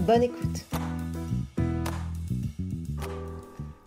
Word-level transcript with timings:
Bonne 0.00 0.22
écoute. 0.24 0.64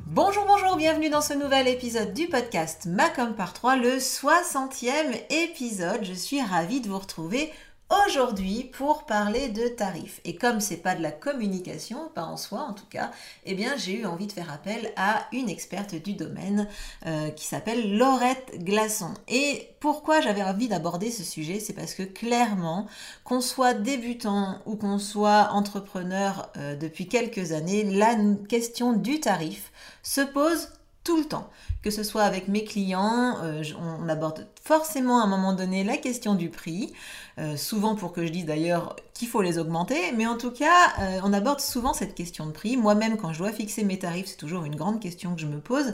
Bonjour, 0.06 0.46
bonjour, 0.48 0.76
bienvenue 0.78 1.10
dans 1.10 1.22
ce 1.22 1.34
nouvel 1.34 1.68
épisode 1.68 2.14
du 2.14 2.28
podcast 2.28 2.88
Macom 2.88 3.36
par 3.36 3.54
3, 3.54 3.76
le 3.76 3.98
60e 3.98 5.16
épisode. 5.30 6.04
Je 6.04 6.14
suis 6.14 6.42
ravie 6.42 6.82
de 6.82 6.90
vous 6.90 6.98
retrouver 6.98 7.54
aujourd'hui 7.90 8.70
pour 8.74 9.06
parler 9.06 9.50
de 9.50 9.68
tarifs. 9.68 10.20
Et 10.26 10.36
comme 10.36 10.60
c'est 10.60 10.78
pas 10.78 10.96
de 10.96 11.02
la 11.02 11.12
communication, 11.12 12.10
pas 12.14 12.24
en 12.24 12.38
soi 12.38 12.62
en 12.70 12.74
tout 12.74 12.86
cas, 12.90 13.12
eh 13.46 13.56
bien 13.56 13.76
j'ai 13.78 14.00
eu 14.00 14.06
envie 14.06 14.28
de 14.28 14.32
faire 14.32 14.52
appel 14.52 14.92
à 14.96 15.28
une 15.32 15.50
experte 15.50 15.96
du 15.96 16.14
domaine 16.14 16.68
euh, 17.06 17.30
qui 17.30 17.46
s'appelle 17.46 17.98
Laurette 17.98 18.64
Glaçon. 18.64 19.14
Et 19.28 19.70
pourquoi 19.80 20.22
j'avais 20.22 20.44
envie 20.44 20.68
d'aborder 20.68 21.12
ce 21.12 21.24
sujet 21.24 21.60
C'est 21.60 21.74
parce 21.74 21.94
que 21.94 22.04
clairement, 22.04 22.88
qu'on 23.24 23.42
soit 23.42 23.74
débutant 23.74 24.60
ou 24.66 24.76
qu'on 24.76 25.00
soit 25.00 25.50
entrepreneur 25.52 26.52
euh, 26.58 26.76
depuis 26.76 27.08
quelques 27.08 27.52
années, 27.52 27.84
la 27.84 28.16
question 28.50 28.94
du 28.94 29.20
tarif 29.20 29.72
se 30.04 30.22
pose 30.22 30.70
tout 31.08 31.18
le 31.18 31.24
temps. 31.24 31.50
Que 31.84 31.90
ce 31.90 32.04
soit 32.04 32.24
avec 32.24 32.50
mes 32.50 32.66
clients, 32.66 33.38
euh, 33.42 33.64
on 33.80 34.10
aborde 34.10 34.46
forcément 34.62 35.22
à 35.22 35.24
un 35.24 35.28
moment 35.28 35.54
donné 35.54 35.86
la 35.86 35.96
question 35.96 36.36
du 36.36 36.50
prix. 36.50 36.92
Euh, 37.40 37.56
souvent 37.56 37.96
pour 37.96 38.14
que 38.14 38.26
je 38.26 38.32
dise 38.32 38.46
d'ailleurs 38.46 38.96
qu'il 39.14 39.28
faut 39.28 39.44
les 39.44 39.60
augmenter, 39.60 40.12
mais 40.18 40.26
en 40.26 40.38
tout 40.38 40.50
cas, 40.50 40.92
euh, 41.00 41.20
on 41.24 41.32
aborde 41.34 41.60
souvent 41.60 41.94
cette 41.94 42.16
question 42.16 42.48
de 42.48 42.52
prix. 42.52 42.78
Moi-même, 42.78 43.16
quand 43.16 43.32
je 43.32 43.38
dois 43.38 43.52
fixer 43.52 43.84
mes 43.84 44.00
tarifs, 44.00 44.26
c'est 44.26 44.38
toujours 44.38 44.66
une 44.66 44.76
grande 44.76 45.00
question 45.00 45.36
que 45.36 45.42
je 45.42 45.46
me 45.46 45.60
pose. 45.60 45.94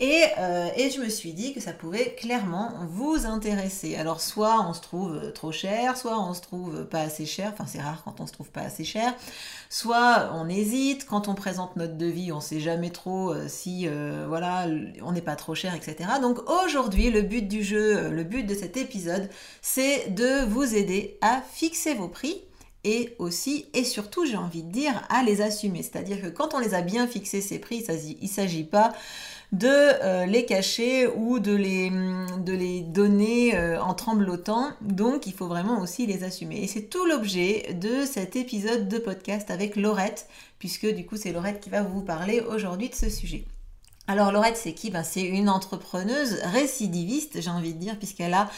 Et, 0.00 0.24
et, 0.76 0.90
je 0.90 0.98
me 0.98 1.10
suis 1.10 1.34
dit 1.34 1.52
que 1.52 1.60
ça 1.60 1.72
pouvait 1.72 2.14
clairement 2.14 2.72
vous 2.88 3.26
intéresser. 3.26 3.96
Alors 3.96 4.22
soit 4.22 4.66
on 4.66 4.72
se 4.72 4.80
trouve 4.80 5.30
trop 5.34 5.52
cher, 5.52 5.98
soit 5.98 6.18
on 6.18 6.32
se 6.32 6.40
trouve 6.40 6.86
pas 6.86 7.00
assez 7.00 7.26
cher, 7.26 7.50
enfin 7.52 7.66
c'est 7.66 7.82
rare 7.82 8.00
quand 8.02 8.18
on 8.18 8.26
se 8.26 8.32
trouve 8.32 8.48
pas 8.48 8.62
assez 8.62 8.84
cher, 8.84 9.14
soit 9.68 10.30
on 10.32 10.48
hésite, 10.48 11.04
quand 11.04 11.28
on 11.28 11.34
présente 11.34 11.76
notre 11.76 11.98
devis, 11.98 12.32
on 12.32 12.40
sait 12.40 12.60
jamais 12.60 12.88
trop 12.88 13.34
si 13.46 13.86
voilà, 14.26 14.49
on 15.02 15.12
n'est 15.12 15.20
pas 15.20 15.36
trop 15.36 15.54
cher, 15.54 15.74
etc. 15.74 16.10
Donc 16.20 16.38
aujourd'hui, 16.64 17.10
le 17.10 17.22
but 17.22 17.46
du 17.46 17.62
jeu, 17.62 18.10
le 18.10 18.24
but 18.24 18.44
de 18.44 18.54
cet 18.54 18.76
épisode, 18.76 19.28
c'est 19.62 20.10
de 20.10 20.44
vous 20.46 20.74
aider 20.74 21.18
à 21.20 21.42
fixer 21.52 21.94
vos 21.94 22.08
prix 22.08 22.42
et 22.84 23.14
aussi 23.18 23.66
et 23.74 23.84
surtout 23.84 24.24
j'ai 24.24 24.36
envie 24.36 24.62
de 24.62 24.70
dire 24.70 25.06
à 25.08 25.22
les 25.22 25.42
assumer. 25.42 25.82
C'est-à-dire 25.82 26.20
que 26.20 26.28
quand 26.28 26.54
on 26.54 26.58
les 26.58 26.74
a 26.74 26.82
bien 26.82 27.06
fixés 27.06 27.40
ces 27.40 27.58
prix, 27.58 27.84
il 27.88 28.22
ne 28.22 28.28
s'agit 28.28 28.64
pas 28.64 28.92
de 29.52 29.68
euh, 29.68 30.26
les 30.26 30.46
cacher 30.46 31.08
ou 31.08 31.40
de 31.40 31.52
les, 31.52 31.90
les 32.46 32.80
donner 32.82 33.56
euh, 33.56 33.80
en 33.82 33.94
tremblotant. 33.94 34.70
Donc 34.80 35.26
il 35.26 35.32
faut 35.32 35.46
vraiment 35.46 35.80
aussi 35.80 36.06
les 36.06 36.24
assumer. 36.24 36.62
Et 36.62 36.66
c'est 36.66 36.88
tout 36.88 37.04
l'objet 37.04 37.74
de 37.74 38.04
cet 38.06 38.36
épisode 38.36 38.88
de 38.88 38.98
podcast 38.98 39.50
avec 39.50 39.76
Laurette, 39.76 40.28
puisque 40.58 40.86
du 40.86 41.04
coup 41.04 41.16
c'est 41.16 41.32
Laurette 41.32 41.60
qui 41.60 41.70
va 41.70 41.82
vous 41.82 42.02
parler 42.02 42.40
aujourd'hui 42.40 42.88
de 42.88 42.94
ce 42.94 43.10
sujet. 43.10 43.44
Alors 44.10 44.32
Laurette, 44.32 44.56
c'est 44.56 44.72
qui? 44.72 44.90
Ben, 44.90 45.04
C'est 45.04 45.22
une 45.22 45.48
entrepreneuse 45.48 46.40
récidiviste, 46.42 47.40
j'ai 47.40 47.50
envie 47.50 47.74
de 47.74 47.78
dire, 47.78 47.96
puisqu'elle 47.96 48.34
a 48.34 48.48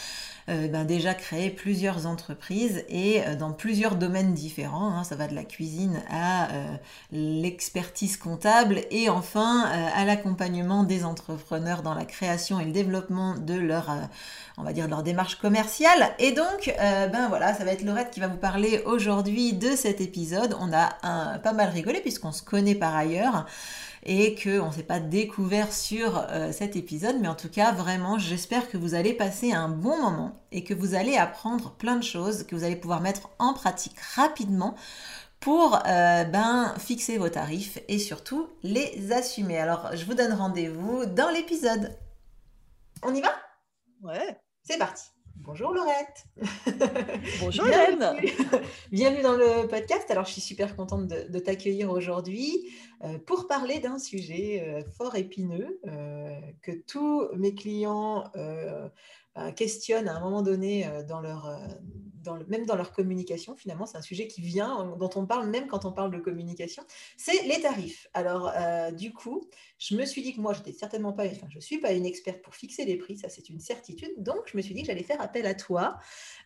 euh, 0.49 0.67
ben, 0.67 0.83
déjà 0.83 1.13
créé 1.13 1.51
plusieurs 1.51 2.07
entreprises 2.07 2.83
et 2.89 3.21
euh, 3.21 3.35
dans 3.35 3.53
plusieurs 3.53 3.95
domaines 3.95 4.33
différents. 4.33 4.89
Hein. 4.89 5.03
ça 5.03 5.15
va 5.15 5.27
de 5.27 5.35
la 5.35 5.43
cuisine 5.43 6.01
à 6.09 6.51
euh, 6.51 6.75
l'expertise 7.11 8.17
comptable 8.17 8.81
et 8.89 9.09
enfin 9.09 9.61
à 9.95 10.03
l'accompagnement 10.05 10.83
des 10.83 11.05
entrepreneurs 11.05 11.83
dans 11.83 11.93
la 11.93 12.05
création 12.05 12.59
et 12.59 12.65
le 12.65 12.71
développement 12.71 13.35
de 13.35 13.53
leur, 13.53 13.91
on 14.57 14.63
va 14.63 14.73
dire, 14.73 14.87
leur 14.87 15.03
démarche 15.03 15.35
commerciale. 15.35 16.15
Et 16.17 16.31
donc, 16.31 16.73
ben 16.77 17.27
voilà, 17.29 17.53
ça 17.53 17.63
va 17.63 17.71
être 17.71 17.83
Laurette 17.83 18.09
qui 18.09 18.19
va 18.19 18.27
vous 18.27 18.37
parler 18.37 18.81
aujourd'hui 18.85 19.53
de 19.53 19.75
cet 19.75 20.01
épisode. 20.01 20.55
On 20.59 20.73
a 20.73 21.37
pas 21.39 21.53
mal 21.53 21.69
rigolé 21.69 22.01
puisqu'on 22.01 22.31
se 22.31 22.41
connaît 22.41 22.75
par 22.75 22.95
ailleurs 22.95 23.45
et 24.05 24.35
qu'on 24.35 24.67
ne 24.67 24.71
s'est 24.71 24.83
pas 24.83 24.99
découvert 24.99 25.71
sur 25.71 26.17
euh, 26.29 26.51
cet 26.51 26.75
épisode. 26.75 27.17
Mais 27.21 27.27
en 27.27 27.35
tout 27.35 27.49
cas, 27.49 27.71
vraiment, 27.71 28.17
j'espère 28.17 28.69
que 28.69 28.77
vous 28.77 28.93
allez 28.95 29.13
passer 29.13 29.53
un 29.53 29.69
bon 29.69 30.01
moment 30.01 30.43
et 30.51 30.63
que 30.63 30.73
vous 30.73 30.93
allez 30.93 31.17
apprendre 31.17 31.71
plein 31.71 31.95
de 31.95 32.03
choses 32.03 32.43
que 32.43 32.55
vous 32.55 32.63
allez 32.63 32.75
pouvoir 32.75 33.01
mettre 33.01 33.29
en 33.39 33.53
pratique 33.53 33.99
rapidement 34.15 34.75
pour 35.39 35.75
euh, 35.75 36.23
ben, 36.23 36.73
fixer 36.79 37.17
vos 37.17 37.29
tarifs 37.29 37.79
et 37.87 37.99
surtout 37.99 38.49
les 38.63 39.11
assumer. 39.11 39.57
Alors, 39.57 39.95
je 39.95 40.05
vous 40.05 40.13
donne 40.13 40.33
rendez-vous 40.33 41.05
dans 41.05 41.29
l'épisode. 41.29 41.97
On 43.01 43.13
y 43.13 43.21
va? 43.21 43.33
Ouais. 44.01 44.39
C'est 44.63 44.77
parti. 44.77 45.12
Bonjour 45.45 45.73
Laurette. 45.73 46.25
Bonjour 47.41 47.67
Hélène. 47.67 48.15
Bienvenue 48.93 49.23
dans 49.23 49.35
le 49.35 49.67
podcast. 49.67 50.09
Alors, 50.09 50.23
je 50.23 50.31
suis 50.31 50.41
super 50.41 50.73
contente 50.77 51.07
de, 51.07 51.39
t'accueillir 51.39 51.91
aujourd'hui 51.91 52.69
euh, 53.03 53.17
pour 53.19 53.47
parler 53.47 53.79
d'un 53.79 53.99
sujet 53.99 54.63
euh, 54.65 54.83
fort 54.97 55.17
épineux 55.17 55.81
euh, 55.85 56.39
que 56.61 56.71
tous 56.71 57.27
mes 57.35 57.53
clients 57.53 58.23
questionnent 59.57 60.07
à 60.07 60.15
un 60.15 60.21
moment 60.21 60.43
donné 60.43 60.87
dans 61.09 61.19
leur 61.19 61.59
même 62.47 62.65
dans 62.65 62.75
leur 62.75 62.91
communication, 62.91 63.55
finalement, 63.55 63.85
c'est 63.85 63.97
un 63.97 64.01
sujet 64.01 64.27
qui 64.27 64.41
vient, 64.41 64.95
dont 64.99 65.09
on 65.15 65.25
parle 65.25 65.49
même 65.49 65.67
quand 65.67 65.85
on 65.85 65.91
parle 65.91 66.11
de 66.11 66.19
communication, 66.19 66.83
c'est 67.17 67.43
les 67.43 67.61
tarifs. 67.61 68.07
Alors, 68.13 68.51
euh, 68.55 68.91
du 68.91 69.13
coup, 69.13 69.49
je 69.77 69.95
me 69.95 70.05
suis 70.05 70.21
dit 70.21 70.33
que 70.33 70.41
moi, 70.41 70.53
je 70.53 70.59
n'étais 70.59 70.73
certainement 70.73 71.13
pas, 71.13 71.25
enfin, 71.25 71.47
je 71.49 71.59
suis 71.59 71.79
pas 71.79 71.91
une 71.91 72.05
experte 72.05 72.41
pour 72.41 72.55
fixer 72.55 72.85
les 72.85 72.97
prix, 72.97 73.17
ça 73.17 73.29
c'est 73.29 73.49
une 73.49 73.59
certitude. 73.59 74.11
Donc, 74.17 74.43
je 74.45 74.57
me 74.57 74.61
suis 74.61 74.73
dit 74.73 74.81
que 74.81 74.87
j'allais 74.87 75.03
faire 75.03 75.21
appel 75.21 75.45
à 75.45 75.53
toi, 75.53 75.97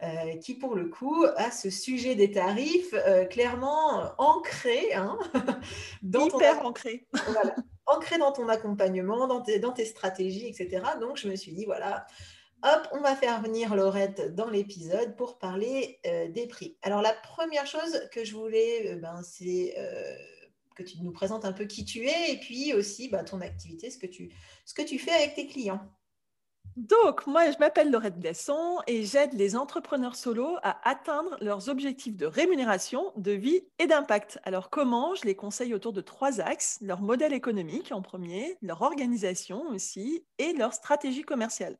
euh, 0.03 0.37
qui 0.37 0.55
pour 0.55 0.75
le 0.75 0.85
coup 0.85 1.25
a 1.35 1.51
ce 1.51 1.69
sujet 1.69 2.15
des 2.15 2.31
tarifs 2.31 2.93
euh, 2.93 3.25
clairement 3.25 4.11
ancré, 4.17 4.93
hein, 4.93 5.17
dans 6.01 6.27
hyper 6.27 6.65
ancré. 6.65 7.07
Voilà, 7.31 7.55
ancré 7.85 8.17
dans 8.17 8.31
ton 8.31 8.49
accompagnement, 8.49 9.27
dans 9.27 9.41
tes, 9.41 9.59
dans 9.59 9.71
tes 9.71 9.85
stratégies, 9.85 10.47
etc. 10.47 10.83
Donc, 10.99 11.17
je 11.17 11.27
me 11.27 11.35
suis 11.35 11.53
dit, 11.53 11.65
voilà, 11.65 12.05
Hop, 12.63 12.87
on 12.91 13.01
va 13.01 13.15
faire 13.15 13.39
venir 13.39 13.75
Laurette 13.75 14.33
dans 14.33 14.49
l'épisode 14.49 15.15
pour 15.15 15.37
parler 15.37 15.99
euh, 16.07 16.27
des 16.27 16.47
prix. 16.47 16.75
Alors 16.81 17.03
la 17.03 17.13
première 17.13 17.67
chose 17.67 18.01
que 18.11 18.25
je 18.25 18.35
voulais, 18.35 18.93
euh, 18.93 18.95
ben, 18.95 19.21
c'est 19.21 19.75
euh, 19.77 20.15
que 20.75 20.81
tu 20.81 20.99
nous 21.03 21.11
présentes 21.11 21.45
un 21.45 21.53
peu 21.53 21.65
qui 21.65 21.85
tu 21.85 22.07
es 22.07 22.33
et 22.33 22.39
puis 22.39 22.73
aussi 22.73 23.09
ben, 23.09 23.23
ton 23.23 23.41
activité, 23.41 23.91
ce 23.91 23.99
que, 23.99 24.07
tu, 24.07 24.31
ce 24.65 24.73
que 24.73 24.81
tu 24.81 24.97
fais 24.97 25.11
avec 25.11 25.35
tes 25.35 25.45
clients. 25.45 25.87
Donc, 26.77 27.25
moi, 27.25 27.49
je 27.49 27.57
m'appelle 27.57 27.89
Laurette 27.89 28.19
Besson 28.19 28.77
et 28.85 29.03
j'aide 29.03 29.33
les 29.33 29.55
entrepreneurs 29.55 30.15
solo 30.15 30.57
à 30.61 30.77
atteindre 30.87 31.35
leurs 31.41 31.69
objectifs 31.69 32.15
de 32.15 32.27
rémunération, 32.27 33.11
de 33.15 33.31
vie 33.31 33.63
et 33.79 33.87
d'impact. 33.87 34.37
Alors, 34.43 34.69
comment 34.69 35.15
Je 35.15 35.25
les 35.25 35.33
conseille 35.33 35.73
autour 35.73 35.91
de 35.91 36.01
trois 36.01 36.39
axes 36.39 36.77
leur 36.81 37.01
modèle 37.01 37.33
économique 37.33 37.91
en 37.91 38.03
premier, 38.03 38.59
leur 38.61 38.83
organisation 38.83 39.67
aussi 39.69 40.23
et 40.37 40.53
leur 40.53 40.71
stratégie 40.71 41.23
commerciale. 41.23 41.79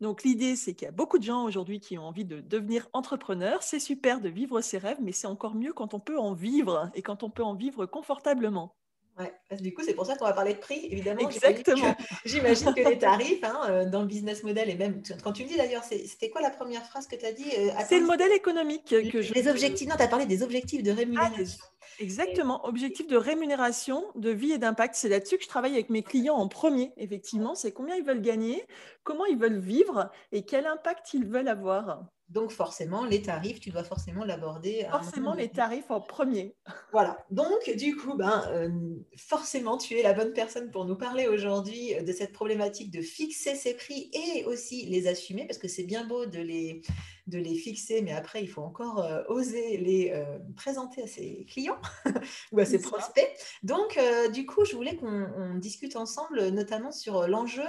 Donc, 0.00 0.22
l'idée, 0.22 0.56
c'est 0.56 0.72
qu'il 0.72 0.86
y 0.86 0.88
a 0.88 0.92
beaucoup 0.92 1.18
de 1.18 1.24
gens 1.24 1.44
aujourd'hui 1.44 1.78
qui 1.78 1.98
ont 1.98 2.04
envie 2.04 2.24
de 2.24 2.40
devenir 2.40 2.88
entrepreneurs. 2.94 3.62
C'est 3.62 3.78
super 3.78 4.22
de 4.22 4.30
vivre 4.30 4.62
ses 4.62 4.78
rêves, 4.78 5.02
mais 5.02 5.12
c'est 5.12 5.26
encore 5.26 5.56
mieux 5.56 5.74
quand 5.74 5.92
on 5.92 6.00
peut 6.00 6.18
en 6.18 6.32
vivre 6.32 6.90
et 6.94 7.02
quand 7.02 7.22
on 7.22 7.28
peut 7.28 7.44
en 7.44 7.54
vivre 7.54 7.84
confortablement. 7.84 8.74
Ouais, 9.18 9.32
du 9.56 9.74
coup, 9.74 9.82
c'est 9.84 9.94
pour 9.94 10.06
ça 10.06 10.16
qu'on 10.16 10.26
va 10.26 10.32
parler 10.32 10.54
de 10.54 10.58
prix, 10.58 10.86
évidemment. 10.90 11.28
Exactement. 11.28 11.96
J'imagine 12.24 12.72
que, 12.72 12.88
les 12.88 12.98
tarifs, 12.98 13.42
hein, 13.42 13.60
euh, 13.68 13.84
dans 13.84 14.02
le 14.02 14.06
business 14.06 14.44
model, 14.44 14.70
et 14.70 14.76
même 14.76 15.02
quand 15.24 15.32
tu 15.32 15.42
me 15.42 15.48
dis 15.48 15.56
d'ailleurs, 15.56 15.82
c'était 15.82 16.30
quoi 16.30 16.40
la 16.40 16.50
première 16.50 16.84
phrase 16.84 17.08
que 17.08 17.16
tu 17.16 17.26
as 17.26 17.32
dit 17.32 17.50
euh, 17.58 17.70
C'est 17.88 17.98
le 17.98 18.06
modèle 18.06 18.32
économique 18.32 18.94
que 19.10 19.20
je. 19.22 19.34
Les 19.34 19.48
objectifs, 19.48 19.88
non, 19.88 19.96
tu 19.96 20.02
as 20.02 20.08
parlé 20.08 20.26
des 20.26 20.42
objectifs 20.42 20.84
de 20.84 20.92
rémunération. 20.92 21.58
Ah, 21.60 21.86
exactement, 21.98 22.64
objectifs 22.64 23.08
de 23.08 23.16
rémunération, 23.16 24.04
de 24.14 24.30
vie 24.30 24.52
et 24.52 24.58
d'impact. 24.58 24.94
C'est 24.94 25.08
là-dessus 25.08 25.36
que 25.36 25.42
je 25.42 25.48
travaille 25.48 25.72
avec 25.72 25.90
mes 25.90 26.04
clients 26.04 26.36
en 26.36 26.46
premier, 26.46 26.92
effectivement. 26.96 27.56
C'est 27.56 27.72
combien 27.72 27.96
ils 27.96 28.04
veulent 28.04 28.22
gagner, 28.22 28.64
comment 29.02 29.24
ils 29.24 29.38
veulent 29.38 29.58
vivre 29.58 30.10
et 30.30 30.44
quel 30.44 30.66
impact 30.66 31.12
ils 31.14 31.26
veulent 31.26 31.48
avoir. 31.48 32.04
Donc 32.28 32.50
forcément, 32.50 33.06
les 33.06 33.22
tarifs, 33.22 33.58
tu 33.58 33.70
dois 33.70 33.84
forcément 33.84 34.22
l'aborder. 34.22 34.86
Forcément, 34.90 35.34
les 35.34 35.48
tarifs 35.48 35.90
en 35.90 36.00
premier. 36.00 36.54
Voilà. 36.92 37.18
Donc 37.30 37.70
du 37.76 37.96
coup, 37.96 38.14
ben, 38.14 38.44
euh, 38.50 38.70
forcément, 39.16 39.76
tu 39.76 39.98
es 39.98 40.02
la 40.02 40.14
bonne 40.14 40.32
personne 40.32 40.70
pour 40.70 40.86
nous 40.86 40.96
parler 40.96 41.28
aujourd'hui 41.28 41.94
de 42.02 42.12
cette 42.12 42.32
problématique 42.32 42.90
de 42.90 43.02
fixer 43.02 43.54
ses 43.54 43.74
prix 43.74 44.10
et 44.12 44.44
aussi 44.46 44.86
les 44.86 45.06
assumer, 45.06 45.46
parce 45.46 45.58
que 45.58 45.68
c'est 45.68 45.84
bien 45.84 46.06
beau 46.06 46.26
de 46.26 46.40
les, 46.40 46.82
de 47.26 47.38
les 47.38 47.54
fixer, 47.54 48.00
mais 48.02 48.12
après, 48.12 48.42
il 48.42 48.48
faut 48.48 48.62
encore 48.62 49.00
euh, 49.00 49.22
oser 49.28 49.76
les 49.76 50.10
euh, 50.12 50.38
présenter 50.56 51.02
à 51.02 51.06
ses 51.06 51.44
clients 51.44 51.80
ou 52.52 52.58
à 52.58 52.64
ses 52.64 52.80
prospects. 52.80 53.30
Donc, 53.62 53.98
du 54.32 54.46
coup, 54.46 54.64
je 54.64 54.74
voulais 54.74 54.96
qu'on 54.96 55.54
discute 55.56 55.96
ensemble, 55.96 56.48
notamment 56.48 56.90
sur 56.90 57.28
l'enjeu. 57.28 57.66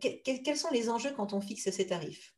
quels 0.00 0.56
sont 0.56 0.70
les 0.70 0.88
enjeux 0.88 1.12
quand 1.16 1.32
on 1.32 1.40
fixe 1.40 1.70
ses 1.70 1.86
tarifs? 1.86 2.37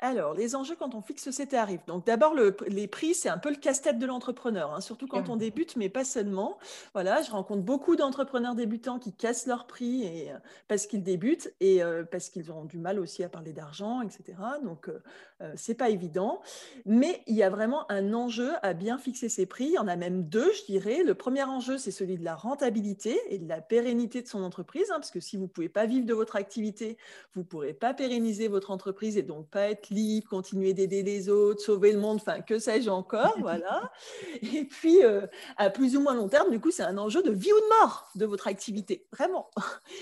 Alors, 0.00 0.34
les 0.34 0.56
enjeux 0.56 0.74
quand 0.76 0.94
on 0.94 1.00
fixe 1.00 1.30
ses 1.30 1.46
tarifs. 1.46 1.86
Donc, 1.86 2.04
d'abord, 2.04 2.34
les 2.66 2.88
prix, 2.88 3.14
c'est 3.14 3.28
un 3.28 3.38
peu 3.38 3.50
le 3.50 3.56
casse-tête 3.56 3.98
de 3.98 4.06
l'entrepreneur, 4.06 4.74
hein, 4.74 4.80
surtout 4.80 5.06
quand 5.06 5.28
on 5.28 5.36
débute, 5.36 5.76
mais 5.76 5.88
pas 5.88 6.04
seulement. 6.04 6.58
Voilà, 6.94 7.22
je 7.22 7.30
rencontre 7.30 7.62
beaucoup 7.62 7.94
d'entrepreneurs 7.94 8.56
débutants 8.56 8.98
qui 8.98 9.12
cassent 9.12 9.46
leurs 9.46 9.66
prix 9.66 10.02
et, 10.02 10.32
euh, 10.32 10.36
parce 10.66 10.86
qu'ils 10.86 11.02
débutent 11.02 11.54
et 11.60 11.82
euh, 11.82 12.02
parce 12.02 12.28
qu'ils 12.28 12.50
ont 12.50 12.64
du 12.64 12.78
mal 12.78 12.98
aussi 12.98 13.22
à 13.22 13.28
parler 13.28 13.52
d'argent, 13.52 14.02
etc. 14.02 14.36
Donc, 14.64 14.88
euh, 14.88 15.52
c'est 15.54 15.74
pas 15.74 15.90
évident. 15.90 16.40
Mais 16.86 17.22
il 17.26 17.36
y 17.36 17.44
a 17.44 17.50
vraiment 17.50 17.90
un 17.90 18.12
enjeu 18.14 18.50
à 18.62 18.74
bien 18.74 18.98
fixer 18.98 19.28
ses 19.28 19.46
prix. 19.46 19.66
Il 19.66 19.72
y 19.74 19.78
en 19.78 19.88
a 19.88 19.96
même 19.96 20.24
deux, 20.24 20.52
je 20.52 20.64
dirais. 20.66 21.04
Le 21.04 21.14
premier 21.14 21.44
enjeu, 21.44 21.78
c'est 21.78 21.92
celui 21.92 22.18
de 22.18 22.24
la 22.24 22.34
rentabilité 22.34 23.20
et 23.30 23.38
de 23.38 23.48
la 23.48 23.60
pérennité 23.60 24.22
de 24.22 24.28
son 24.28 24.42
entreprise, 24.42 24.90
hein, 24.90 24.96
parce 24.96 25.10
que 25.10 25.20
si 25.20 25.36
vous 25.36 25.44
ne 25.44 25.48
pouvez 25.48 25.68
pas 25.68 25.86
vivre 25.86 26.06
de 26.06 26.14
votre 26.14 26.36
activité, 26.36 26.98
vous 27.32 27.40
ne 27.40 27.46
pourrez 27.46 27.74
pas 27.74 27.94
pérenniser 27.94 28.48
votre 28.48 28.70
entreprise 28.70 29.16
et 29.16 29.22
donc 29.22 29.48
pas 29.48 29.70
être 29.70 29.83
libre, 29.90 30.28
continuer 30.28 30.74
d'aider 30.74 31.02
les 31.02 31.28
autres, 31.28 31.60
sauver 31.60 31.92
le 31.92 31.98
monde, 31.98 32.16
enfin, 32.16 32.40
que 32.40 32.58
sais-je 32.58 32.90
encore, 32.90 33.34
voilà. 33.40 33.92
Et 34.42 34.64
puis, 34.64 35.02
euh, 35.04 35.26
à 35.56 35.70
plus 35.70 35.96
ou 35.96 36.00
moins 36.00 36.14
long 36.14 36.28
terme, 36.28 36.50
du 36.50 36.60
coup, 36.60 36.70
c'est 36.70 36.82
un 36.82 36.98
enjeu 36.98 37.22
de 37.22 37.30
vie 37.30 37.52
ou 37.52 37.60
de 37.60 37.80
mort 37.80 38.10
de 38.14 38.26
votre 38.26 38.46
activité, 38.46 39.06
vraiment. 39.12 39.50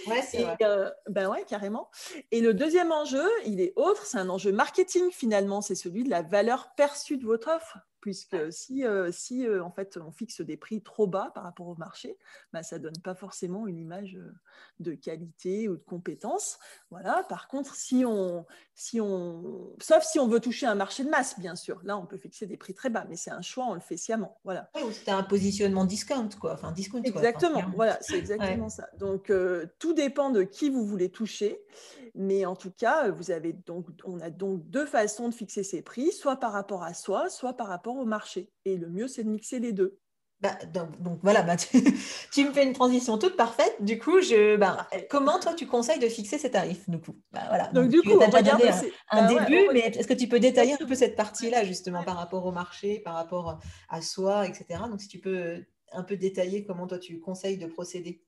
Ouais, 0.06 0.22
c'est 0.22 0.42
vrai. 0.42 0.56
Euh, 0.62 0.90
ben 1.08 1.28
ouais, 1.28 1.44
carrément. 1.44 1.90
Et 2.30 2.40
le 2.40 2.54
deuxième 2.54 2.92
enjeu, 2.92 3.28
il 3.46 3.60
est 3.60 3.72
autre, 3.76 4.04
c'est 4.06 4.18
un 4.18 4.28
enjeu 4.28 4.52
marketing 4.52 5.10
finalement, 5.10 5.60
c'est 5.60 5.74
celui 5.74 6.04
de 6.04 6.10
la 6.10 6.22
valeur 6.22 6.74
perçue 6.76 7.16
de 7.16 7.24
votre 7.24 7.48
offre 7.48 7.78
puisque 8.02 8.52
si, 8.52 8.84
euh, 8.84 9.10
si 9.12 9.46
euh, 9.46 9.64
en 9.64 9.70
fait 9.70 9.96
on 9.96 10.10
fixe 10.10 10.40
des 10.42 10.56
prix 10.56 10.82
trop 10.82 11.06
bas 11.06 11.30
par 11.34 11.44
rapport 11.44 11.68
au 11.68 11.76
marché, 11.76 12.18
bah, 12.52 12.62
ça 12.64 12.78
donne 12.78 12.98
pas 13.02 13.14
forcément 13.14 13.68
une 13.68 13.78
image 13.78 14.16
euh, 14.16 14.34
de 14.80 14.92
qualité 14.92 15.68
ou 15.68 15.76
de 15.76 15.82
compétence. 15.82 16.58
Voilà. 16.90 17.24
Par 17.28 17.46
contre, 17.46 17.76
si 17.76 18.04
on, 18.04 18.44
si 18.74 19.00
on, 19.00 19.72
sauf 19.80 20.02
si 20.02 20.18
on 20.18 20.26
veut 20.26 20.40
toucher 20.40 20.66
un 20.66 20.74
marché 20.74 21.04
de 21.04 21.10
masse, 21.10 21.38
bien 21.38 21.54
sûr, 21.54 21.80
là 21.84 21.96
on 21.96 22.04
peut 22.04 22.18
fixer 22.18 22.46
des 22.46 22.56
prix 22.56 22.74
très 22.74 22.90
bas, 22.90 23.06
mais 23.08 23.16
c'est 23.16 23.30
un 23.30 23.40
choix, 23.40 23.66
on 23.66 23.74
le 23.74 23.80
fait 23.80 23.96
sciemment. 23.96 24.40
Voilà. 24.42 24.68
c'est 24.90 25.12
un 25.12 25.22
positionnement 25.22 25.84
discount, 25.84 26.28
quoi. 26.40 26.54
Enfin, 26.54 26.72
discount. 26.72 27.02
Exactement. 27.04 27.62
voilà, 27.76 27.98
c'est 28.02 28.18
exactement 28.18 28.68
ça. 28.68 28.88
Donc 28.98 29.32
tout 29.78 29.92
dépend 29.94 30.30
de 30.30 30.42
qui 30.42 30.70
vous 30.70 30.84
voulez 30.84 31.08
toucher, 31.08 31.64
mais 32.14 32.44
en 32.44 32.56
tout 32.56 32.70
cas, 32.70 33.10
vous 33.10 33.30
avez 33.30 33.52
donc, 33.52 33.86
on 34.04 34.20
a 34.20 34.30
donc 34.30 34.68
deux 34.68 34.86
façons 34.86 35.28
de 35.28 35.34
fixer 35.34 35.62
ses 35.62 35.82
prix, 35.82 36.12
soit 36.12 36.36
par 36.36 36.52
rapport 36.52 36.82
à 36.82 36.94
soi, 36.94 37.28
soit 37.28 37.54
par 37.54 37.68
rapport 37.68 37.96
au 37.96 38.04
marché. 38.04 38.50
Et 38.64 38.76
le 38.76 38.88
mieux, 38.88 39.08
c'est 39.08 39.24
de 39.24 39.30
mixer 39.30 39.58
les 39.58 39.72
deux. 39.72 39.98
Bah, 40.40 40.58
donc, 40.98 41.20
voilà, 41.22 41.42
bah, 41.42 41.54
tu, 42.32 42.44
me 42.44 42.52
fais 42.52 42.64
une 42.64 42.72
transition 42.72 43.16
toute 43.16 43.36
parfaite. 43.36 43.76
Du 43.80 43.98
coup, 44.00 44.20
je, 44.20 44.56
bah, 44.56 44.88
comment 45.08 45.38
toi 45.38 45.54
tu 45.54 45.66
conseilles 45.66 46.00
de 46.00 46.08
fixer 46.08 46.36
ces 46.36 46.50
tarifs 46.50 46.90
du 46.90 46.98
coup? 47.00 47.14
Bah, 47.30 47.42
voilà. 47.48 47.68
Donc, 47.68 47.88
du 47.88 48.02
coup, 48.02 48.10
on 48.10 48.28
va 48.28 48.42
donné 48.42 48.70
un, 49.10 49.28
début, 49.28 49.68
mais 49.72 49.80
est-ce 49.80 50.08
que 50.08 50.14
tu 50.14 50.28
peux 50.28 50.40
détailler 50.40 50.74
un 50.74 50.84
peu 50.84 50.96
cette 50.96 51.14
partie-là 51.14 51.64
justement 51.64 52.02
par 52.02 52.16
rapport 52.16 52.44
au 52.44 52.50
marché, 52.50 52.98
par 52.98 53.14
rapport 53.14 53.60
à 53.88 54.02
soi, 54.02 54.46
etc. 54.46 54.80
Donc 54.90 55.00
si 55.00 55.06
tu 55.06 55.20
peux 55.20 55.64
un 55.92 56.02
peu 56.02 56.16
détailler 56.16 56.64
comment 56.64 56.86
toi 56.86 56.98
tu 56.98 57.20
conseilles 57.20 57.58
de 57.58 57.66
procéder. 57.66 58.22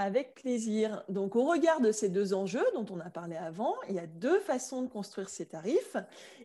Avec 0.00 0.36
plaisir. 0.36 1.02
Donc, 1.08 1.34
au 1.34 1.44
regard 1.44 1.80
de 1.80 1.90
ces 1.90 2.08
deux 2.08 2.32
enjeux 2.32 2.64
dont 2.72 2.86
on 2.90 3.00
a 3.00 3.10
parlé 3.10 3.34
avant, 3.34 3.74
il 3.88 3.96
y 3.96 3.98
a 3.98 4.06
deux 4.06 4.38
façons 4.38 4.82
de 4.82 4.88
construire 4.88 5.28
ces 5.28 5.46
tarifs. 5.46 5.96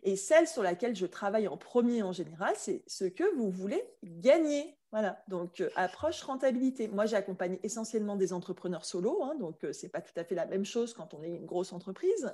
Et 0.02 0.16
celle 0.16 0.48
sur 0.48 0.64
laquelle 0.64 0.96
je 0.96 1.06
travaille 1.06 1.46
en 1.46 1.56
premier 1.56 2.02
en 2.02 2.12
général, 2.12 2.54
c'est 2.56 2.82
ce 2.88 3.04
que 3.04 3.22
vous 3.36 3.50
voulez 3.50 3.82
gagner 4.02 4.76
voilà, 4.94 5.20
donc 5.26 5.60
euh, 5.60 5.70
approche 5.74 6.22
rentabilité. 6.22 6.86
Moi, 6.86 7.04
j'ai 7.06 7.16
accompagné 7.16 7.58
essentiellement 7.64 8.14
des 8.14 8.32
entrepreneurs 8.32 8.84
solo, 8.84 9.24
hein, 9.24 9.34
donc 9.40 9.64
euh, 9.64 9.72
ce 9.72 9.82
n'est 9.82 9.88
pas 9.88 10.00
tout 10.00 10.12
à 10.14 10.22
fait 10.22 10.36
la 10.36 10.46
même 10.46 10.64
chose 10.64 10.94
quand 10.94 11.14
on 11.14 11.24
est 11.24 11.34
une 11.34 11.46
grosse 11.46 11.72
entreprise, 11.72 12.32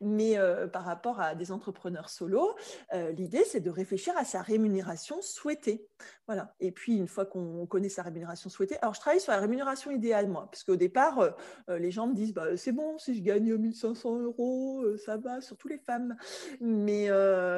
mais 0.00 0.36
euh, 0.36 0.66
par 0.66 0.84
rapport 0.84 1.20
à 1.20 1.36
des 1.36 1.52
entrepreneurs 1.52 2.10
solo, 2.10 2.56
l'idée, 3.16 3.44
c'est 3.44 3.60
de 3.60 3.70
réfléchir 3.70 4.12
à 4.16 4.24
sa 4.24 4.42
rémunération 4.42 5.22
souhaitée. 5.22 5.86
Voilà, 6.26 6.52
et 6.58 6.72
puis 6.72 6.96
une 6.96 7.06
fois 7.06 7.26
qu'on 7.26 7.64
connaît 7.66 7.88
sa 7.88 8.02
rémunération 8.02 8.50
souhaitée, 8.50 8.76
alors 8.82 8.94
je 8.94 9.00
travaille 9.00 9.20
sur 9.20 9.30
la 9.30 9.38
rémunération 9.38 9.92
idéale, 9.92 10.26
moi, 10.26 10.48
parce 10.50 10.64
qu'au 10.64 10.76
départ, 10.76 11.36
les 11.68 11.92
gens 11.92 12.08
me 12.08 12.14
disent, 12.14 12.34
bah, 12.34 12.56
c'est 12.56 12.72
bon, 12.72 12.98
si 12.98 13.14
je 13.14 13.22
gagne 13.22 13.54
1500 13.54 14.18
euros, 14.18 14.84
ça 14.96 15.16
va, 15.16 15.40
surtout 15.40 15.68
les 15.68 15.78
femmes, 15.78 16.16
mais, 16.60 17.08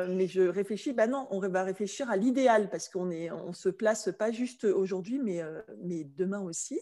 mais 0.09 0.27
je 0.27 0.43
réfléchis, 0.43 0.93
bah 0.93 1.07
non, 1.07 1.27
on 1.31 1.39
va 1.39 1.63
réfléchir 1.63 2.11
à 2.11 2.17
l'idéal, 2.17 2.69
parce 2.69 2.89
qu'on 2.89 3.11
on 3.11 3.53
se 3.53 3.69
place 3.71 4.11
pas 4.19 4.31
juste 4.31 4.42
juste 4.43 4.65
aujourd'hui, 4.65 5.21
mais, 5.21 5.41
euh, 5.41 5.63
mais 5.83 6.03
demain 6.03 6.41
aussi. 6.41 6.81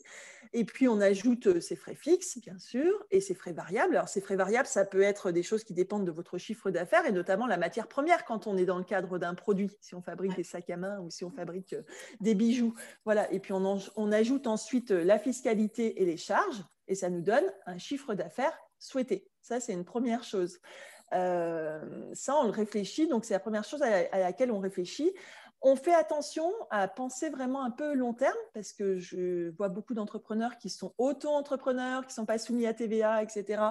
Et 0.54 0.64
puis, 0.64 0.88
on 0.88 0.98
ajoute 0.98 1.60
ses 1.60 1.76
frais 1.76 1.94
fixes, 1.94 2.38
bien 2.38 2.58
sûr, 2.58 2.90
et 3.10 3.20
ses 3.20 3.34
frais 3.34 3.52
variables. 3.52 3.94
Alors, 3.94 4.08
ces 4.08 4.22
frais 4.22 4.36
variables, 4.36 4.66
ça 4.66 4.86
peut 4.86 5.02
être 5.02 5.30
des 5.30 5.42
choses 5.42 5.62
qui 5.62 5.74
dépendent 5.74 6.06
de 6.06 6.10
votre 6.10 6.38
chiffre 6.38 6.70
d'affaires 6.70 7.04
et 7.04 7.12
notamment 7.12 7.46
la 7.46 7.58
matière 7.58 7.86
première 7.86 8.24
quand 8.24 8.46
on 8.46 8.56
est 8.56 8.64
dans 8.64 8.78
le 8.78 8.84
cadre 8.84 9.18
d'un 9.18 9.34
produit, 9.34 9.70
si 9.82 9.94
on 9.94 10.00
fabrique 10.00 10.34
des 10.36 10.42
sacs 10.42 10.70
à 10.70 10.78
main 10.78 10.98
ou 11.00 11.10
si 11.10 11.22
on 11.22 11.30
fabrique 11.30 11.74
euh, 11.74 11.82
des 12.20 12.34
bijoux. 12.34 12.74
Voilà. 13.04 13.30
Et 13.32 13.40
puis, 13.40 13.52
on, 13.52 13.78
on 13.96 14.12
ajoute 14.12 14.46
ensuite 14.46 14.90
euh, 14.90 15.04
la 15.04 15.18
fiscalité 15.18 16.00
et 16.00 16.06
les 16.06 16.16
charges 16.16 16.64
et 16.88 16.94
ça 16.94 17.10
nous 17.10 17.20
donne 17.20 17.44
un 17.66 17.76
chiffre 17.76 18.14
d'affaires 18.14 18.58
souhaité. 18.78 19.28
Ça, 19.42 19.60
c'est 19.60 19.74
une 19.74 19.84
première 19.84 20.24
chose. 20.24 20.58
ça, 21.12 22.36
on 22.36 22.44
le 22.44 22.50
réfléchit, 22.50 23.06
donc 23.06 23.24
c'est 23.24 23.34
la 23.34 23.40
première 23.40 23.64
chose 23.64 23.82
à, 23.82 24.18
laquelle 24.18 24.50
on 24.50 24.58
réfléchit. 24.58 25.12
On 25.62 25.76
fait 25.76 25.94
attention 25.94 26.50
à 26.70 26.88
penser 26.88 27.28
vraiment 27.28 27.62
un 27.62 27.70
peu 27.70 27.92
long 27.94 28.14
terme 28.14 28.36
parce 28.54 28.72
que 28.72 28.98
je 28.98 29.50
vois 29.56 29.68
beaucoup 29.68 29.92
d'entrepreneurs 29.92 30.56
qui 30.56 30.70
sont 30.70 30.94
auto-entrepreneurs, 30.96 32.02
qui 32.02 32.08
ne 32.08 32.14
sont 32.14 32.26
pas 32.26 32.38
soumis 32.38 32.66
à 32.66 32.72
TVA, 32.72 33.22
etc. 33.22 33.62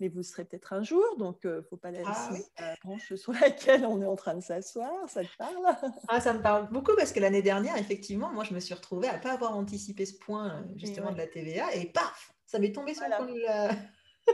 Mais 0.00 0.08
vous 0.08 0.22
serez 0.22 0.44
peut-être 0.44 0.72
un 0.72 0.82
jour, 0.82 1.04
donc 1.18 1.40
il 1.44 1.50
euh, 1.50 1.56
ne 1.58 1.62
faut 1.62 1.76
pas 1.76 1.90
la 1.90 2.00
ah 2.06 2.28
laisser 2.30 2.46
la 2.58 2.74
branche 2.82 3.14
sur 3.14 3.32
laquelle 3.32 3.84
on 3.84 4.00
est 4.00 4.06
en 4.06 4.16
train 4.16 4.34
de 4.34 4.40
s'asseoir. 4.40 4.90
Ça 5.08 5.22
te 5.22 5.36
parle? 5.36 5.92
Ah, 6.08 6.20
Ça 6.20 6.32
me 6.32 6.40
parle 6.40 6.68
beaucoup 6.70 6.92
parce 6.96 7.12
que 7.12 7.20
l'année 7.20 7.42
dernière, 7.42 7.76
effectivement, 7.76 8.32
moi, 8.32 8.44
je 8.44 8.54
me 8.54 8.60
suis 8.60 8.74
retrouvée 8.74 9.08
à 9.08 9.18
ne 9.18 9.22
pas 9.22 9.32
avoir 9.32 9.54
anticipé 9.54 10.06
ce 10.06 10.14
point 10.14 10.50
euh, 10.50 10.62
justement 10.76 11.12
de 11.12 11.18
la 11.18 11.26
TVA 11.26 11.74
et 11.74 11.86
paf, 11.86 12.32
ça 12.46 12.58
m'est 12.58 12.72
tombé 12.72 12.94
sur 12.94 13.04
le 13.04 13.68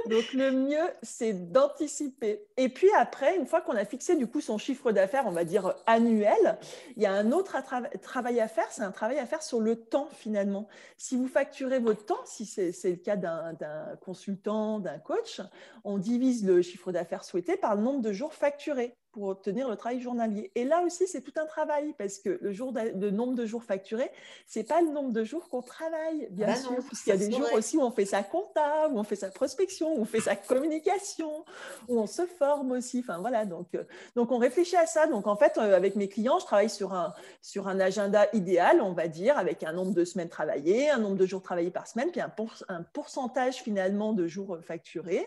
donc 0.09 0.33
le 0.33 0.53
mieux, 0.53 0.91
c'est 1.03 1.51
d'anticiper. 1.51 2.47
Et 2.57 2.69
puis 2.69 2.89
après, 2.97 3.37
une 3.37 3.47
fois 3.47 3.61
qu'on 3.61 3.77
a 3.77 3.85
fixé 3.85 4.17
du 4.17 4.27
coup 4.27 4.41
son 4.41 4.59
chiffre 4.59 4.93
d'affaires, 4.93 5.25
on 5.27 5.33
va 5.33 5.45
dire 5.45 5.75
annuel, 5.87 6.59
il 6.97 7.03
y 7.03 7.07
a 7.07 7.13
un 7.13 7.33
autre 7.33 7.57
travail 8.01 8.41
à 8.41 8.49
faire, 8.49 8.71
c'est 8.71 8.83
un 8.83 8.93
travail 8.93 9.19
à 9.19 9.27
faire 9.27 9.43
sur 9.43 9.61
le 9.61 9.77
temps 9.77 10.09
finalement. 10.13 10.69
Si 10.97 11.17
vous 11.17 11.29
facturez 11.29 11.79
votre 11.79 12.05
temps, 12.05 12.21
si 12.25 12.47
c'est 12.47 12.73
le 12.85 12.97
cas 12.97 13.17
d'un 13.17 13.57
consultant, 14.01 14.79
d'un 14.79 14.99
coach, 14.99 15.41
on 15.85 15.99
divise 15.99 16.47
le 16.47 16.63
chiffre 16.63 16.93
d'affaires 16.93 17.25
souhaité 17.25 17.57
par 17.57 17.75
le 17.75 17.83
nombre 17.83 18.01
de 18.01 18.13
jours 18.13 18.35
facturés 18.35 18.97
pour 19.13 19.25
obtenir 19.25 19.69
le 19.69 19.77
travail 19.77 20.01
journalier. 20.01 20.51
Et 20.55 20.65
là 20.65 20.83
aussi, 20.83 21.07
c'est 21.07 21.21
tout 21.21 21.33
un 21.37 21.47
travail 21.47 21.95
parce 21.99 22.19
que 22.19 22.39
le, 22.41 22.53
jour 22.53 22.73
de, 22.73 23.11
nombre 23.11 23.35
de 23.35 23.47
jours 23.47 23.65
facturés, 23.65 24.11
c'est 24.47 24.65
pas 24.65 24.81
le 24.81 24.89
nombre 24.89 25.13
de 25.13 25.25
jours 25.25 25.49
qu'on 25.49 25.63
travaille, 25.63 26.29
bien 26.31 26.47
bah 26.47 26.57
sûr, 26.57 26.77
puisqu'il 26.87 27.11
y 27.11 27.13
a 27.13 27.17
des 27.17 27.31
jours 27.31 27.53
aussi 27.55 27.77
où 27.77 27.83
on 27.83 27.91
fait 27.91 28.05
sa 28.05 28.23
compta, 28.23 28.89
où 28.89 28.99
on 28.99 29.03
fait 29.03 29.17
sa 29.17 29.31
prospection, 29.31 29.95
où 29.95 30.01
on 30.01 30.05
fait 30.05 30.21
sa 30.21 30.37
communication, 30.37 31.45
où 31.89 31.99
on 31.99 32.07
se 32.07 32.27
forme 32.27 32.73
aussi. 32.73 33.01
Enfin 33.01 33.19
voilà, 33.19 33.45
donc, 33.47 33.75
euh, 33.75 33.85
donc 34.15 34.31
on 34.33 34.39
réfléchit 34.39 34.77
à 34.77 34.87
ça. 34.87 35.07
Donc 35.07 35.27
en 35.27 35.37
fait, 35.37 35.59
euh, 35.59 35.77
avec 35.77 35.97
mes 35.97 36.09
clients, 36.09 36.39
je 36.39 36.45
travaille 36.45 36.71
sur 36.71 36.95
un, 36.95 37.13
sur 37.43 37.69
un 37.69 37.81
agenda 37.81 38.27
idéal, 38.33 38.81
on 38.81 38.93
va 38.93 39.09
dire, 39.09 39.39
avec 39.39 39.63
un 39.63 39.73
nombre 39.73 39.93
de 39.93 40.05
semaines 40.05 40.29
travaillées, 40.29 40.91
un 40.91 40.99
nombre 40.99 41.17
de 41.17 41.27
jours 41.27 41.43
travaillés 41.43 41.71
par 41.71 41.87
semaine, 41.87 42.11
puis 42.11 42.21
un, 42.21 42.33
un 42.69 42.83
pourcentage 42.83 43.57
finalement 43.57 44.13
de 44.13 44.27
jours 44.27 44.55
euh, 44.55 44.61
facturés. 44.61 45.27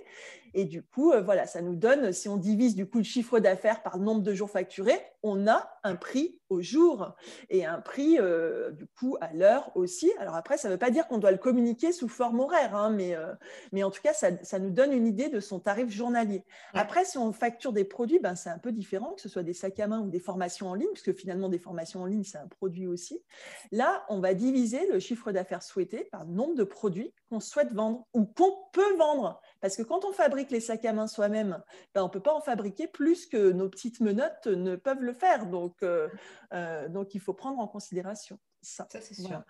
Et 0.54 0.66
du 0.66 0.84
coup, 0.84 1.12
euh, 1.12 1.22
voilà, 1.22 1.46
ça 1.48 1.62
nous 1.62 1.76
donne, 1.76 2.12
si 2.12 2.30
on 2.30 2.38
divise 2.38 2.76
du 2.76 2.88
coup 2.88 3.00
le 3.00 3.04
chiffre 3.04 3.40
d'affaires 3.40 3.82
par 3.84 3.98
le 3.98 4.04
nombre 4.04 4.22
de 4.22 4.34
jours 4.34 4.50
facturés, 4.50 5.00
on 5.24 5.48
a 5.48 5.80
un 5.84 5.96
prix 5.96 6.40
au 6.50 6.62
jour 6.62 7.16
et 7.50 7.66
un 7.66 7.80
prix 7.80 8.20
euh, 8.20 8.72
du 8.72 8.86
coup 8.86 9.18
à 9.22 9.34
l'heure 9.34 9.72
aussi. 9.76 10.12
Alors 10.20 10.36
après, 10.36 10.58
ça 10.58 10.68
ne 10.68 10.74
veut 10.74 10.80
pas 10.80 10.92
dire 10.92 11.08
qu'on 11.08 11.18
doit 11.18 11.32
le 11.32 11.38
communiquer 11.38 11.92
sous 11.92 12.08
forme 12.08 12.40
horaire, 12.40 12.76
hein, 12.76 12.90
mais, 12.90 13.16
euh, 13.16 13.34
mais 13.72 13.84
en 13.84 13.92
tout 13.92 14.02
cas, 14.02 14.14
ça, 14.14 14.30
ça, 14.44 14.60
nous 14.60 14.70
donne 14.70 14.92
une 14.92 15.08
idée 15.08 15.30
de 15.30 15.40
son 15.40 15.60
tarif 15.60 15.90
journalier. 15.90 16.44
Après, 16.74 17.06
si 17.06 17.18
on 17.18 17.32
facture 17.34 17.74
des 17.74 17.86
produits, 17.86 18.20
ben, 18.20 18.36
c'est 18.36 18.50
un 18.50 18.60
peu 18.60 18.72
différent, 18.72 19.14
que 19.14 19.22
ce 19.22 19.30
soit 19.30 19.44
des 19.44 19.54
sacs 19.54 19.80
à 19.80 19.88
main 19.88 20.02
ou 20.02 20.10
des 20.10 20.20
formations 20.20 20.70
en 20.70 20.76
ligne, 20.76 20.90
puisque 20.94 21.18
finalement, 21.18 21.50
des 21.50 21.60
formations 21.60 22.02
en 22.02 22.06
ligne, 22.06 22.24
c'est 22.24 22.38
un 22.38 22.48
produit 22.48 22.88
aussi. 22.88 23.24
Là, 23.72 24.06
on 24.10 24.20
va 24.20 24.34
diviser 24.34 24.88
le 24.92 25.00
chiffre 25.00 25.32
d'affaires 25.32 25.64
souhaité 25.64 26.06
par 26.12 26.26
le 26.26 26.32
nombre 26.32 26.56
de 26.56 26.64
produits 26.64 27.14
qu'on 27.30 27.40
souhaite 27.40 27.72
vendre 27.72 28.06
ou 28.14 28.26
qu'on 28.26 28.54
peut 28.72 28.96
vendre 28.98 29.42
Parce 29.64 29.78
que 29.78 29.82
quand 29.82 30.04
on 30.04 30.12
fabrique 30.12 30.52
les 30.52 30.60
sacs 30.60 30.84
à 30.84 30.92
main 30.92 31.08
soi-même, 31.08 31.64
ben, 31.96 32.02
on 32.02 32.08
ne 32.08 32.12
peut 32.12 32.20
pas 32.20 32.34
en 32.34 32.42
fabriquer 32.42 32.86
plus 32.86 33.26
que 33.26 33.54
nos 33.54 33.70
petites 33.70 34.02
menottes 34.02 34.48
ne 34.48 34.76
peuvent 34.76 35.02
le 35.02 35.14
faire. 35.14 35.46
Donc, 35.46 35.82
euh, 35.84 36.10
euh, 36.52 36.90
donc 36.90 37.16
il 37.16 37.22
faut 37.22 37.34
prendre 37.34 37.60
en 37.60 37.68
considération 37.70 38.38
ça. 38.66 38.88
c'est 38.90 39.14
sûr. 39.14 39.44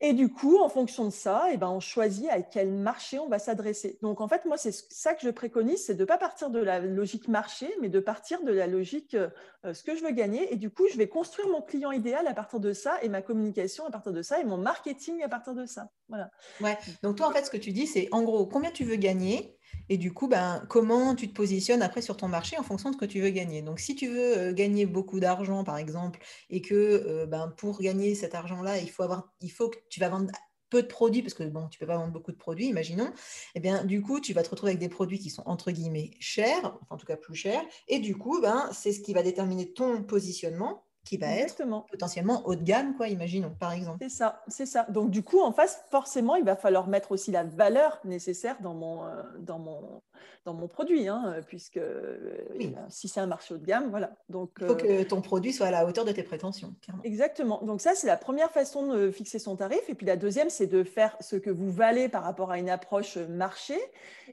Et 0.00 0.14
du 0.14 0.28
coup, 0.32 0.58
en 0.58 0.68
fonction 0.68 1.04
de 1.04 1.10
ça, 1.10 1.44
et 1.48 1.54
eh 1.54 1.56
ben, 1.56 1.68
on 1.68 1.78
choisit 1.78 2.28
à 2.28 2.42
quel 2.42 2.72
marché 2.72 3.20
on 3.20 3.28
va 3.28 3.38
s'adresser. 3.38 3.98
Donc, 4.02 4.20
en 4.20 4.26
fait, 4.26 4.44
moi, 4.46 4.56
c'est 4.56 4.72
ça 4.72 5.14
que 5.14 5.22
je 5.22 5.30
préconise, 5.30 5.86
c'est 5.86 5.94
de 5.94 6.00
ne 6.00 6.04
pas 6.04 6.18
partir 6.18 6.50
de 6.50 6.58
la 6.58 6.80
logique 6.80 7.28
marché, 7.28 7.72
mais 7.80 7.88
de 7.88 8.00
partir 8.00 8.42
de 8.42 8.52
la 8.52 8.66
logique 8.66 9.14
euh, 9.14 9.30
ce 9.72 9.84
que 9.84 9.94
je 9.94 10.02
veux 10.02 10.10
gagner. 10.10 10.52
Et 10.52 10.56
du 10.56 10.70
coup, 10.70 10.88
je 10.90 10.98
vais 10.98 11.08
construire 11.08 11.48
mon 11.48 11.62
client 11.62 11.92
idéal 11.92 12.26
à 12.26 12.34
partir 12.34 12.58
de 12.58 12.72
ça, 12.72 13.00
et 13.02 13.08
ma 13.08 13.22
communication 13.22 13.86
à 13.86 13.90
partir 13.92 14.12
de 14.12 14.22
ça, 14.22 14.40
et 14.40 14.44
mon 14.44 14.56
marketing 14.56 15.22
à 15.22 15.28
partir 15.28 15.54
de 15.54 15.66
ça. 15.66 15.88
Voilà. 16.08 16.30
Ouais. 16.60 16.76
Donc, 17.04 17.16
toi, 17.16 17.28
en 17.28 17.30
fait, 17.30 17.44
ce 17.44 17.50
que 17.50 17.56
tu 17.56 17.70
dis, 17.70 17.86
c'est 17.86 18.08
en 18.10 18.22
gros, 18.22 18.46
combien 18.46 18.72
tu 18.72 18.84
veux 18.84 18.96
gagner 18.96 19.56
et 19.88 19.98
du 19.98 20.12
coup, 20.12 20.28
ben, 20.28 20.64
comment 20.68 21.14
tu 21.14 21.28
te 21.28 21.34
positionnes 21.34 21.82
après 21.82 22.02
sur 22.02 22.16
ton 22.16 22.28
marché 22.28 22.56
en 22.58 22.62
fonction 22.62 22.90
de 22.90 22.94
ce 22.94 23.00
que 23.00 23.04
tu 23.04 23.20
veux 23.20 23.30
gagner? 23.30 23.62
Donc, 23.62 23.80
si 23.80 23.94
tu 23.94 24.08
veux 24.08 24.38
euh, 24.38 24.52
gagner 24.52 24.86
beaucoup 24.86 25.20
d'argent, 25.20 25.64
par 25.64 25.76
exemple, 25.76 26.20
et 26.50 26.62
que 26.62 26.74
euh, 26.74 27.26
ben, 27.26 27.52
pour 27.56 27.80
gagner 27.80 28.14
cet 28.14 28.34
argent-là, 28.34 28.78
il 28.78 28.90
faut, 28.90 29.02
avoir, 29.02 29.32
il 29.40 29.50
faut 29.50 29.68
que 29.68 29.78
tu 29.90 30.00
vas 30.00 30.08
vendre 30.08 30.30
peu 30.70 30.82
de 30.82 30.86
produits, 30.86 31.20
parce 31.20 31.34
que 31.34 31.44
bon, 31.44 31.68
tu 31.68 31.78
peux 31.78 31.86
pas 31.86 31.98
vendre 31.98 32.12
beaucoup 32.12 32.32
de 32.32 32.38
produits, 32.38 32.66
imaginons, 32.66 33.12
eh 33.54 33.60
bien 33.60 33.84
du 33.84 34.00
coup, 34.00 34.20
tu 34.20 34.32
vas 34.32 34.42
te 34.42 34.48
retrouver 34.48 34.70
avec 34.70 34.80
des 34.80 34.88
produits 34.88 35.18
qui 35.18 35.28
sont 35.28 35.42
entre 35.44 35.70
guillemets 35.70 36.12
chers, 36.18 36.78
en 36.88 36.96
tout 36.96 37.04
cas 37.04 37.16
plus 37.16 37.34
chers, 37.34 37.62
et 37.88 37.98
du 37.98 38.16
coup, 38.16 38.40
ben, 38.40 38.70
c'est 38.72 38.92
ce 38.92 39.00
qui 39.00 39.12
va 39.12 39.22
déterminer 39.22 39.70
ton 39.74 40.02
positionnement 40.02 40.86
qui 41.04 41.16
va 41.16 41.28
être 41.34 41.62
potentiellement 41.90 42.42
haut 42.46 42.54
de 42.54 42.62
gamme, 42.62 42.94
quoi, 42.96 43.08
imaginons, 43.08 43.52
par 43.58 43.72
exemple. 43.72 43.98
C'est 44.00 44.08
ça, 44.08 44.42
c'est 44.46 44.66
ça. 44.66 44.86
Donc, 44.88 45.10
du 45.10 45.22
coup, 45.22 45.40
en 45.40 45.52
face, 45.52 45.84
forcément, 45.90 46.36
il 46.36 46.44
va 46.44 46.54
falloir 46.54 46.86
mettre 46.86 47.12
aussi 47.12 47.32
la 47.32 47.42
valeur 47.42 48.00
nécessaire 48.04 48.56
dans 48.60 48.74
mon, 48.74 49.04
euh, 49.04 49.22
dans 49.40 49.58
mon, 49.58 50.00
dans 50.44 50.54
mon 50.54 50.68
produit, 50.68 51.08
hein, 51.08 51.36
puisque 51.46 51.76
euh, 51.76 52.44
si 52.88 53.08
c'est 53.08 53.20
un 53.20 53.26
marché 53.26 53.54
haut 53.54 53.58
de 53.58 53.66
gamme, 53.66 53.90
voilà. 53.90 54.12
Donc, 54.28 54.50
il 54.60 54.66
faut 54.66 54.76
que 54.76 54.86
euh, 54.86 55.04
ton 55.04 55.20
produit 55.20 55.52
soit 55.52 55.66
à 55.66 55.70
la 55.70 55.86
hauteur 55.86 56.04
de 56.04 56.12
tes 56.12 56.22
prétentions. 56.22 56.74
Exactement. 57.02 57.60
Donc, 57.62 57.80
ça, 57.80 57.94
c'est 57.94 58.06
la 58.06 58.16
première 58.16 58.50
façon 58.50 58.92
de 58.92 59.10
fixer 59.10 59.40
son 59.40 59.56
tarif. 59.56 59.82
Et 59.88 59.94
puis, 59.94 60.06
la 60.06 60.16
deuxième, 60.16 60.50
c'est 60.50 60.66
de 60.66 60.84
faire 60.84 61.16
ce 61.20 61.34
que 61.36 61.50
vous 61.50 61.70
valez 61.70 62.08
par 62.08 62.22
rapport 62.22 62.52
à 62.52 62.58
une 62.58 62.70
approche 62.70 63.16
marché. 63.16 63.76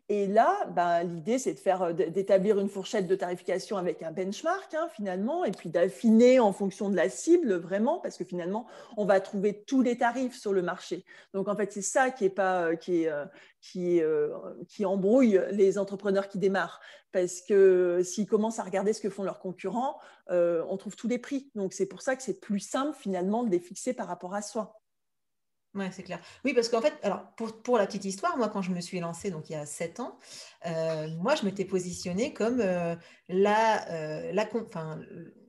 Et 0.07 0.27
là, 0.27 0.67
ben, 0.75 1.03
l'idée, 1.03 1.37
c'est 1.39 1.53
de 1.53 1.59
faire, 1.59 1.93
d'établir 1.93 2.59
une 2.59 2.69
fourchette 2.69 3.07
de 3.07 3.15
tarification 3.15 3.77
avec 3.77 4.01
un 4.01 4.11
benchmark, 4.11 4.73
hein, 4.73 4.87
finalement, 4.91 5.45
et 5.45 5.51
puis 5.51 5.69
d'affiner 5.69 6.39
en 6.39 6.51
fonction 6.59 6.89
de 6.89 6.95
la 6.95 7.09
cible 7.09 7.53
vraiment, 7.55 7.99
parce 7.99 8.17
que 8.17 8.25
finalement, 8.25 8.67
on 8.97 9.05
va 9.05 9.19
trouver 9.21 9.63
tous 9.63 9.81
les 9.81 9.97
tarifs 9.97 10.37
sur 10.37 10.53
le 10.53 10.61
marché. 10.61 11.05
Donc 11.33 11.47
en 11.47 11.55
fait, 11.55 11.71
c'est 11.71 11.81
ça 11.81 12.11
qui 12.11 12.25
est 12.25 12.29
pas 12.29 12.65
euh, 12.65 12.75
qui 12.75 13.03
est, 13.03 13.09
euh, 13.09 13.25
qui, 13.61 14.01
euh, 14.01 14.37
qui 14.67 14.85
embrouille 14.85 15.41
les 15.51 15.77
entrepreneurs 15.77 16.27
qui 16.27 16.37
démarrent, 16.37 16.81
parce 17.11 17.41
que 17.41 18.01
s'ils 18.03 18.27
commencent 18.27 18.59
à 18.59 18.63
regarder 18.63 18.93
ce 18.93 19.01
que 19.01 19.09
font 19.09 19.23
leurs 19.23 19.39
concurrents, 19.39 19.97
on 20.29 20.77
trouve 20.77 20.95
tous 20.95 21.07
les 21.07 21.17
prix. 21.17 21.49
Donc 21.55 21.73
c'est 21.73 21.87
pour 21.87 22.01
ça 22.01 22.15
que 22.15 22.21
c'est 22.21 22.39
plus 22.39 22.59
simple 22.59 22.95
finalement 22.95 23.43
de 23.43 23.49
les 23.49 23.59
fixer 23.59 23.93
par 23.93 24.07
rapport 24.07 24.35
à 24.35 24.41
soi. 24.41 24.75
Oui, 25.75 25.85
c'est 25.91 26.03
clair. 26.03 26.19
Oui, 26.43 26.53
parce 26.53 26.67
qu'en 26.67 26.81
fait, 26.81 26.93
alors 27.03 27.23
pour, 27.37 27.61
pour, 27.61 27.77
la 27.77 27.85
petite 27.85 28.05
histoire, 28.05 28.37
moi, 28.37 28.49
quand 28.49 28.63
je 28.63 28.71
me 28.71 28.81
suis 28.81 28.99
lancée, 28.99 29.29
donc 29.29 29.49
il 29.49 29.53
y 29.53 29.55
a 29.55 29.65
sept 29.65 29.99
ans, 29.99 30.17
moi, 30.65 31.35
je 31.35 31.45
m'étais 31.45 31.65
positionnée 31.65 32.33
comme 32.33 32.57
la, 32.59 32.97
la, 33.27 34.49
enfin, 34.53 34.99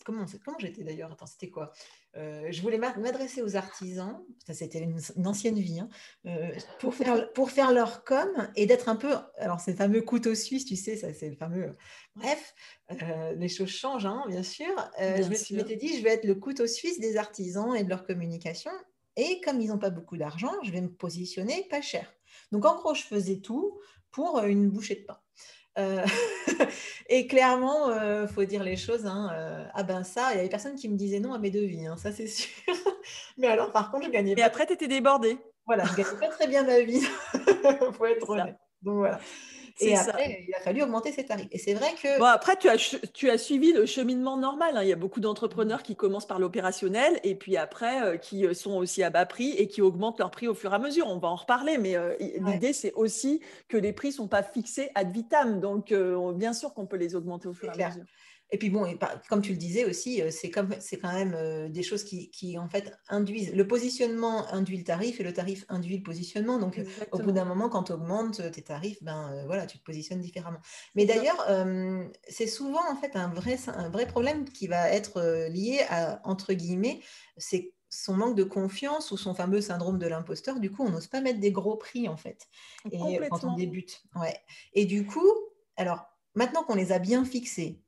comment, 0.05 0.25
comment 0.45 0.59
j'étais 0.59 0.83
d'ailleurs? 0.83 1.13
Attends, 1.13 1.27
c'était 1.27 1.51
quoi? 1.51 1.73
Euh, 2.17 2.49
Je 2.51 2.61
voulais 2.63 2.79
m'adresser 2.79 3.43
aux 3.43 3.57
artisans, 3.57 4.25
ça 4.47 4.55
c'était 4.55 4.81
une, 4.81 5.27
ancienne 5.27 5.59
vie, 5.59 5.81
hein, 5.81 5.89
euh, 6.27 6.51
pour, 6.81 6.95
faire, 6.95 7.33
pour 7.33 7.51
faire 7.51 7.73
leur 7.73 8.05
com 8.05 8.29
et 8.57 8.67
d'être 8.67 8.89
un 8.89 8.97
peu, 8.97 9.15
alors 9.37 9.61
c'est 9.61 9.73
le 9.73 9.77
fameux 9.77 10.03
couteau 10.03 10.35
suisse, 10.35 10.65
tu 10.65 10.77
sais, 10.77 10.97
ça 10.97 11.15
c'est 11.15 11.29
le 11.29 11.37
fameux, 11.37 11.77
bref, 12.17 12.55
euh, 12.91 13.33
les 13.35 13.49
choses 13.49 13.69
changent, 13.69 14.07
hein, 14.07 14.25
bien 14.29 14.43
sûr. 14.43 14.75
je 14.99 15.55
m'étais 15.55 15.77
dit, 15.77 15.97
je 15.97 16.03
vais 16.03 16.11
être 16.11 16.25
le 16.25 16.35
couteau 16.35 16.67
suisse 16.67 16.99
des 16.99 17.17
artisans 17.17 17.75
et 17.77 17.85
de 17.85 17.89
leur 17.89 18.05
communication. 18.05 18.73
Et 19.17 19.41
comme 19.43 19.61
ils 19.61 19.69
n'ont 19.69 19.79
pas 19.79 19.91
beaucoup 19.91 20.17
d'argent, 20.17 20.53
je 20.63 20.71
vais 20.71 20.81
me 20.81 20.91
positionner 20.91 21.67
pas 21.69 21.83
cher. 21.83 22.11
Donc 22.53 22.65
en 22.65 22.77
gros, 22.77 22.95
je 22.95 23.03
faisais 23.03 23.41
tout 23.41 23.81
pour 24.11 24.41
une 24.41 24.69
bouchée 24.69 24.97
de 24.97 25.05
pain. 25.05 25.21
Euh, 25.79 26.05
et 27.09 27.27
clairement, 27.27 27.91
il 27.91 27.99
euh, 27.99 28.27
faut 28.27 28.45
dire 28.45 28.63
les 28.63 28.77
choses. 28.77 29.07
Hein, 29.07 29.31
euh, 29.33 29.65
ah 29.75 29.83
ben 29.83 30.05
ça, 30.05 30.33
il 30.33 30.37
y 30.37 30.41
avait 30.41 30.49
personne 30.49 30.75
qui 30.75 30.89
me 30.89 30.97
disait 30.97 31.21
non 31.21 31.33
à 31.33 31.39
mes 31.39 31.51
devis, 31.51 31.87
hein, 31.87 31.97
ça 31.97 32.13
c'est 32.13 32.27
sûr. 32.27 32.51
Mais 33.39 33.47
alors, 33.47 33.73
par 33.73 33.91
contre, 33.91 34.07
je 34.07 34.11
gagnais. 34.11 34.35
Et 34.37 34.43
après, 34.43 34.67
tu 34.67 34.73
étais 34.73 34.89
débordée. 34.89 35.39
Voilà, 35.67 35.85
je 35.85 35.95
gagnais 35.95 36.19
pas 36.19 36.29
très 36.29 36.49
bien 36.49 36.65
ma 36.65 36.81
vie, 36.81 37.01
faut 37.93 38.07
être 38.07 38.29
honnête. 38.29 38.57
Donc 38.83 38.97
voilà. 38.97 39.21
Et 39.81 39.97
après, 39.97 40.45
il 40.47 40.55
a 40.55 40.61
fallu 40.61 40.83
augmenter 40.83 41.13
ses 41.13 41.25
tarifs. 41.25 41.49
Et 41.51 41.59
c'est 41.59 41.75
vrai 41.75 41.95
que. 42.01 42.19
Bon, 42.19 42.27
après, 42.27 42.57
tu 42.57 42.69
as, 42.69 42.97
tu 43.13 43.31
as 43.31 43.39
suivi 43.39 43.73
le 43.73 43.87
cheminement 43.87 44.37
normal. 44.37 44.77
Hein. 44.77 44.83
Il 44.83 44.89
y 44.89 44.93
a 44.93 44.97
beaucoup 44.97 45.21
d'entrepreneurs 45.21 45.83
qui 45.83 45.97
commencent 45.97 46.27
par 46.27 46.39
l'opérationnel 46.39 47.21
et 47.25 47.35
puis 47.35 47.57
après, 47.57 48.03
euh, 48.03 48.17
qui 48.17 48.47
euh, 48.47 48.55
sont 48.55 48.73
aussi 48.73 49.03
à 49.03 49.11
bas 49.11 49.27
prix 49.27 49.51
et 49.51 49.69
qui 49.69 49.83
augmentent 49.83 50.19
leur 50.19 50.31
prix 50.31 50.49
au 50.49 50.55
fur 50.55 50.73
et 50.73 50.77
à 50.77 50.79
mesure. 50.79 51.07
On 51.09 51.19
va 51.19 51.29
en 51.29 51.37
reparler, 51.37 51.79
mais 51.79 51.97
euh, 51.97 52.15
l'idée, 52.19 52.73
c'est 52.73 52.93
aussi 52.93 53.41
que 53.69 53.77
les 53.77 53.93
prix 53.93 54.09
ne 54.09 54.15
sont 54.15 54.29
pas 54.29 54.43
fixés 54.43 54.91
ad 54.95 55.11
vitam. 55.13 55.61
Donc, 55.61 55.93
bien 56.35 56.53
sûr 56.53 56.75
qu'on 56.75 56.87
peut 56.87 56.97
les 56.97 57.15
augmenter 57.15 57.49
au 57.49 57.55
fur 57.55 57.69
et 57.69 57.83
à 57.83 57.89
mesure. 57.89 58.05
Et 58.53 58.59
puis 58.59 58.71
bon, 58.71 58.87
comme 59.29 59.43
tu 59.43 59.53
le 59.53 59.59
disais 59.59 59.85
aussi, 59.85 60.21
euh, 60.21 60.31
c'est 60.31 60.51
quand 60.51 61.13
même 61.13 61.35
euh, 61.35 61.69
des 61.69 61.83
choses 61.83 62.03
qui, 62.03 62.59
en 62.59 62.69
fait 62.69 62.93
induisent. 63.09 63.55
Le 63.55 63.67
positionnement 63.67 64.53
induit 64.53 64.79
le 64.79 64.85
tarif 64.85 65.21
et 65.21 65.23
le 65.23 65.33
tarif 65.33 65.65
induit 65.69 65.99
le 65.99 66.03
positionnement. 66.03 66.59
Donc 66.59 66.79
euh, 66.79 66.85
au 67.13 67.19
bout 67.19 67.33
d'un 67.33 67.45
moment, 67.45 67.69
quand 67.69 67.85
tu 67.85 67.93
augmentes 67.93 68.51
tes 68.51 68.63
tarifs, 68.63 69.03
ben 69.03 69.45
voilà, 69.47 69.67
tu 69.67 69.79
te 69.79 69.85
positionnes 69.85 70.21
différemment. 70.21 70.61
Mais 70.95 71.07
d'ailleurs, 71.07 71.47
c'est 72.29 72.47
souvent 72.47 72.83
en 72.91 72.97
fait 72.97 73.15
un 73.15 73.29
vrai, 73.29 73.57
un 73.69 73.89
vrai 73.89 74.07
problème 74.07 74.45
qui 74.49 74.67
va 74.67 74.91
être 74.91 75.47
lié 75.49 75.85
à 75.89 76.21
entre 76.25 76.53
guillemets, 76.53 77.01
c'est 77.37 77.73
son 77.89 78.15
manque 78.15 78.37
de 78.37 78.45
confiance 78.45 79.11
ou 79.11 79.17
son 79.17 79.35
fameux 79.35 79.61
syndrome 79.61 79.99
de 79.99 80.07
l'imposteur. 80.07 80.61
Du 80.61 80.71
coup, 80.71 80.85
on 80.85 80.91
n'ose 80.91 81.09
pas 81.09 81.21
mettre 81.21 81.41
des 81.41 81.53
gros 81.53 81.77
prix 81.77 82.09
en 82.09 82.17
fait. 82.17 82.49
Et 82.91 82.99
quand 83.29 83.45
on 83.45 83.55
débute, 83.55 84.03
ouais. 84.17 84.37
Et 84.73 84.87
du 84.87 85.07
coup, 85.07 85.29
alors 85.77 86.07
maintenant 86.35 86.65
qu'on 86.65 86.77
les 86.77 86.93
a 86.93 86.99
bien 86.99 87.25
fixés 87.25 87.81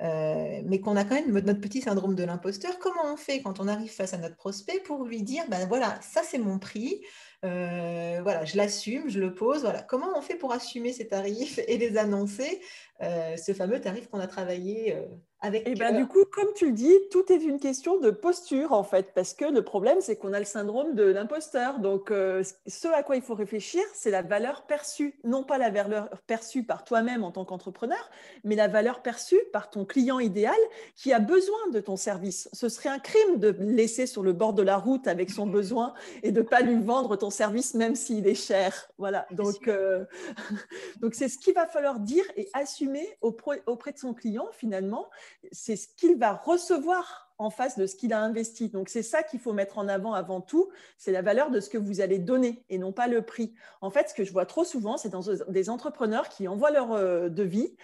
euh, 0.00 0.60
mais 0.64 0.80
qu'on 0.80 0.96
a 0.96 1.04
quand 1.04 1.16
même 1.16 1.32
notre 1.32 1.60
petit 1.60 1.80
syndrome 1.80 2.14
de 2.14 2.24
l'imposteur. 2.24 2.78
Comment 2.78 3.12
on 3.12 3.16
fait 3.16 3.42
quand 3.42 3.60
on 3.60 3.68
arrive 3.68 3.90
face 3.90 4.14
à 4.14 4.18
notre 4.18 4.36
prospect 4.36 4.80
pour 4.80 5.04
lui 5.04 5.22
dire, 5.22 5.44
ben 5.48 5.66
voilà, 5.66 5.98
ça 6.02 6.22
c'est 6.22 6.38
mon 6.38 6.58
prix, 6.58 7.00
euh, 7.44 8.20
voilà, 8.22 8.44
je 8.44 8.56
l'assume, 8.56 9.08
je 9.08 9.20
le 9.20 9.34
pose. 9.34 9.62
Voilà, 9.62 9.82
comment 9.82 10.16
on 10.16 10.20
fait 10.20 10.36
pour 10.36 10.52
assumer 10.52 10.92
ces 10.92 11.08
tarifs 11.08 11.58
et 11.66 11.78
les 11.78 11.96
annoncer, 11.96 12.60
euh, 13.02 13.36
ce 13.36 13.52
fameux 13.52 13.80
tarif 13.80 14.08
qu'on 14.08 14.20
a 14.20 14.26
travaillé 14.26 14.96
et 15.44 15.62
eh 15.66 15.74
ben, 15.76 15.96
du 15.96 16.06
coup, 16.06 16.24
comme 16.32 16.52
tu 16.56 16.66
le 16.66 16.72
dis, 16.72 16.92
tout 17.12 17.32
est 17.32 17.36
une 17.36 17.60
question 17.60 18.00
de 18.00 18.10
posture 18.10 18.72
en 18.72 18.82
fait, 18.82 19.12
parce 19.14 19.34
que 19.34 19.44
le 19.44 19.62
problème, 19.62 19.98
c'est 20.00 20.16
qu'on 20.16 20.32
a 20.32 20.40
le 20.40 20.44
syndrome 20.44 20.96
de 20.96 21.04
l'imposteur. 21.04 21.78
Donc, 21.78 22.10
euh, 22.10 22.42
ce 22.66 22.88
à 22.88 23.04
quoi 23.04 23.14
il 23.14 23.22
faut 23.22 23.36
réfléchir, 23.36 23.82
c'est 23.94 24.10
la 24.10 24.22
valeur 24.22 24.62
perçue, 24.62 25.14
non 25.22 25.44
pas 25.44 25.56
la 25.56 25.70
valeur 25.70 26.08
perçue 26.26 26.64
par 26.64 26.82
toi-même 26.82 27.22
en 27.22 27.30
tant 27.30 27.44
qu'entrepreneur, 27.44 28.10
mais 28.42 28.56
la 28.56 28.66
valeur 28.66 29.00
perçue 29.00 29.38
par 29.52 29.70
ton 29.70 29.84
client 29.84 30.18
idéal 30.18 30.56
qui 30.96 31.12
a 31.12 31.20
besoin 31.20 31.68
de 31.72 31.78
ton 31.78 31.94
service. 31.94 32.48
Ce 32.52 32.68
serait 32.68 32.88
un 32.88 32.98
crime 32.98 33.38
de 33.38 33.54
laisser 33.60 34.08
sur 34.08 34.24
le 34.24 34.32
bord 34.32 34.54
de 34.54 34.62
la 34.62 34.76
route 34.76 35.06
avec 35.06 35.30
son 35.30 35.46
besoin 35.46 35.94
et 36.24 36.32
de 36.32 36.42
pas 36.42 36.62
lui 36.62 36.82
vendre 36.82 37.14
ton 37.14 37.30
service 37.30 37.74
même 37.74 37.94
s'il 37.94 38.26
est 38.26 38.34
cher. 38.34 38.90
Voilà. 38.98 39.24
Donc, 39.30 39.68
euh, 39.68 40.04
donc 41.00 41.14
c'est 41.14 41.28
ce 41.28 41.38
qu'il 41.38 41.54
va 41.54 41.68
falloir 41.68 42.00
dire 42.00 42.24
et 42.36 42.48
assumer 42.54 42.87
auprès 43.20 43.92
de 43.92 43.98
son 43.98 44.14
client 44.14 44.48
finalement 44.52 45.08
c'est 45.52 45.76
ce 45.76 45.88
qu'il 45.96 46.16
va 46.18 46.34
recevoir 46.34 47.28
en 47.38 47.50
face 47.50 47.78
de 47.78 47.86
ce 47.86 47.94
qu'il 47.94 48.12
a 48.12 48.20
investi. 48.20 48.68
Donc 48.68 48.88
c'est 48.88 49.02
ça 49.02 49.22
qu'il 49.22 49.38
faut 49.38 49.52
mettre 49.52 49.78
en 49.78 49.88
avant 49.88 50.12
avant 50.12 50.40
tout, 50.40 50.70
c'est 50.96 51.12
la 51.12 51.22
valeur 51.22 51.50
de 51.50 51.60
ce 51.60 51.70
que 51.70 51.78
vous 51.78 52.00
allez 52.00 52.18
donner 52.18 52.64
et 52.68 52.78
non 52.78 52.92
pas 52.92 53.06
le 53.06 53.22
prix. 53.22 53.54
En 53.80 53.90
fait, 53.90 54.10
ce 54.10 54.14
que 54.14 54.24
je 54.24 54.32
vois 54.32 54.46
trop 54.46 54.64
souvent, 54.64 54.96
c'est 54.96 55.08
dans 55.08 55.22
des 55.48 55.70
entrepreneurs 55.70 56.28
qui 56.28 56.48
envoient 56.48 56.72
leur 56.72 56.92
euh, 56.92 57.28
devis, 57.28 57.76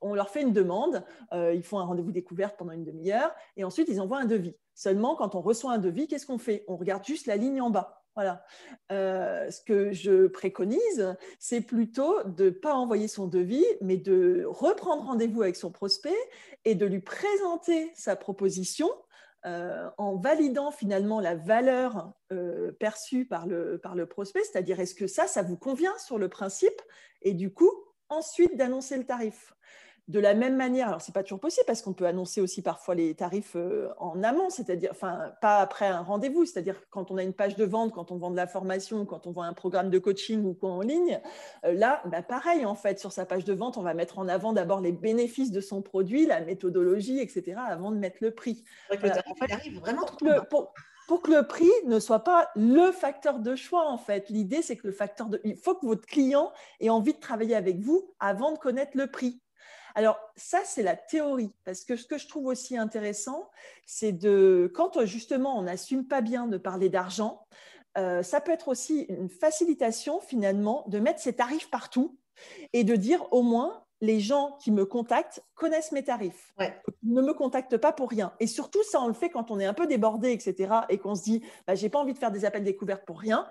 on, 0.00 0.14
leur 0.14 0.30
fait 0.30 0.42
une 0.42 0.52
demande, 0.52 1.04
euh, 1.32 1.54
ils 1.54 1.62
font 1.62 1.78
un 1.78 1.84
rendez-vous 1.84 2.12
découverte 2.12 2.56
pendant 2.56 2.72
une 2.72 2.84
demi-heure 2.84 3.34
et 3.56 3.64
ensuite 3.64 3.88
ils 3.88 4.00
envoient 4.00 4.20
un 4.20 4.26
devis. 4.26 4.56
Seulement, 4.74 5.14
quand 5.14 5.34
on 5.34 5.40
reçoit 5.40 5.72
un 5.72 5.78
devis, 5.78 6.08
qu'est-ce 6.08 6.26
qu'on 6.26 6.38
fait? 6.38 6.64
On 6.66 6.76
regarde 6.76 7.04
juste 7.04 7.26
la 7.26 7.36
ligne 7.36 7.60
en 7.60 7.70
bas. 7.70 8.03
Voilà. 8.14 8.44
Euh, 8.92 9.50
ce 9.50 9.60
que 9.60 9.92
je 9.92 10.28
préconise, 10.28 11.16
c'est 11.40 11.60
plutôt 11.60 12.22
de 12.24 12.44
ne 12.44 12.50
pas 12.50 12.74
envoyer 12.74 13.08
son 13.08 13.26
devis, 13.26 13.64
mais 13.80 13.96
de 13.96 14.44
reprendre 14.46 15.04
rendez-vous 15.04 15.42
avec 15.42 15.56
son 15.56 15.72
prospect 15.72 16.14
et 16.64 16.74
de 16.74 16.86
lui 16.86 17.00
présenter 17.00 17.90
sa 17.94 18.14
proposition 18.14 18.88
euh, 19.46 19.90
en 19.98 20.16
validant 20.16 20.70
finalement 20.70 21.20
la 21.20 21.34
valeur 21.34 22.12
euh, 22.32 22.72
perçue 22.72 23.26
par 23.26 23.46
le, 23.46 23.78
par 23.78 23.94
le 23.94 24.06
prospect, 24.06 24.42
c'est-à-dire 24.42 24.80
est-ce 24.80 24.94
que 24.94 25.06
ça, 25.06 25.26
ça 25.26 25.42
vous 25.42 25.58
convient 25.58 25.96
sur 25.98 26.16
le 26.16 26.30
principe, 26.30 26.80
et 27.20 27.34
du 27.34 27.52
coup, 27.52 27.70
ensuite 28.08 28.56
d'annoncer 28.56 28.96
le 28.96 29.04
tarif. 29.04 29.54
De 30.08 30.20
la 30.20 30.34
même 30.34 30.56
manière, 30.56 30.88
alors 30.88 31.00
c'est 31.00 31.14
pas 31.14 31.22
toujours 31.22 31.40
possible 31.40 31.64
parce 31.66 31.80
qu'on 31.80 31.94
peut 31.94 32.06
annoncer 32.06 32.42
aussi 32.42 32.60
parfois 32.60 32.94
les 32.94 33.14
tarifs 33.14 33.56
euh, 33.56 33.88
en 33.98 34.22
amont, 34.22 34.50
c'est-à-dire, 34.50 34.90
enfin, 34.92 35.32
pas 35.40 35.60
après 35.60 35.86
un 35.86 36.02
rendez-vous, 36.02 36.44
c'est-à-dire 36.44 36.76
quand 36.90 37.10
on 37.10 37.16
a 37.16 37.22
une 37.22 37.32
page 37.32 37.56
de 37.56 37.64
vente, 37.64 37.92
quand 37.92 38.12
on 38.12 38.18
vend 38.18 38.30
de 38.30 38.36
la 38.36 38.46
formation, 38.46 39.06
quand 39.06 39.26
on 39.26 39.32
vend 39.32 39.42
un 39.42 39.54
programme 39.54 39.88
de 39.88 39.98
coaching 39.98 40.44
ou 40.44 40.52
quoi 40.52 40.70
en 40.70 40.82
ligne, 40.82 41.20
euh, 41.64 41.72
là, 41.72 42.02
bah, 42.04 42.22
pareil 42.22 42.66
en 42.66 42.74
fait, 42.74 42.98
sur 42.98 43.12
sa 43.12 43.24
page 43.24 43.44
de 43.44 43.54
vente, 43.54 43.78
on 43.78 43.82
va 43.82 43.94
mettre 43.94 44.18
en 44.18 44.28
avant 44.28 44.52
d'abord 44.52 44.80
les 44.80 44.92
bénéfices 44.92 45.50
de 45.50 45.60
son 45.62 45.80
produit, 45.80 46.26
la 46.26 46.42
méthodologie, 46.42 47.18
etc., 47.20 47.56
avant 47.66 47.90
de 47.90 47.96
mettre 47.96 48.18
le 48.20 48.32
prix. 48.32 48.62
C'est 48.90 48.96
vrai 48.96 49.08
que 49.08 49.16
le 49.16 49.22
tarif 49.22 49.42
arrive 49.50 49.80
vraiment 49.80 50.04
trop 50.04 50.68
pour 51.06 51.22
que 51.22 51.30
le 51.30 51.46
prix 51.46 51.70
ne 51.86 51.98
soit 51.98 52.24
pas 52.24 52.50
le 52.56 52.90
facteur 52.92 53.38
de 53.38 53.54
choix, 53.54 53.90
en 53.90 53.98
fait. 53.98 54.30
L'idée, 54.30 54.62
c'est 54.62 54.76
que 54.76 54.86
le 54.86 54.92
facteur 54.92 55.28
de... 55.28 55.40
Il 55.44 55.56
faut 55.56 55.74
que 55.74 55.86
votre 55.86 56.06
client 56.06 56.52
ait 56.80 56.88
envie 56.88 57.12
de 57.12 57.20
travailler 57.20 57.54
avec 57.54 57.78
vous 57.78 58.14
avant 58.20 58.52
de 58.52 58.58
connaître 58.58 58.96
le 58.96 59.06
prix. 59.06 59.40
Alors, 59.94 60.18
ça, 60.36 60.60
c'est 60.64 60.82
la 60.82 60.96
théorie. 60.96 61.52
Parce 61.64 61.84
que 61.84 61.96
ce 61.96 62.06
que 62.06 62.18
je 62.18 62.26
trouve 62.26 62.46
aussi 62.46 62.76
intéressant, 62.76 63.50
c'est 63.86 64.12
de, 64.12 64.70
quand 64.74 65.04
justement 65.04 65.58
on 65.58 65.62
n'assume 65.62 66.06
pas 66.06 66.20
bien 66.20 66.46
de 66.46 66.56
parler 66.56 66.88
d'argent, 66.88 67.46
euh, 67.96 68.22
ça 68.22 68.40
peut 68.40 68.52
être 68.52 68.68
aussi 68.68 69.02
une 69.08 69.28
facilitation 69.28 70.20
finalement 70.20 70.84
de 70.88 70.98
mettre 70.98 71.20
ses 71.20 71.34
tarifs 71.34 71.70
partout 71.70 72.18
et 72.72 72.82
de 72.82 72.96
dire 72.96 73.26
au 73.32 73.42
moins, 73.42 73.84
les 74.00 74.20
gens 74.20 74.58
qui 74.60 74.70
me 74.70 74.84
contactent 74.84 75.42
connaissent 75.54 75.92
mes 75.92 76.04
tarifs. 76.04 76.52
Ne 77.04 77.22
me 77.22 77.32
contactent 77.32 77.78
pas 77.78 77.92
pour 77.92 78.10
rien. 78.10 78.34
Et 78.40 78.46
surtout, 78.46 78.82
ça, 78.82 79.00
on 79.00 79.06
le 79.06 79.14
fait 79.14 79.30
quand 79.30 79.50
on 79.50 79.58
est 79.58 79.64
un 79.64 79.72
peu 79.72 79.86
débordé, 79.86 80.32
etc. 80.32 80.74
Et 80.90 80.98
qu'on 80.98 81.14
se 81.14 81.22
dit, 81.22 81.42
bah, 81.66 81.74
j'ai 81.74 81.88
pas 81.88 82.00
envie 82.00 82.12
de 82.12 82.18
faire 82.18 82.32
des 82.32 82.44
appels 82.44 82.64
découvertes 82.64 83.04
pour 83.06 83.20
rien. 83.20 83.48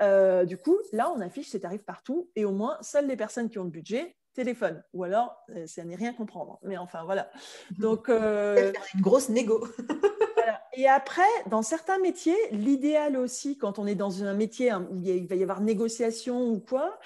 Euh, 0.00 0.44
du 0.44 0.56
coup, 0.56 0.76
là, 0.92 1.12
on 1.14 1.20
affiche 1.20 1.48
ces 1.48 1.60
tarifs 1.60 1.84
partout. 1.84 2.30
Et 2.34 2.44
au 2.44 2.52
moins, 2.52 2.78
seules 2.80 3.06
les 3.06 3.16
personnes 3.16 3.48
qui 3.48 3.58
ont 3.58 3.64
le 3.64 3.70
budget 3.70 4.16
téléphone. 4.32 4.82
Ou 4.94 5.04
alors, 5.04 5.36
euh, 5.50 5.66
ça 5.66 5.84
n'est 5.84 5.96
rien 5.96 6.12
comprendre. 6.12 6.58
Mais 6.62 6.76
enfin, 6.76 7.04
voilà. 7.04 7.30
Donc, 7.78 8.08
euh, 8.08 8.72
une 8.94 9.00
grosse 9.00 9.28
négo. 9.28 9.66
Et 10.74 10.88
après, 10.88 11.22
dans 11.46 11.62
certains 11.62 11.98
métiers, 11.98 12.36
l'idéal 12.50 13.16
aussi, 13.16 13.58
quand 13.58 13.78
on 13.78 13.86
est 13.86 13.94
dans 13.94 14.24
un 14.24 14.34
métier 14.34 14.72
où 14.74 15.02
il 15.04 15.26
va 15.26 15.34
y 15.34 15.42
avoir 15.42 15.60
négociation 15.60 16.48
ou 16.48 16.60
quoi, 16.60 16.98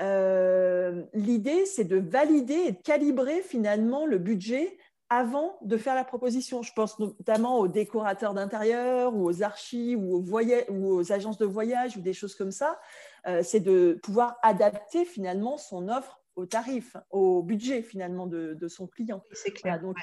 euh, 0.00 1.04
l'idée, 1.14 1.64
c'est 1.66 1.84
de 1.84 1.98
valider 1.98 2.54
et 2.54 2.72
de 2.72 2.82
calibrer 2.82 3.40
finalement 3.42 4.06
le 4.06 4.18
budget 4.18 4.76
avant 5.08 5.58
de 5.62 5.76
faire 5.76 5.94
la 5.94 6.04
proposition. 6.04 6.62
Je 6.62 6.72
pense 6.72 6.98
notamment 6.98 7.58
aux 7.58 7.68
décorateurs 7.68 8.34
d'intérieur 8.34 9.14
ou 9.14 9.28
aux 9.28 9.42
archives 9.42 10.02
ou 10.02 10.16
aux, 10.16 10.40
ou 10.70 10.94
aux 10.94 11.12
agences 11.12 11.38
de 11.38 11.46
voyage 11.46 11.96
ou 11.96 12.00
des 12.00 12.14
choses 12.14 12.34
comme 12.34 12.50
ça. 12.50 12.80
Euh, 13.26 13.42
c'est 13.42 13.60
de 13.60 13.98
pouvoir 14.02 14.36
adapter 14.42 15.04
finalement 15.04 15.56
son 15.56 15.88
offre 15.88 16.20
au 16.34 16.46
tarif, 16.46 16.96
au 17.10 17.42
budget 17.42 17.82
finalement 17.82 18.26
de, 18.26 18.68
son 18.68 18.86
client. 18.86 19.22
C'est 19.32 19.52
clair. 19.52 19.80
donc, 19.80 19.96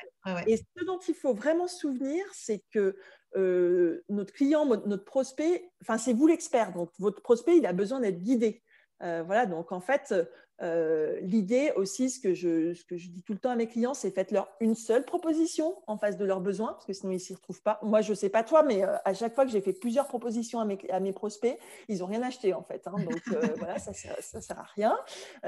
Et 0.46 0.58
ce 0.58 0.86
dont 0.86 1.00
il 1.08 1.16
faut 1.16 1.34
vraiment 1.34 1.68
se 1.68 1.80
souvenir, 1.80 2.24
c'est 2.34 2.64
que 2.72 2.96
euh, 3.36 4.04
notre 4.10 4.34
client, 4.34 4.66
notre 4.66 5.06
prospect, 5.06 5.70
enfin 5.82 5.98
c'est 5.98 6.14
vous 6.14 6.28
l'expert, 6.28 6.72
donc 6.72 6.92
votre 7.00 7.22
prospect, 7.22 7.58
il 7.58 7.66
a 7.66 7.74
besoin 7.74 8.00
d'être 8.00 8.22
guidé. 8.22 8.64
Euh, 9.02 9.24
voilà, 9.26 9.46
donc 9.46 9.72
en 9.72 9.80
fait, 9.80 10.14
euh, 10.62 11.20
l'idée 11.22 11.72
aussi, 11.76 12.10
ce 12.10 12.20
que, 12.20 12.34
je, 12.34 12.74
ce 12.74 12.84
que 12.84 12.98
je 12.98 13.10
dis 13.10 13.24
tout 13.24 13.34
le 13.34 13.40
temps 13.40 13.52
à 13.52 13.56
mes 13.56 13.68
clients, 13.68 13.94
c'est 13.94 14.12
faites-leur 14.12 14.50
une 14.60 14.76
seule 14.76 15.06
proposition 15.06 15.82
en 15.88 15.98
face 15.98 16.18
de 16.18 16.26
leurs 16.26 16.42
besoins, 16.42 16.74
parce 16.74 16.86
que 16.86 16.94
sinon 16.94 17.12
ils 17.12 17.16
ne 17.16 17.20
s'y 17.20 17.34
retrouvent 17.34 17.62
pas. 17.62 17.80
Moi, 17.82 18.02
je 18.02 18.12
ne 18.12 18.16
sais 18.16 18.30
pas 18.30 18.44
toi, 18.44 18.64
mais 18.64 18.84
euh, 18.84 18.96
à 19.06 19.14
chaque 19.14 19.34
fois 19.36 19.46
que 19.46 19.52
j'ai 19.52 19.62
fait 19.62 19.74
plusieurs 19.74 20.08
propositions 20.08 20.60
à 20.60 20.66
mes, 20.66 20.78
à 20.90 21.00
mes 21.00 21.14
prospects, 21.14 21.58
ils 21.88 22.00
n'ont 22.00 22.08
rien 22.08 22.22
acheté 22.24 22.54
en 22.54 22.64
fait. 22.64 22.88
Hein. 22.88 22.96
donc 22.98 23.22
voilà, 23.58 23.80
ça 23.80 23.92
ne 23.92 24.42
sert, 24.42 24.60
à 24.60 24.66
rien. 24.76 24.98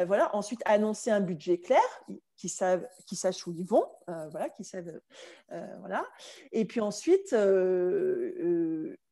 voilà. 0.06 0.36
Ensuite, 0.36 0.62
annoncer 0.66 1.12
un 1.12 1.22
budget 1.22 1.60
clair, 1.60 1.82
qui 2.38 2.50
savent, 2.50 2.88
qui 3.06 3.16
sachent 3.16 3.46
où 3.46 3.54
ils 3.54 3.66
vont, 3.66 3.86
voilà, 4.08 4.50
qui 4.50 4.64
savent, 4.64 5.00
voilà. 5.80 6.06
Et 6.52 6.66
puis 6.66 6.80
ensuite, 6.80 7.36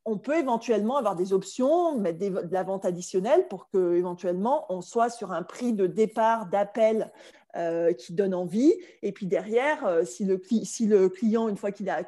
on 0.10 0.18
peut 0.18 0.38
éventuellement 0.38 0.98
avoir 0.98 1.16
des 1.16 1.34
options, 1.34 1.98
mettre 1.98 2.20
de 2.20 2.54
la 2.54 2.64
vente 2.64 2.84
additionnelle 2.84 3.48
pour 3.48 3.70
que 3.70 3.96
éventuellement 3.96 4.66
on 4.70 4.82
soit 4.82 5.10
sur 5.10 5.32
un 5.32 5.44
prix 5.44 5.74
de 5.74 5.86
départ 5.86 6.48
d'appel 6.48 7.12
euh, 7.56 7.94
qui 7.94 8.14
donne 8.14 8.34
envie. 8.34 8.74
Et 9.04 9.12
puis 9.12 9.28
derrière, 9.28 9.86
euh, 9.86 10.04
si, 10.04 10.26
le, 10.26 11.10
client, 11.10 11.48
une 11.48 11.58
fois 11.58 11.72
qu'il 11.72 11.90
a 11.90 12.04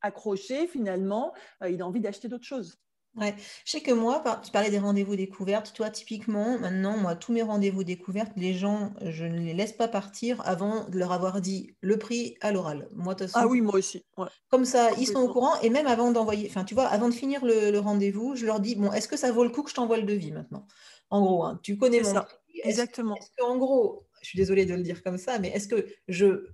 accroché, 0.00 0.66
finalement, 0.66 1.34
euh, 1.62 1.70
il 1.70 1.82
a 1.82 1.86
envie 1.86 2.00
d'acheter 2.00 2.28
d'autres 2.28 2.44
choses. 2.44 2.78
Ouais. 3.16 3.34
Je 3.64 3.70
sais 3.70 3.80
que 3.80 3.92
moi, 3.92 4.22
tu 4.44 4.50
parlais 4.50 4.70
des 4.70 4.78
rendez-vous 4.78 5.16
découvertes. 5.16 5.72
Toi, 5.74 5.88
typiquement, 5.88 6.58
maintenant, 6.58 6.98
moi, 6.98 7.14
tous 7.14 7.32
mes 7.32 7.42
rendez-vous 7.42 7.82
découvertes, 7.82 8.32
les 8.36 8.52
gens, 8.52 8.92
je 9.00 9.24
ne 9.24 9.38
les 9.38 9.54
laisse 9.54 9.72
pas 9.72 9.88
partir 9.88 10.46
avant 10.46 10.84
de 10.88 10.98
leur 10.98 11.12
avoir 11.12 11.40
dit 11.40 11.74
le 11.80 11.96
prix 11.96 12.36
à 12.42 12.52
l'oral. 12.52 12.88
Moi, 12.94 13.16
Ah 13.32 13.46
oui, 13.46 13.62
moi 13.62 13.74
aussi. 13.74 14.04
Comme 14.50 14.66
ça, 14.66 14.90
ils 14.98 15.06
sont 15.06 15.20
au 15.20 15.32
courant. 15.32 15.58
Et 15.62 15.70
même 15.70 15.86
avant 15.86 16.10
d'envoyer, 16.10 16.46
enfin, 16.50 16.64
tu 16.64 16.74
vois, 16.74 16.86
avant 16.86 17.08
de 17.08 17.14
finir 17.14 17.44
le, 17.44 17.78
rendez-vous, 17.78 18.36
je 18.36 18.44
leur 18.44 18.60
dis 18.60 18.74
bon, 18.74 18.92
est-ce 18.92 19.08
que 19.08 19.16
ça 19.16 19.32
vaut 19.32 19.44
le 19.44 19.50
coup 19.50 19.62
que 19.62 19.70
je 19.70 19.74
t'envoie 19.74 19.96
le 19.96 20.04
devis 20.04 20.32
maintenant? 20.32 20.66
En 21.08 21.22
gros, 21.22 21.44
hein, 21.44 21.58
tu 21.62 21.78
connais 21.78 22.02
mon 22.02 22.12
ça. 22.12 22.28
Exactement. 22.64 23.14
Est-ce 23.16 23.30
que, 23.36 23.44
en 23.44 23.56
gros, 23.56 24.06
je 24.20 24.28
suis 24.28 24.36
désolée 24.36 24.66
de 24.66 24.74
le 24.74 24.82
dire 24.82 25.02
comme 25.02 25.18
ça, 25.18 25.38
mais 25.38 25.48
est-ce 25.48 25.68
que 25.68 25.86
je 26.08 26.48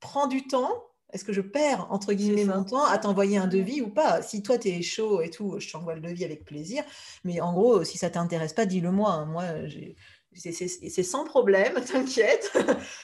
prends 0.00 0.26
du 0.26 0.46
temps 0.46 0.87
est-ce 1.12 1.24
que 1.24 1.32
je 1.32 1.40
perds, 1.40 1.86
entre 1.90 2.12
guillemets, 2.12 2.44
mon 2.44 2.64
temps 2.64 2.84
à 2.84 2.98
t'envoyer 2.98 3.38
un 3.38 3.46
devis 3.46 3.80
ou 3.80 3.88
pas? 3.88 4.20
Si 4.20 4.42
toi, 4.42 4.58
tu 4.58 4.68
es 4.68 4.82
chaud 4.82 5.22
et 5.22 5.30
tout, 5.30 5.58
je 5.58 5.70
t'envoie 5.70 5.94
le 5.94 6.02
devis 6.02 6.24
avec 6.24 6.44
plaisir. 6.44 6.84
Mais 7.24 7.40
en 7.40 7.52
gros, 7.52 7.82
si 7.84 7.96
ça 7.96 8.10
t'intéresse 8.10 8.52
pas, 8.52 8.66
dis-le 8.66 8.90
moi. 8.90 9.12
Hein. 9.12 9.24
Moi, 9.26 9.66
j'ai 9.66 9.96
c'est 10.38 11.02
sans 11.02 11.24
problème, 11.24 11.74
t'inquiète. 11.84 12.56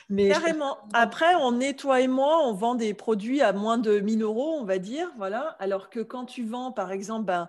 Mais 0.09 0.29
Carrément. 0.29 0.79
Après, 0.93 1.35
on 1.41 1.61
est, 1.61 1.79
toi 1.79 2.01
et 2.01 2.09
moi, 2.09 2.47
on 2.47 2.53
vend 2.53 2.75
des 2.75 2.95
produits 2.95 3.41
à 3.41 3.53
moins 3.53 3.79
de 3.79 3.99
1000 3.99 4.23
euros, 4.23 4.57
on 4.61 4.65
va 4.65 4.79
dire. 4.79 5.13
Voilà. 5.17 5.57
Alors 5.59 5.91
que 5.91 6.01
quand 6.01 6.25
tu 6.25 6.45
vends, 6.45 6.73
par 6.73 6.93
exemple, 6.93 7.25
ben, 7.25 7.49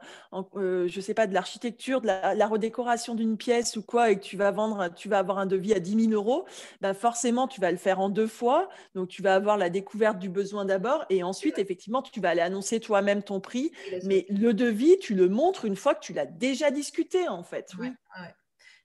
euh, 0.56 0.88
je 0.88 0.98
ne 0.98 1.02
sais 1.02 1.14
pas, 1.14 1.28
de 1.28 1.34
l'architecture, 1.34 2.02
de 2.02 2.08
la, 2.08 2.48
redécoration 2.48 3.16
d'une 3.16 3.38
pièce 3.38 3.76
ou 3.78 3.82
quoi, 3.82 4.12
et 4.12 4.18
que 4.18 4.24
tu 4.24 4.38
vas 4.38 4.52
vendre, 4.52 4.94
tu 4.96 5.10
vas 5.10 5.20
avoir 5.20 5.40
un 5.40 5.46
devis 5.46 5.74
à 5.74 5.80
10 5.80 6.10
000 6.10 6.14
euros, 6.14 6.46
ben 6.82 6.94
forcément, 6.94 7.48
tu 7.48 7.60
vas 7.60 7.72
le 7.72 7.78
faire 7.78 8.00
en 8.00 8.10
deux 8.10 8.28
fois. 8.28 8.70
Donc, 8.94 9.10
tu 9.10 9.22
vas 9.22 9.36
avoir 9.36 9.58
la 9.58 9.70
découverte 9.70 10.20
du 10.20 10.30
besoin 10.30 10.66
d'abord, 10.66 11.06
et 11.10 11.24
ensuite, 11.24 11.60
effectivement, 11.60 12.02
tu 12.02 12.20
vas 12.20 12.30
aller 12.30 12.42
annoncer 12.42 12.80
toi-même 12.80 13.24
ton 13.24 13.40
prix. 13.40 13.72
Mais 14.04 14.26
le 14.30 14.54
devis, 14.54 14.98
tu 15.00 15.16
le 15.16 15.30
montres 15.30 15.66
une 15.66 15.76
fois 15.76 15.96
que 15.96 16.04
tu 16.04 16.14
l'as 16.14 16.26
déjà 16.26 16.72
discuté, 16.72 17.28
en 17.28 17.44
fait. 17.44 17.72
Oui. 17.80 17.90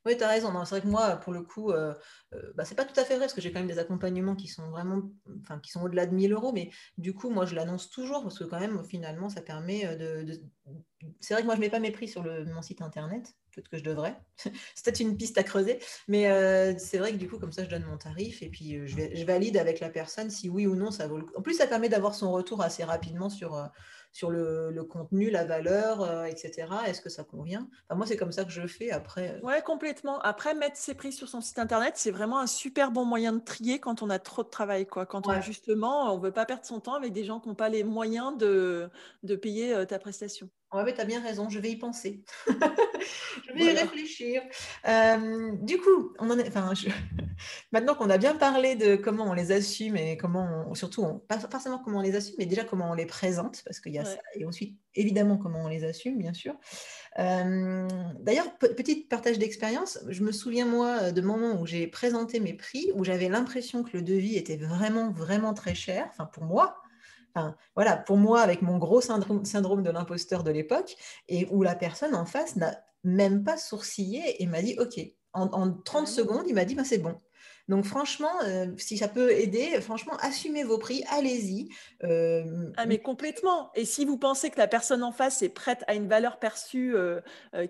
Oui, 0.07 0.17
tu 0.17 0.25
as 0.25 0.29
raison. 0.29 0.53
C'est 0.65 0.71
vrai 0.71 0.81
que 0.81 0.87
moi, 0.87 1.17
pour 1.17 1.33
le 1.33 1.43
coup, 1.43 1.73
euh, 1.73 1.95
euh, 2.33 2.53
bah, 2.55 2.65
c'est 2.65 2.75
pas 2.75 2.87
tout 2.87 2.99
à 2.99 3.05
fait 3.05 3.17
vrai 3.17 3.27
parce 3.27 3.35
que 3.35 3.43
j'ai 3.43 3.53
quand 3.53 3.59
même 3.59 3.69
des 3.69 3.79
accompagnements 3.79 4.35
qui 4.35 4.49
sont 4.49 4.71
vraiment, 4.71 5.03
enfin, 5.43 5.59
qui 5.59 5.71
sont 5.71 5.83
au-delà 5.83 6.07
de 6.07 6.15
1000 6.15 6.33
euros. 6.33 6.53
Mais 6.53 6.71
du 6.97 7.13
coup, 7.13 7.29
moi, 7.29 7.45
je 7.45 7.55
l'annonce 7.55 7.91
toujours 7.91 8.23
parce 8.23 8.39
que 8.39 8.45
quand 8.45 8.59
même, 8.59 8.83
finalement, 8.85 9.29
ça 9.29 9.43
permet 9.43 9.87
euh, 9.87 10.25
de. 10.25 10.41
C'est 11.21 11.35
vrai 11.35 11.43
que 11.43 11.47
moi, 11.47 11.55
je 11.55 11.61
mets 11.61 11.69
pas 11.69 11.81
mes 11.81 11.91
prix 11.91 12.09
sur 12.09 12.23
le, 12.23 12.47
mon 12.47 12.63
site 12.63 12.81
internet, 12.81 13.35
peut-être 13.55 13.69
que 13.69 13.77
je 13.77 13.85
devrais. 13.85 14.19
c'est 14.37 14.85
peut-être 14.85 15.01
une 15.01 15.17
piste 15.19 15.37
à 15.37 15.43
creuser. 15.43 15.79
Mais 16.09 16.25
c'est 16.79 16.99
vrai 16.99 17.13
que 17.13 17.17
du 17.17 17.29
coup, 17.29 17.39
comme 17.39 17.53
ça, 17.53 17.65
je 17.65 17.71
donne 17.71 17.85
mon 17.85 17.99
tarif 17.99 18.43
et 18.43 18.49
puis 18.49 18.87
je, 18.87 19.15
je, 19.15 19.25
valide 19.25 19.57
avec 19.57 19.81
la 19.81 19.91
personne 19.91 20.31
si 20.31 20.49
oui 20.49 20.67
ou 20.67 20.77
non 20.77 20.91
ça 20.91 21.09
vaut 21.09 21.19
le 21.19 21.25
coup. 21.25 21.33
En 21.37 21.43
plus, 21.43 21.55
ça 21.55 21.67
permet 21.67 21.89
d'avoir 21.89 22.15
son 22.15 22.33
retour 22.33 22.63
assez 22.63 22.85
rapidement 22.85 23.31
sur 23.31 23.71
sur 24.13 24.31
le, 24.31 24.85
contenu, 24.85 25.31
la 25.31 25.45
valeur, 25.45 26.03
euh, 26.03 26.25
etc. 26.25 26.67
Est-ce 26.87 27.01
que 27.01 27.09
ça 27.09 27.25
convient? 27.25 27.69
Moi, 27.95 28.07
c'est 28.07 28.17
comme 28.17 28.33
ça 28.33 28.45
que 28.45 28.51
je 28.51 28.67
fais 28.67 28.91
après. 28.91 29.37
Euh. 29.37 29.41
Oui, 29.43 29.55
complètement. 29.65 30.19
Après, 30.21 30.55
mettre 30.55 30.77
ses 30.77 30.95
prix 30.95 31.13
sur 31.13 31.29
son 31.29 31.41
site 31.41 31.59
internet, 31.59 31.95
c'est 31.97 32.11
vraiment 32.11 32.41
un 32.41 32.47
super 32.47 32.91
bon 32.91 33.05
moyen 33.05 33.33
de 33.33 33.41
trier 33.41 33.79
quand 33.79 34.03
on 34.03 34.11
a 34.11 34.19
trop 34.19 34.43
de 34.43 34.49
travail. 34.49 34.87
Quoi. 34.87 35.07
Quand 35.07 35.29
on 35.29 35.41
justement, 35.41 36.13
on 36.13 36.19
ne 36.19 36.23
veut 36.23 36.33
pas 36.33 36.45
perdre 36.45 36.65
son 36.65 36.81
temps 36.81 36.95
avec 36.95 37.13
des 37.13 37.25
gens 37.25 37.41
qui 37.41 37.49
n'ont 37.49 37.55
pas 37.55 37.69
les 37.69 37.85
moyens 37.85 38.37
de, 38.37 38.91
de 39.23 39.37
payer 39.37 39.75
euh, 39.75 39.85
ta 39.85 39.99
prestation. 39.99 40.49
Oui, 40.73 40.83
mais 40.85 40.95
tu 40.95 41.01
as 41.01 41.05
bien 41.05 41.21
raison, 41.21 41.49
je 41.49 41.59
vais 41.59 41.71
y 41.71 41.77
penser. 41.77 42.23
je 42.47 43.53
vais 43.53 43.73
y 43.73 43.77
réfléchir. 43.77 44.41
Euh, 44.87 45.51
du 45.63 45.79
coup, 45.79 46.15
on 46.21 46.31
en 46.31 46.39
est, 46.39 46.47
enfin, 46.47 46.73
maintenant 47.73 47.97
qu'on 47.97 48.09
a 48.09 48.19
bien 48.19 48.37
parlé 48.37 48.77
de 48.77 48.95
comment 48.95 49.25
on 49.25 49.33
les 49.33 49.51
assume 49.51 49.97
et 49.97 50.17
comment, 50.17 50.73
surtout, 50.75 51.05
pas 51.27 51.41
forcément 51.41 51.81
comment 51.81 51.99
on 51.99 52.03
les 52.03 52.15
assume, 52.15 52.37
mais 52.39 52.47
déjà 52.47 52.63
comment 52.63 52.91
on 52.91 52.95
les 52.95 53.07
présente, 53.07 53.63
parce 53.65 53.81
qu'il 53.81 53.93
y 53.93 53.99
a 53.99 54.05
ça, 54.05 54.19
et 54.35 54.45
ensuite, 54.45 54.79
évidemment, 54.95 55.39
comment 55.39 55.65
on 55.65 55.69
les 55.69 55.85
assume, 55.85 56.19
bien 56.19 56.33
sûr. 56.33 56.55
Euh, 57.19 57.89
d'ailleurs, 58.21 58.57
petit 58.59 59.05
partage 59.05 59.39
d'expérience, 59.39 59.99
je 60.09 60.23
me 60.23 60.31
souviens, 60.31 60.67
moi, 60.67 61.11
de 61.11 61.21
moments 61.21 61.61
où 61.61 61.67
j'ai 61.67 61.89
présenté 61.89 62.39
mes 62.39 62.55
prix, 62.55 62.93
où 62.95 63.03
j'avais 63.03 63.29
l'impression 63.29 63.83
que 63.83 63.97
le 63.97 64.03
devis 64.03 64.37
était 64.37 64.57
vraiment, 64.57 65.11
vraiment 65.11 65.53
très 65.53 65.75
cher, 65.75 66.07
enfin, 66.11 66.27
pour 66.27 66.45
moi, 66.45 66.81
voilà, 67.75 67.97
pour 67.97 68.17
moi, 68.17 68.41
avec 68.41 68.63
mon 68.63 68.79
gros 68.79 69.01
syndrome, 69.01 69.45
syndrome 69.45 69.83
de 69.83 69.91
l'imposteur 69.91 70.43
de 70.43 70.51
l'époque, 70.51 70.97
et 71.29 71.47
où 71.51 71.63
la 71.63 71.75
personne 71.75 72.15
en 72.15 72.27
face 72.27 72.57
n'a 72.57 72.73
même 73.05 73.45
pas 73.45 73.57
sourcillé 73.57 74.43
et 74.43 74.47
m'a 74.47 74.63
dit 74.63 74.77
Ok, 74.79 75.01
En, 75.33 75.73
30 75.73 76.09
secondes, 76.09 76.45
il 76.49 76.55
m'a 76.55 76.65
dit, 76.65 76.75
ben, 76.75 76.85
c'est 76.85 76.99
bon. 76.99 77.17
Donc 77.71 77.85
franchement, 77.85 78.33
euh, 78.43 78.67
si 78.79 78.99
ça 78.99 79.07
peut 79.07 79.31
aider, 79.31 79.81
franchement, 79.81 80.15
assumez 80.21 80.65
vos 80.65 80.77
prix, 80.77 81.05
allez-y. 81.09 81.69
Euh, 82.03 82.73
ah 82.77 82.85
mais 82.85 82.99
complètement. 82.99 83.71
Et 83.77 83.85
si 83.85 84.05
vous 84.05 84.19
pensez 84.19 84.51
que 84.51 84.59
la 84.59 84.67
personne 84.67 85.05
en 85.05 85.13
face 85.13 85.41
est 85.43 85.51
prête 85.51 85.85
à 85.87 85.95
une 85.95 86.09
valeur 86.09 86.41
perçue 86.41 86.97
euh, 86.97 87.21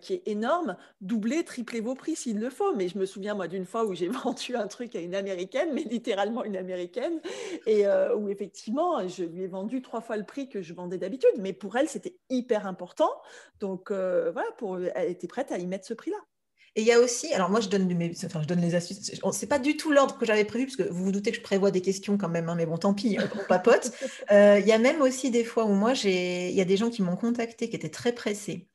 qui 0.00 0.14
est 0.14 0.22
énorme, 0.24 0.78
doublez, 1.02 1.44
triplez 1.44 1.82
vos 1.82 1.94
prix 1.94 2.16
s'il 2.16 2.38
le 2.38 2.48
faut. 2.48 2.74
Mais 2.74 2.88
je 2.88 2.96
me 2.96 3.04
souviens 3.04 3.34
moi 3.34 3.46
d'une 3.46 3.66
fois 3.66 3.84
où 3.84 3.92
j'ai 3.94 4.08
vendu 4.24 4.56
un 4.56 4.68
truc 4.68 4.96
à 4.96 5.00
une 5.00 5.14
américaine, 5.14 5.68
mais 5.74 5.82
littéralement 5.82 6.44
une 6.44 6.56
américaine, 6.56 7.20
et 7.66 7.84
où 8.16 8.30
effectivement 8.30 9.06
je 9.06 9.24
lui 9.24 9.42
ai 9.42 9.48
vendu 9.48 9.82
trois 9.82 10.00
fois 10.00 10.16
le 10.16 10.24
prix 10.24 10.48
que 10.48 10.62
je 10.62 10.72
vendais 10.72 10.96
d'habitude. 10.96 11.28
Mais 11.40 11.52
pour 11.52 11.76
elle, 11.76 11.90
c'était 11.90 12.16
hyper 12.30 12.66
important. 12.66 13.10
Donc 13.58 13.92
voilà, 13.92 14.50
pour, 14.56 14.78
elle 14.78 15.10
était 15.10 15.28
prête 15.28 15.52
à 15.52 15.58
y 15.58 15.66
mettre 15.66 15.86
ce 15.86 15.92
prix-là. 15.92 16.16
Et 16.76 16.82
il 16.82 16.86
y 16.86 16.92
a 16.92 17.00
aussi, 17.00 17.32
alors 17.34 17.50
moi 17.50 17.60
je 17.60 17.68
donne, 17.68 17.92
mes, 17.92 18.12
enfin, 18.24 18.42
je 18.42 18.46
donne 18.46 18.60
les 18.60 18.76
astuces, 18.76 19.20
c'est 19.32 19.48
pas 19.48 19.58
du 19.58 19.76
tout 19.76 19.90
l'ordre 19.90 20.16
que 20.16 20.24
j'avais 20.24 20.44
prévu, 20.44 20.66
parce 20.66 20.76
que 20.76 20.84
vous 20.84 21.04
vous 21.04 21.12
doutez 21.12 21.32
que 21.32 21.36
je 21.36 21.42
prévois 21.42 21.72
des 21.72 21.80
questions 21.80 22.16
quand 22.16 22.28
même, 22.28 22.48
hein, 22.48 22.54
mais 22.54 22.64
bon, 22.64 22.78
tant 22.78 22.94
pis, 22.94 23.18
on 23.18 23.44
papote. 23.48 23.92
Euh, 24.32 24.60
il 24.60 24.66
y 24.66 24.72
a 24.72 24.78
même 24.78 25.00
aussi 25.02 25.30
des 25.30 25.42
fois 25.44 25.64
où 25.64 25.72
moi, 25.72 25.92
il 26.04 26.50
y 26.50 26.60
a 26.60 26.64
des 26.64 26.76
gens 26.76 26.90
qui 26.90 27.02
m'ont 27.02 27.16
contacté, 27.16 27.68
qui 27.68 27.74
étaient 27.74 27.90
très 27.90 28.12
pressés, 28.12 28.68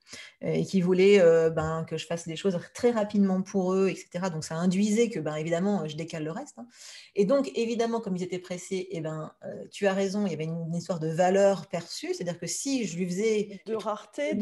euh, 0.43 0.51
et 0.51 0.65
qui 0.65 0.81
voulaient 0.81 1.21
euh, 1.21 1.49
ben, 1.49 1.85
que 1.87 1.97
je 1.97 2.05
fasse 2.05 2.27
des 2.27 2.35
choses 2.35 2.59
très 2.73 2.91
rapidement 2.91 3.41
pour 3.41 3.73
eux, 3.73 3.87
etc. 3.87 4.29
Donc 4.31 4.43
ça 4.43 4.55
induisait 4.55 5.09
que, 5.09 5.19
ben, 5.19 5.35
évidemment, 5.35 5.87
je 5.87 5.95
décale 5.95 6.25
le 6.25 6.31
reste. 6.31 6.57
Hein. 6.57 6.67
Et 7.15 7.25
donc, 7.25 7.51
évidemment, 7.55 8.01
comme 8.01 8.17
ils 8.17 8.23
étaient 8.23 8.39
pressés, 8.39 8.87
eh 8.91 8.99
ben, 9.01 9.31
tu 9.71 9.87
as 9.87 9.93
raison, 9.93 10.25
il 10.25 10.31
y 10.31 10.35
avait 10.35 10.45
une, 10.45 10.73
histoire 10.75 10.99
de 10.99 11.09
valeur 11.09 11.67
perçue, 11.67 12.13
c'est-à-dire 12.13 12.39
que 12.39 12.47
si 12.47 12.85
je 12.85 12.97
lui 12.97 13.05
faisais... 13.05 13.61
De 13.65 13.75
rareté, 13.75 14.33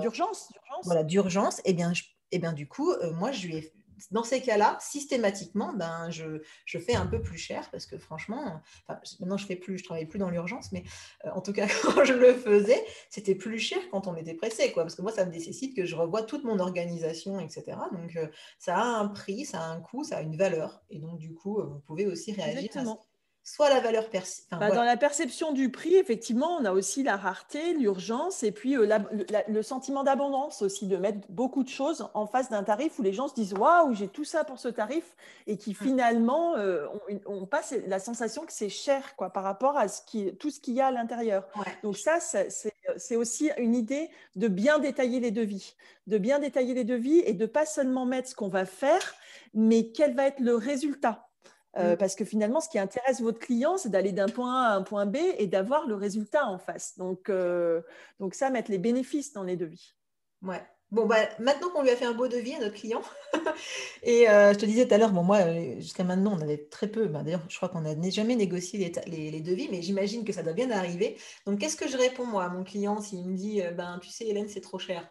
d'urgence. 0.00 0.52
Voilà, 0.84 1.02
d'urgence, 1.02 1.58
et 1.60 1.70
eh 1.70 1.72
bien, 1.72 1.92
je 1.92 2.02
et 2.32 2.38
bien 2.38 2.52
du 2.52 2.66
coup, 2.66 2.90
euh, 2.90 3.12
moi, 3.12 3.30
je 3.32 3.46
lui 3.46 3.72
dans 4.10 4.24
ces 4.24 4.40
cas-là, 4.40 4.76
systématiquement, 4.80 5.72
ben, 5.72 6.10
je, 6.10 6.38
fais 6.66 6.94
un 6.94 7.06
peu 7.06 7.22
plus 7.22 7.38
cher 7.38 7.68
parce 7.70 7.86
que 7.86 7.96
franchement, 7.98 8.60
maintenant 9.20 9.36
je 9.36 9.46
fais 9.46 9.56
plus, 9.56 9.78
je 9.78 9.84
travaille 9.84 10.06
plus 10.06 10.18
dans 10.18 10.30
l'urgence, 10.30 10.72
mais 10.72 10.82
euh, 11.24 11.30
en 11.34 11.40
tout 11.40 11.52
cas 11.52 11.66
quand 11.82 12.04
je 12.04 12.14
le 12.14 12.34
faisais, 12.34 12.82
c'était 13.10 13.34
plus 13.34 13.58
cher 13.58 13.78
quand 13.90 14.08
on 14.08 14.16
était 14.16 14.34
pressé, 14.34 14.72
quoi, 14.72 14.82
parce 14.82 14.94
que 14.96 15.02
moi 15.02 15.12
ça 15.12 15.24
me 15.24 15.30
nécessite 15.30 15.76
que 15.76 15.84
je 15.84 15.94
revoie 15.94 16.22
toute 16.22 16.44
mon 16.44 16.58
organisation, 16.58 17.38
etc. 17.38 17.76
Donc 17.92 18.16
euh, 18.16 18.26
ça 18.58 18.76
a 18.76 18.84
un 18.84 19.08
prix, 19.08 19.44
ça 19.44 19.60
a 19.60 19.68
un 19.68 19.80
coût, 19.80 20.02
ça 20.02 20.18
a 20.18 20.22
une 20.22 20.36
valeur, 20.36 20.82
et 20.90 20.98
donc 20.98 21.18
du 21.18 21.32
coup 21.32 21.62
vous 21.62 21.80
pouvez 21.80 22.06
aussi 22.06 22.32
réagir. 22.32 22.70
Soit 23.44 23.70
la 23.70 23.80
valeur 23.80 24.08
perçue. 24.08 24.42
Bah, 24.52 24.70
dans 24.70 24.84
la 24.84 24.96
perception 24.96 25.52
du 25.52 25.70
prix, 25.70 25.96
effectivement, 25.96 26.56
on 26.60 26.64
a 26.64 26.72
aussi 26.72 27.02
la 27.02 27.16
rareté, 27.16 27.74
l'urgence 27.74 28.42
et 28.44 28.52
puis 28.52 28.76
euh, 28.76 28.86
le 29.48 29.62
sentiment 29.62 30.04
d'abondance 30.04 30.62
aussi, 30.62 30.86
de 30.86 30.96
mettre 30.96 31.18
beaucoup 31.28 31.64
de 31.64 31.68
choses 31.68 32.08
en 32.14 32.26
face 32.26 32.50
d'un 32.50 32.62
tarif 32.62 32.98
où 32.98 33.02
les 33.02 33.12
gens 33.12 33.26
se 33.26 33.34
disent 33.34 33.54
Waouh, 33.54 33.94
j'ai 33.94 34.08
tout 34.08 34.24
ça 34.24 34.44
pour 34.44 34.60
ce 34.60 34.68
tarif 34.68 35.16
et 35.46 35.56
qui 35.56 35.74
finalement, 35.74 36.56
euh, 36.56 36.86
on, 37.26 37.46
passe 37.46 37.74
la 37.86 37.98
sensation 37.98 38.46
que 38.46 38.52
c'est 38.52 38.68
cher 38.68 39.16
quoi, 39.16 39.30
par 39.30 39.42
rapport 39.42 39.76
à 39.76 39.88
ce 39.88 40.02
qui, 40.02 40.34
tout 40.36 40.50
ce 40.50 40.60
qu'il 40.60 40.74
y 40.74 40.80
a 40.80 40.86
à 40.86 40.90
l'intérieur. 40.92 41.48
Donc, 41.82 41.96
ça, 41.96 42.18
c'est 42.20 43.16
aussi 43.16 43.50
une 43.58 43.74
idée 43.74 44.08
de 44.36 44.48
bien 44.48 44.78
détailler 44.78 45.18
les 45.18 45.32
devis, 45.32 45.74
de 46.06 46.18
bien 46.18 46.38
détailler 46.38 46.74
les 46.74 46.84
devis 46.84 47.18
et 47.26 47.34
de 47.34 47.46
pas 47.46 47.66
seulement 47.66 48.06
mettre 48.06 48.28
ce 48.28 48.34
qu'on 48.34 48.48
va 48.48 48.64
faire, 48.64 49.14
mais 49.52 49.88
quel 49.88 50.14
va 50.14 50.28
être 50.28 50.40
le 50.40 50.54
résultat. 50.54 51.28
Euh, 51.76 51.94
mm. 51.94 51.96
Parce 51.96 52.14
que 52.14 52.24
finalement, 52.24 52.60
ce 52.60 52.68
qui 52.68 52.78
intéresse 52.78 53.20
votre 53.20 53.38
client, 53.38 53.76
c'est 53.76 53.88
d'aller 53.88 54.12
d'un 54.12 54.28
point 54.28 54.62
A 54.62 54.68
à 54.72 54.76
un 54.76 54.82
point 54.82 55.06
B 55.06 55.16
et 55.38 55.46
d'avoir 55.46 55.86
le 55.86 55.94
résultat 55.94 56.46
en 56.46 56.58
face. 56.58 56.96
Donc, 56.98 57.28
euh, 57.28 57.80
donc 58.20 58.34
ça, 58.34 58.50
mettre 58.50 58.70
les 58.70 58.78
bénéfices 58.78 59.32
dans 59.32 59.42
les 59.42 59.56
devis. 59.56 59.94
Ouais. 60.42 60.62
Bon, 60.90 61.06
bah, 61.06 61.26
maintenant 61.38 61.70
qu'on 61.70 61.82
lui 61.82 61.88
a 61.88 61.96
fait 61.96 62.04
un 62.04 62.12
beau 62.12 62.28
devis 62.28 62.54
à 62.54 62.58
notre 62.58 62.74
client, 62.74 63.00
et 64.02 64.28
euh, 64.28 64.52
je 64.52 64.58
te 64.58 64.66
disais 64.66 64.86
tout 64.86 64.92
à 64.92 64.98
l'heure, 64.98 65.12
bon, 65.12 65.22
moi, 65.22 65.50
jusqu'à 65.78 66.04
maintenant, 66.04 66.36
on 66.36 66.42
avait 66.42 66.66
très 66.66 66.86
peu, 66.86 67.06
bah, 67.06 67.22
d'ailleurs, 67.22 67.40
je 67.48 67.56
crois 67.56 67.70
qu'on 67.70 67.80
n'a 67.80 68.10
jamais 68.10 68.36
négocié 68.36 68.92
les, 69.06 69.30
les, 69.30 69.40
devis, 69.40 69.68
mais 69.70 69.80
j'imagine 69.80 70.22
que 70.22 70.34
ça 70.34 70.42
doit 70.42 70.52
bien 70.52 70.70
arriver. 70.70 71.16
Donc, 71.46 71.60
qu'est-ce 71.60 71.76
que 71.76 71.88
je 71.88 71.96
réponds, 71.96 72.26
moi, 72.26 72.44
à 72.44 72.50
mon 72.50 72.62
client 72.62 73.00
s'il 73.00 73.26
me 73.26 73.34
dit, 73.34 73.62
ben, 73.74 74.00
tu 74.02 74.10
sais, 74.10 74.26
Hélène, 74.26 74.48
c'est 74.48 74.60
trop 74.60 74.78
cher? 74.78 75.10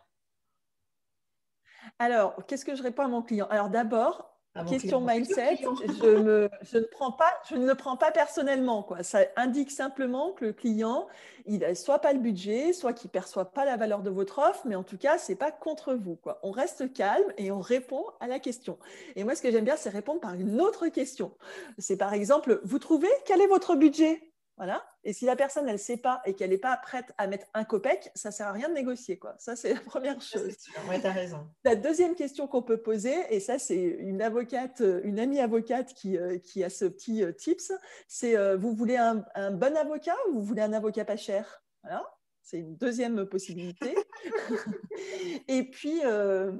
Alors, 1.98 2.36
qu'est-ce 2.46 2.66
que 2.66 2.76
je 2.76 2.84
réponds 2.84 3.04
à 3.04 3.08
mon 3.08 3.24
client? 3.24 3.48
Alors, 3.50 3.70
d'abord, 3.70 4.31
Question 4.68 5.00
mindset, 5.00 5.60
je, 5.62 6.50
je, 6.62 6.78
ne 6.78 6.84
prends 6.84 7.14
pas, 7.14 7.32
je 7.50 7.56
ne 7.56 7.66
le 7.66 7.74
prends 7.74 7.96
pas 7.96 8.12
personnellement. 8.12 8.84
Quoi. 8.84 9.02
Ça 9.02 9.22
indique 9.38 9.72
simplement 9.72 10.34
que 10.34 10.44
le 10.44 10.52
client, 10.52 11.08
il 11.46 11.60
n'a 11.60 11.74
soit 11.74 12.00
pas 12.00 12.12
le 12.12 12.20
budget, 12.20 12.74
soit 12.74 12.92
qu'il 12.92 13.08
ne 13.08 13.12
perçoit 13.12 13.52
pas 13.54 13.64
la 13.64 13.78
valeur 13.78 14.02
de 14.02 14.10
votre 14.10 14.40
offre, 14.40 14.64
mais 14.66 14.76
en 14.76 14.84
tout 14.84 14.98
cas, 14.98 15.18
ce 15.18 15.32
n'est 15.32 15.38
pas 15.38 15.52
contre 15.52 15.94
vous. 15.94 16.18
Quoi. 16.18 16.40
On 16.44 16.52
reste 16.52 16.92
calme 16.92 17.32
et 17.38 17.50
on 17.50 17.62
répond 17.62 18.04
à 18.20 18.28
la 18.28 18.40
question. 18.40 18.78
Et 19.16 19.24
moi, 19.24 19.36
ce 19.36 19.42
que 19.42 19.52
j'aime 19.52 19.64
bien, 19.64 19.78
c'est 19.78 19.90
répondre 19.90 20.20
par 20.20 20.34
une 20.34 20.60
autre 20.60 20.90
question. 20.90 21.32
C'est 21.78 21.98
par 21.98 22.14
exemple, 22.14 22.60
vous 22.66 22.80
trouvez 22.80 23.10
quel 23.26 23.40
est 23.40 23.48
votre 23.48 23.76
budget? 23.76 24.31
Voilà. 24.62 24.86
Et 25.04 25.12
si 25.12 25.26
la 25.26 25.36
personne, 25.36 25.66
elle 25.66 25.74
ne 25.74 25.78
sait 25.80 25.98
pas 25.98 26.22
et 26.24 26.36
qu'elle 26.36 26.52
n'est 26.52 26.60
pas 26.60 26.78
prête 26.78 27.16
à 27.18 27.26
mettre 27.26 27.48
un 27.56 27.64
copec, 27.64 28.12
ça 28.14 28.30
ne 28.30 28.34
sert 28.34 28.48
à 28.48 28.52
rien 28.52 28.70
de 28.70 28.76
négocier. 28.76 29.18
Quoi. 29.18 29.34
Ça, 29.40 29.56
c'est 29.56 29.74
la 29.74 29.80
première 29.80 30.22
chose. 30.22 30.56
Oui, 30.88 31.02
tu 31.02 31.08
as 31.08 31.12
raison. 31.12 31.48
La 31.64 31.76
deuxième 31.76 32.14
question 32.14 32.46
qu'on 32.46 32.62
peut 32.62 32.78
poser, 32.78 33.16
et 33.32 33.40
ça, 33.40 33.58
c'est 33.58 33.82
une 33.82 34.22
avocate, 34.22 34.84
une 35.04 35.20
amie 35.20 35.40
avocate 35.40 35.96
qui, 35.96 36.16
euh, 36.16 36.38
qui 36.38 36.64
a 36.64 36.70
ce 36.70 36.86
petit 36.86 37.24
euh, 37.24 37.32
tips, 37.32 37.72
c'est 38.08 38.38
euh, 38.38 38.56
vous 38.56 38.76
voulez 38.76 38.98
un, 38.98 39.26
un, 39.34 39.50
bon 39.50 39.76
avocat 39.76 40.16
ou 40.30 40.34
vous 40.34 40.44
voulez 40.44 40.62
un 40.62 40.74
avocat 40.74 41.06
pas 41.06 41.18
cher? 41.18 41.64
Voilà. 41.82 42.04
C'est 42.52 42.60
une 42.60 42.76
deuxième 42.76 43.26
possibilité. 43.28 43.96
et, 45.48 45.64
puis, 45.64 46.02
euh, 46.04 46.52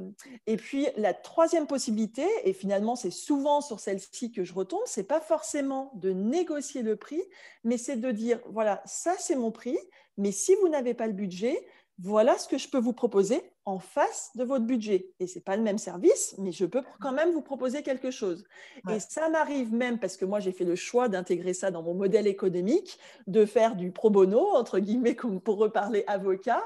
et 0.48 0.56
puis, 0.56 0.88
la 0.96 1.14
troisième 1.14 1.68
possibilité, 1.68 2.26
et 2.46 2.54
finalement, 2.54 2.96
c'est 2.96 3.12
souvent 3.12 3.60
sur 3.60 3.82
celle-ci 3.82 4.32
que 4.32 4.46
je 4.46 4.54
retombe, 4.54 4.80
c'est 4.86 5.04
pas 5.04 5.20
forcément 5.20 5.92
de 5.96 6.12
négocier 6.14 6.82
le 6.82 6.96
prix, 6.96 7.22
mais 7.66 7.78
c'est 7.78 7.98
de 7.98 8.10
dire, 8.12 8.40
voilà, 8.48 8.82
ça 8.86 9.16
c'est 9.20 9.36
mon 9.36 9.52
prix, 9.52 9.78
mais 10.16 10.32
si 10.32 10.56
vous 10.62 10.70
n'avez 10.70 10.94
pas 10.94 11.08
le 11.08 11.14
budget, 11.14 11.62
voilà 12.00 12.38
ce 12.38 12.48
que 12.48 12.58
je 12.58 12.70
peux 12.70 12.80
vous 12.80 12.94
proposer 12.94 13.51
en 13.66 13.80
face 13.80 14.32
de 14.36 14.44
votre 14.44 14.66
budget. 14.66 15.10
Et 15.20 15.28
ce 15.28 15.36
n'est 15.36 15.44
pas 15.44 15.56
le 15.56 15.62
même 15.62 15.78
service, 15.78 16.36
mais 16.40 16.52
je 16.52 16.66
peux 16.66 16.82
quand 17.00 17.12
même 17.12 17.32
vous 17.32 17.42
proposer 17.42 17.84
quelque 17.84 18.10
chose. 18.10 18.44
Et 18.90 19.00
ça 19.00 19.30
m'arrive 19.30 19.74
même 19.74 20.00
parce 20.00 20.18
que 20.18 20.26
moi, 20.26 20.40
j'ai 20.40 20.52
fait 20.52 20.64
le 20.64 20.76
choix 20.76 21.10
d'intégrer 21.10 21.54
ça 21.54 21.70
dans 21.70 21.84
mon 21.84 21.94
modèle 21.94 22.28
économique, 22.28 22.98
de 23.28 23.46
faire 23.46 23.76
du 23.76 23.92
pro 23.92 24.10
bono, 24.10 24.40
entre 24.56 24.80
guillemets, 24.80 25.16
comme 25.16 25.40
pour 25.40 25.58
reparler 25.58 26.04
avocat, 26.08 26.64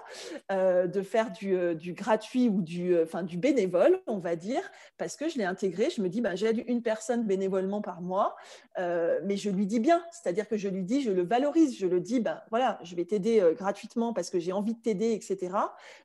euh, 0.51 0.87
de 0.87 1.01
faire 1.01 1.31
du, 1.31 1.55
euh, 1.55 1.73
du, 1.73 1.93
gratuit 1.93 2.47
ou 2.47 2.61
du, 2.61 2.95
euh, 2.95 3.05
du 3.23 3.37
bénévole, 3.37 4.01
on 4.07 4.19
va 4.19 4.35
dire, 4.35 4.61
parce 4.97 5.17
que 5.17 5.27
je 5.27 5.37
l'ai 5.37 5.43
intégré. 5.43 5.89
Je 5.89 6.01
me 6.01 6.07
dis, 6.07 6.21
ben, 6.21 6.35
j'aide 6.35 6.63
une 6.67 6.81
personne 6.81 7.25
bénévolement 7.25 7.81
par 7.81 8.01
mois, 8.01 8.35
mais 8.77 9.37
je 9.37 9.49
lui 9.49 9.65
dis 9.65 9.79
bien, 9.79 10.03
c'est-à-dire 10.11 10.47
que 10.47 10.57
je 10.57 10.69
lui 10.69 10.83
dis, 10.83 11.01
je 11.01 11.11
le 11.11 11.23
valorise, 11.23 11.77
je 11.77 11.87
le 11.87 11.99
dis, 11.99 12.19
ben, 12.19 12.41
voilà, 12.49 12.79
je 12.83 12.95
vais 12.95 13.05
t'aider 13.05 13.53
gratuitement 13.57 14.13
parce 14.13 14.29
que 14.29 14.39
j'ai 14.39 14.51
envie 14.51 14.73
de 14.73 14.81
t'aider, 14.81 15.11
etc. 15.11 15.55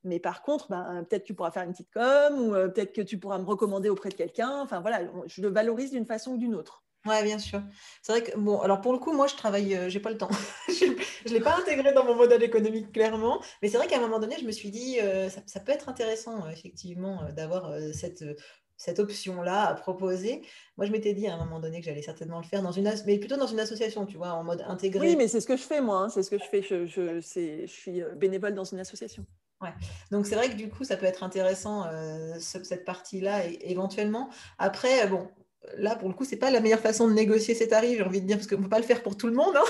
Mais 0.05 0.19
par 0.19 0.43
contre, 0.43 0.69
ben, 0.71 0.80
peut-être 1.09 1.25
tu 1.25 1.35
pourras 1.35 1.51
faire 1.51 1.63
une 1.63 1.73
petite 1.73 1.91
com 1.93 2.41
ou 2.41 2.55
euh, 2.55 2.69
peut-être 2.69 2.93
que 2.93 3.03
tu 3.03 3.19
pourras 3.19 3.39
me 3.39 3.45
recommander 3.45 3.89
auprès 3.89 4.09
de 4.09 4.15
quelqu'un. 4.15 4.61
Enfin 4.61 4.81
voilà, 4.81 5.01
je 5.27 5.43
le 5.43 5.49
valorise 5.49 5.91
d'une 5.91 6.07
façon 6.07 6.33
ou 6.33 6.37
d'une 6.39 6.55
autre. 6.55 6.85
Oui, 7.07 7.23
bien 7.23 7.39
sûr. 7.39 7.63
C'est 8.03 8.13
vrai 8.13 8.23
que, 8.23 8.37
bon, 8.37 8.61
alors 8.61 8.83
pour 8.83 8.93
le 8.93 8.99
coup, 8.99 9.15
moi, 9.15 9.27
je 9.27 9.35
travaille, 9.35 9.75
euh, 9.75 9.89
j'ai 9.89 10.01
pas 10.01 10.11
le 10.11 10.19
temps. 10.19 10.29
je 10.69 10.85
ne 10.85 11.33
l'ai 11.33 11.41
pas 11.41 11.57
intégré 11.57 11.95
dans 11.95 12.05
mon 12.05 12.15
modèle 12.15 12.43
économique, 12.43 12.93
clairement. 12.93 13.41
Mais 13.63 13.69
c'est 13.69 13.79
vrai 13.79 13.87
qu'à 13.87 13.97
un 13.97 14.01
moment 14.01 14.19
donné, 14.19 14.37
je 14.39 14.45
me 14.45 14.53
suis 14.53 14.71
dit, 14.71 14.99
euh, 15.01 15.31
ça, 15.31 15.61
peut 15.61 15.73
être 15.73 15.89
intéressant, 15.89 16.47
effectivement, 16.51 17.23
d'avoir 17.35 17.73
cette, 17.95 18.23
cette 18.77 18.99
option-là 18.99 19.69
à 19.69 19.75
proposer. 19.75 20.43
Moi, 20.77 20.87
je 20.87 20.93
m'étais 20.93 21.15
dit 21.15 21.27
à 21.27 21.35
un 21.35 21.39
moment 21.39 21.59
donné 21.59 21.81
que 21.81 21.87
j'allais 21.87 22.03
certainement 22.03 22.39
le 22.39 22.47
faire 22.47 22.63
dans 22.63 22.73
une, 22.73 22.93
mais 23.07 23.19
plutôt 23.19 23.37
dans 23.37 23.47
une 23.47 23.61
association, 23.61 24.05
tu 24.05 24.19
vois, 24.19 24.33
en 24.33 24.45
mode 24.45 24.63
intégré. 24.69 25.09
Oui, 25.09 25.17
mais 25.17 25.27
c'est 25.27 25.41
ce 25.41 25.47
que 25.47 25.57
je 25.57 25.63
fais, 25.63 25.81
moi. 25.81 25.99
Hein, 26.01 26.09
c'est 26.11 26.23
ce 26.23 26.31
que 26.31 26.39
je 26.39 26.45
fais. 26.45 26.61
Je, 26.61 26.87
je, 26.87 27.21
je 27.21 27.67
suis 27.67 28.03
bénévole 28.17 28.53
dans 28.53 28.65
une 28.65 28.79
association. 28.79 29.25
Ouais. 29.61 29.73
Donc 30.11 30.27
c'est 30.27 30.35
vrai 30.35 30.49
que 30.49 30.55
du 30.55 30.69
coup, 30.69 30.85
ça 30.85 30.97
peut 30.97 31.07
être 31.07 31.23
intéressant 31.23 31.85
euh, 31.87 32.35
cette 32.39 32.85
partie-là 32.85 33.45
éventuellement. 33.61 34.31
Après, 34.59 35.07
bon, 35.07 35.29
là 35.77 35.97
pour 35.97 36.09
le 36.09 36.15
coup, 36.15 36.25
c'est 36.25 36.37
pas 36.37 36.51
la 36.51 36.61
meilleure 36.61 36.81
façon 36.81 37.09
de 37.09 37.13
négocier 37.13 37.55
ces 37.55 37.69
tarifs, 37.69 37.99
j'ai 37.99 38.05
envie 38.05 38.23
de 38.23 38.27
dire, 38.27 38.37
parce 38.37 38.47
qu'on 38.47 38.57
ne 38.59 38.63
peut 38.63 38.69
pas 38.69 38.79
le 38.79 38.85
faire 38.85 39.03
pour 39.03 39.17
tout 39.17 39.27
le 39.27 39.35
monde. 39.35 39.57
Hein. 39.57 39.65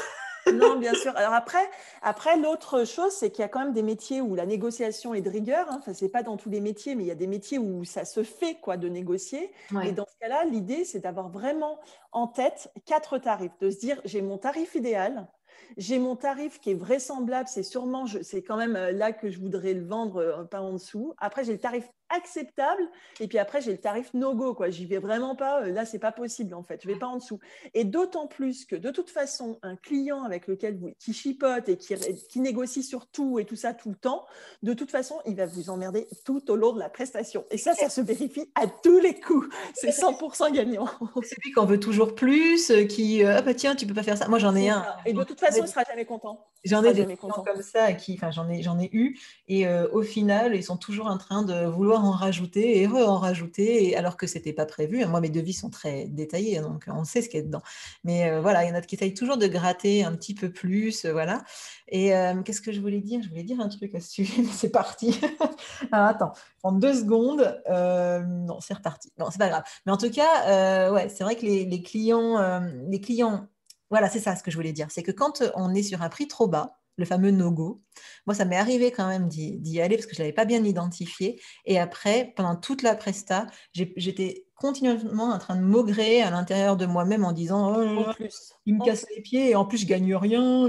non, 0.54 0.76
bien 0.78 0.94
sûr. 0.94 1.12
Alors 1.16 1.34
après, 1.34 1.68
après 2.02 2.36
l'autre 2.36 2.84
chose, 2.84 3.12
c'est 3.12 3.30
qu'il 3.30 3.42
y 3.42 3.44
a 3.44 3.48
quand 3.48 3.60
même 3.60 3.72
des 3.72 3.82
métiers 3.82 4.20
où 4.20 4.34
la 4.34 4.46
négociation 4.46 5.14
est 5.14 5.20
de 5.20 5.30
rigueur. 5.30 5.66
Hein. 5.70 5.78
Enfin, 5.80 5.92
c'est 5.92 6.08
pas 6.08 6.22
dans 6.22 6.36
tous 6.36 6.50
les 6.50 6.60
métiers, 6.60 6.94
mais 6.94 7.04
il 7.04 7.08
y 7.08 7.12
a 7.12 7.16
des 7.16 7.26
métiers 7.26 7.58
où 7.58 7.84
ça 7.84 8.04
se 8.04 8.22
fait 8.22 8.56
quoi 8.60 8.76
de 8.76 8.88
négocier. 8.88 9.52
Et 9.84 9.92
dans 9.92 10.06
ce 10.06 10.16
cas-là, 10.20 10.44
l'idée, 10.44 10.84
c'est 10.84 11.00
d'avoir 11.00 11.28
vraiment 11.28 11.78
en 12.12 12.26
tête 12.26 12.72
quatre 12.86 13.18
tarifs, 13.18 13.56
de 13.60 13.70
se 13.70 13.78
dire 13.78 14.00
j'ai 14.04 14.22
mon 14.22 14.38
tarif 14.38 14.74
idéal, 14.74 15.28
j'ai 15.76 15.98
mon 15.98 16.16
tarif 16.16 16.60
qui 16.60 16.70
est 16.70 16.74
vraisemblable, 16.74 17.48
c'est 17.48 17.62
sûrement, 17.62 18.06
c'est 18.22 18.42
quand 18.42 18.56
même 18.56 18.76
euh, 18.76 18.92
là 18.92 19.12
que 19.12 19.30
je 19.30 19.38
voudrais 19.38 19.74
le 19.74 19.84
vendre, 19.84 20.16
euh, 20.16 20.44
pas 20.44 20.60
en 20.60 20.74
dessous. 20.74 21.14
Après, 21.18 21.44
j'ai 21.44 21.52
le 21.52 21.58
tarif 21.58 21.88
acceptable. 22.10 22.82
Et 23.20 23.28
puis 23.28 23.38
après, 23.38 23.60
j'ai 23.60 23.72
le 23.72 23.78
tarif 23.78 24.12
no-go. 24.14 24.54
quoi. 24.54 24.70
J'y 24.70 24.86
vais 24.86 24.98
vraiment 24.98 25.36
pas. 25.36 25.62
Euh, 25.62 25.72
là, 25.72 25.84
c'est 25.84 25.98
pas 25.98 26.12
possible 26.12 26.54
en 26.54 26.62
fait. 26.62 26.80
Je 26.82 26.88
vais 26.88 26.98
pas 26.98 27.06
en 27.06 27.16
dessous. 27.16 27.40
Et 27.74 27.84
d'autant 27.84 28.26
plus 28.26 28.64
que 28.64 28.76
de 28.76 28.90
toute 28.90 29.10
façon, 29.10 29.58
un 29.62 29.76
client 29.76 30.22
avec 30.22 30.46
lequel 30.46 30.76
vous, 30.76 30.92
qui 30.98 31.12
chipote 31.12 31.68
et 31.68 31.76
qui, 31.76 31.94
qui 32.28 32.40
négocie 32.40 32.82
sur 32.82 33.06
tout 33.06 33.38
et 33.38 33.44
tout 33.44 33.56
ça 33.56 33.74
tout 33.74 33.90
le 33.90 33.96
temps, 33.96 34.26
de 34.62 34.74
toute 34.74 34.90
façon, 34.90 35.16
il 35.26 35.36
va 35.36 35.46
vous 35.46 35.70
emmerder 35.70 36.08
tout 36.24 36.50
au 36.50 36.56
long 36.56 36.72
de 36.72 36.78
la 36.78 36.88
prestation. 36.88 37.44
Et 37.50 37.58
ça, 37.58 37.74
ça 37.74 37.88
se 37.88 38.00
vérifie 38.00 38.50
à 38.54 38.66
tous 38.66 38.98
les 38.98 39.18
coups. 39.18 39.48
C'est 39.74 39.90
100% 39.90 40.52
gagnant. 40.52 40.86
C'est 41.22 41.36
lui 41.44 41.52
qu'on 41.52 41.66
veut 41.66 41.80
toujours 41.80 42.14
plus, 42.14 42.70
euh, 42.70 42.84
qui 42.84 43.24
ah 43.24 43.42
bah 43.42 43.54
tiens, 43.54 43.74
tu 43.74 43.86
peux 43.86 43.94
pas 43.94 44.02
faire 44.02 44.16
ça. 44.16 44.28
Moi, 44.28 44.38
j'en 44.38 44.54
ai 44.54 44.68
un. 44.68 44.84
Et 45.06 45.12
de 45.12 45.24
toute 45.24 45.40
façon, 45.40 45.62
il 45.62 45.68
sera 45.68 45.84
jamais 45.84 46.04
content. 46.04 46.46
J'en 46.64 46.84
ai 46.84 46.92
des 46.92 47.04
clients 47.04 47.44
comme 47.44 47.62
ça, 47.62 47.92
qui, 47.92 48.14
enfin, 48.14 48.30
j'en 48.30 48.48
ai, 48.48 48.62
j'en 48.62 48.78
ai 48.78 48.90
eu, 48.92 49.18
et 49.48 49.66
euh, 49.66 49.88
au 49.92 50.02
final, 50.02 50.54
ils 50.54 50.62
sont 50.62 50.76
toujours 50.76 51.06
en 51.06 51.16
train 51.16 51.42
de 51.42 51.66
vouloir 51.66 51.99
en 52.04 52.10
rajouter 52.10 52.80
et 52.80 52.86
en 52.86 53.18
rajouter, 53.18 53.96
alors 53.96 54.16
que 54.16 54.26
c'était 54.26 54.52
pas 54.52 54.66
prévu. 54.66 55.04
Moi, 55.06 55.20
mes 55.20 55.30
devis 55.30 55.52
sont 55.52 55.70
très 55.70 56.06
détaillés, 56.06 56.60
donc 56.60 56.84
on 56.88 57.04
sait 57.04 57.22
ce 57.22 57.28
qu'il 57.28 57.40
y 57.40 57.42
a 57.42 57.46
dedans. 57.46 57.62
Mais 58.04 58.30
euh, 58.30 58.40
voilà, 58.40 58.64
il 58.64 58.68
y 58.68 58.72
en 58.72 58.74
a 58.74 58.80
qui 58.80 58.94
essayent 58.94 59.14
toujours 59.14 59.36
de 59.36 59.46
gratter 59.46 60.04
un 60.04 60.14
petit 60.16 60.34
peu 60.34 60.50
plus, 60.50 61.04
euh, 61.04 61.12
voilà. 61.12 61.44
Et 61.88 62.12
qu'est-ce 62.44 62.60
que 62.60 62.72
je 62.72 62.80
voulais 62.80 63.00
dire? 63.00 63.20
Je 63.22 63.28
voulais 63.28 63.42
dire 63.42 63.60
un 63.60 63.68
truc 63.68 63.94
à 63.94 64.00
ce 64.00 64.10
sujet, 64.10 64.34
mais 64.42 64.52
c'est 64.52 64.70
parti. 64.70 65.18
alors 65.92 66.06
attends, 66.06 66.32
en 66.62 66.72
deux 66.72 66.94
secondes. 66.94 67.60
non, 67.68 68.60
c'est 68.60 68.74
reparti. 68.74 69.12
Non, 69.18 69.26
c'est 69.30 69.38
pas 69.38 69.48
grave. 69.48 69.64
Mais 69.86 69.92
en 69.92 69.96
tout 69.96 70.10
cas, 70.10 70.90
ouais, 70.92 71.08
c'est 71.08 71.24
vrai 71.24 71.36
que 71.36 71.42
les, 71.42 71.64
les 71.64 71.82
clients, 71.82 72.60
les 72.88 73.00
clients 73.00 73.48
voilà, 73.90 74.08
c'est 74.08 74.20
ça 74.20 74.36
ce 74.36 74.42
que 74.42 74.50
je 74.52 74.56
voulais 74.56 74.72
dire. 74.72 74.86
C'est 74.90 75.02
que 75.02 75.10
quand 75.10 75.42
on 75.56 75.74
est 75.74 75.82
sur 75.82 76.00
un 76.02 76.08
prix 76.08 76.28
trop 76.28 76.46
bas, 76.46 76.79
le 76.96 77.04
fameux 77.04 77.30
no-go, 77.30 77.82
moi, 78.26 78.34
ça 78.34 78.44
m'est 78.44 78.56
arrivé 78.56 78.90
quand 78.90 79.06
même 79.06 79.28
d'y 79.28 79.80
aller 79.80 79.96
parce 79.96 80.06
que 80.06 80.14
je 80.14 80.20
ne 80.20 80.24
l'avais 80.24 80.34
pas 80.34 80.44
bien 80.44 80.64
identifié. 80.64 81.40
Et 81.64 81.78
après, 81.78 82.32
pendant 82.36 82.56
toute 82.56 82.82
la 82.82 82.94
presta, 82.94 83.46
j'étais 83.72 84.46
continuellement 84.54 85.30
en 85.30 85.38
train 85.38 85.56
de 85.56 85.62
maugrer 85.62 86.22
à 86.22 86.30
l'intérieur 86.30 86.76
de 86.76 86.86
moi-même 86.86 87.24
en 87.24 87.32
disant 87.32 87.74
oh, 87.74 88.12
plus. 88.14 88.54
il 88.66 88.76
me 88.76 88.84
casse 88.84 89.06
les 89.14 89.22
pieds 89.22 89.50
et 89.50 89.54
en 89.56 89.64
plus, 89.64 89.78
je 89.78 89.86
gagne 89.86 90.14
rien. 90.14 90.68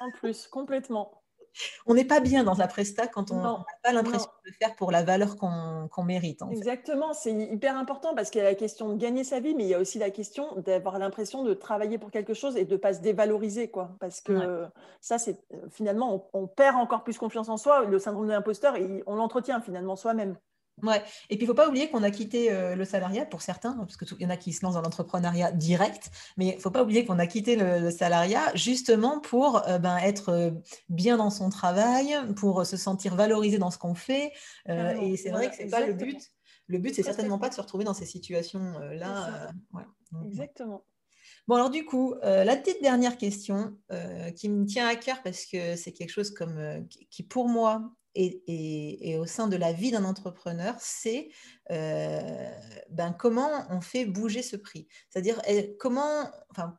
En 0.00 0.10
plus, 0.12 0.46
complètement 0.48 1.17
on 1.86 1.94
n'est 1.94 2.04
pas 2.04 2.20
bien 2.20 2.44
dans 2.44 2.54
la 2.54 2.66
presta 2.66 3.06
quand 3.06 3.30
on 3.30 3.40
n'a 3.40 3.64
pas 3.82 3.92
l'impression 3.92 4.30
de 4.46 4.52
faire 4.52 4.74
pour 4.76 4.90
la 4.90 5.02
valeur 5.02 5.36
qu'on 5.36 6.04
mérite. 6.04 6.40
Exactement, 6.50 7.12
c'est 7.12 7.32
hyper 7.32 7.76
important 7.76 8.14
parce 8.14 8.30
qu'il 8.30 8.40
y 8.40 8.44
a 8.44 8.48
la 8.48 8.54
question 8.54 8.88
de 8.90 8.96
gagner 8.96 9.24
sa 9.24 9.40
vie, 9.40 9.54
mais 9.54 9.64
il 9.64 9.68
y 9.68 9.74
a 9.74 9.78
aussi 9.78 9.98
la 9.98 10.10
question 10.10 10.54
d'avoir 10.56 10.98
l'impression 10.98 11.44
de 11.44 11.54
travailler 11.54 11.98
pour 11.98 12.10
quelque 12.10 12.34
chose 12.34 12.56
et 12.56 12.64
de 12.64 12.72
ne 12.72 12.78
pas 12.78 12.94
se 12.94 13.00
dévaloriser. 13.00 13.68
Quoi. 13.68 13.90
Parce 14.00 14.20
que 14.20 14.66
ça, 15.00 15.18
c'est 15.18 15.38
finalement, 15.70 16.28
on, 16.32 16.46
perd 16.46 16.76
encore 16.76 17.04
plus 17.04 17.18
confiance 17.18 17.48
en 17.48 17.56
soi. 17.56 17.84
Le 17.84 17.98
syndrome 17.98 18.26
de 18.26 18.32
l'imposteur, 18.32 18.76
on 19.06 19.14
l'entretient 19.14 19.60
finalement 19.60 19.96
soi-même. 19.96 20.36
Ouais. 20.82 21.02
Et 21.30 21.36
puis, 21.36 21.38
il 21.40 21.42
ne 21.42 21.46
faut 21.46 21.54
pas 21.54 21.68
oublier 21.68 21.88
qu'on 21.88 22.02
a 22.02 22.10
quitté 22.10 22.52
euh, 22.52 22.74
le 22.74 22.84
salariat 22.84 23.26
pour 23.26 23.42
certains, 23.42 23.72
parce 23.72 23.96
qu'il 23.96 24.20
y 24.20 24.26
en 24.26 24.30
a 24.30 24.36
qui 24.36 24.52
se 24.52 24.64
lancent 24.64 24.74
dans 24.74 24.82
l'entrepreneuriat 24.82 25.52
direct, 25.52 26.10
mais 26.36 26.48
il 26.48 26.56
ne 26.56 26.60
faut 26.60 26.70
pas 26.70 26.82
oublier 26.82 27.04
qu'on 27.04 27.18
a 27.18 27.26
quitté 27.26 27.56
le, 27.56 27.90
salariat 27.90 28.54
justement 28.54 29.20
pour 29.20 29.66
euh, 29.68 29.78
ben, 29.78 29.96
être 29.98 30.28
euh, 30.30 30.50
bien 30.88 31.16
dans 31.16 31.30
son 31.30 31.48
travail, 31.48 32.16
pour 32.36 32.64
se 32.66 32.76
sentir 32.76 33.14
valorisé 33.14 33.58
dans 33.58 33.70
ce 33.70 33.78
qu'on 33.78 33.94
fait. 33.94 34.32
et 34.66 35.16
c'est 35.16 35.30
vrai 35.30 35.50
que 35.50 35.56
ce 35.56 35.62
n'est 35.62 35.70
pas 35.70 35.86
le 35.86 35.94
but. 35.94 36.18
Le 36.66 36.78
but, 36.78 36.94
c'est 36.94 37.02
certainement 37.02 37.38
pas 37.38 37.48
de 37.48 37.54
se 37.54 37.60
retrouver 37.60 37.84
dans 37.84 37.94
ces 37.94 38.06
situations-là. 38.06 39.50
exactement. 40.24 40.84
Bon, 41.46 41.54
alors 41.54 41.70
du 41.70 41.84
coup, 41.84 42.14
la 42.22 42.56
petite 42.56 42.82
dernière 42.82 43.16
question 43.16 43.76
qui 44.36 44.48
me 44.48 44.66
tient 44.66 44.86
à 44.86 44.96
cœur 44.96 45.22
parce 45.22 45.46
que 45.46 45.76
c'est 45.76 45.92
quelque 45.92 46.10
chose 46.10 46.30
comme, 46.30 46.86
qui, 47.10 47.22
pour 47.22 47.48
moi, 47.48 47.90
et, 48.14 49.16
au 49.18 49.26
sein 49.26 49.48
de 49.48 49.56
la 49.56 49.72
vie 49.72 49.90
d'un 49.90 50.04
entrepreneur, 50.04 50.74
c'est 50.78 51.30
euh, 51.70 52.50
ben, 52.90 53.12
comment 53.12 53.66
on 53.70 53.80
fait 53.80 54.04
bouger 54.04 54.42
ce 54.42 54.56
prix. 54.56 54.88
C'est-à-dire 55.08 55.40
eh, 55.46 55.76
comment, 55.78 56.30
enfin, 56.50 56.76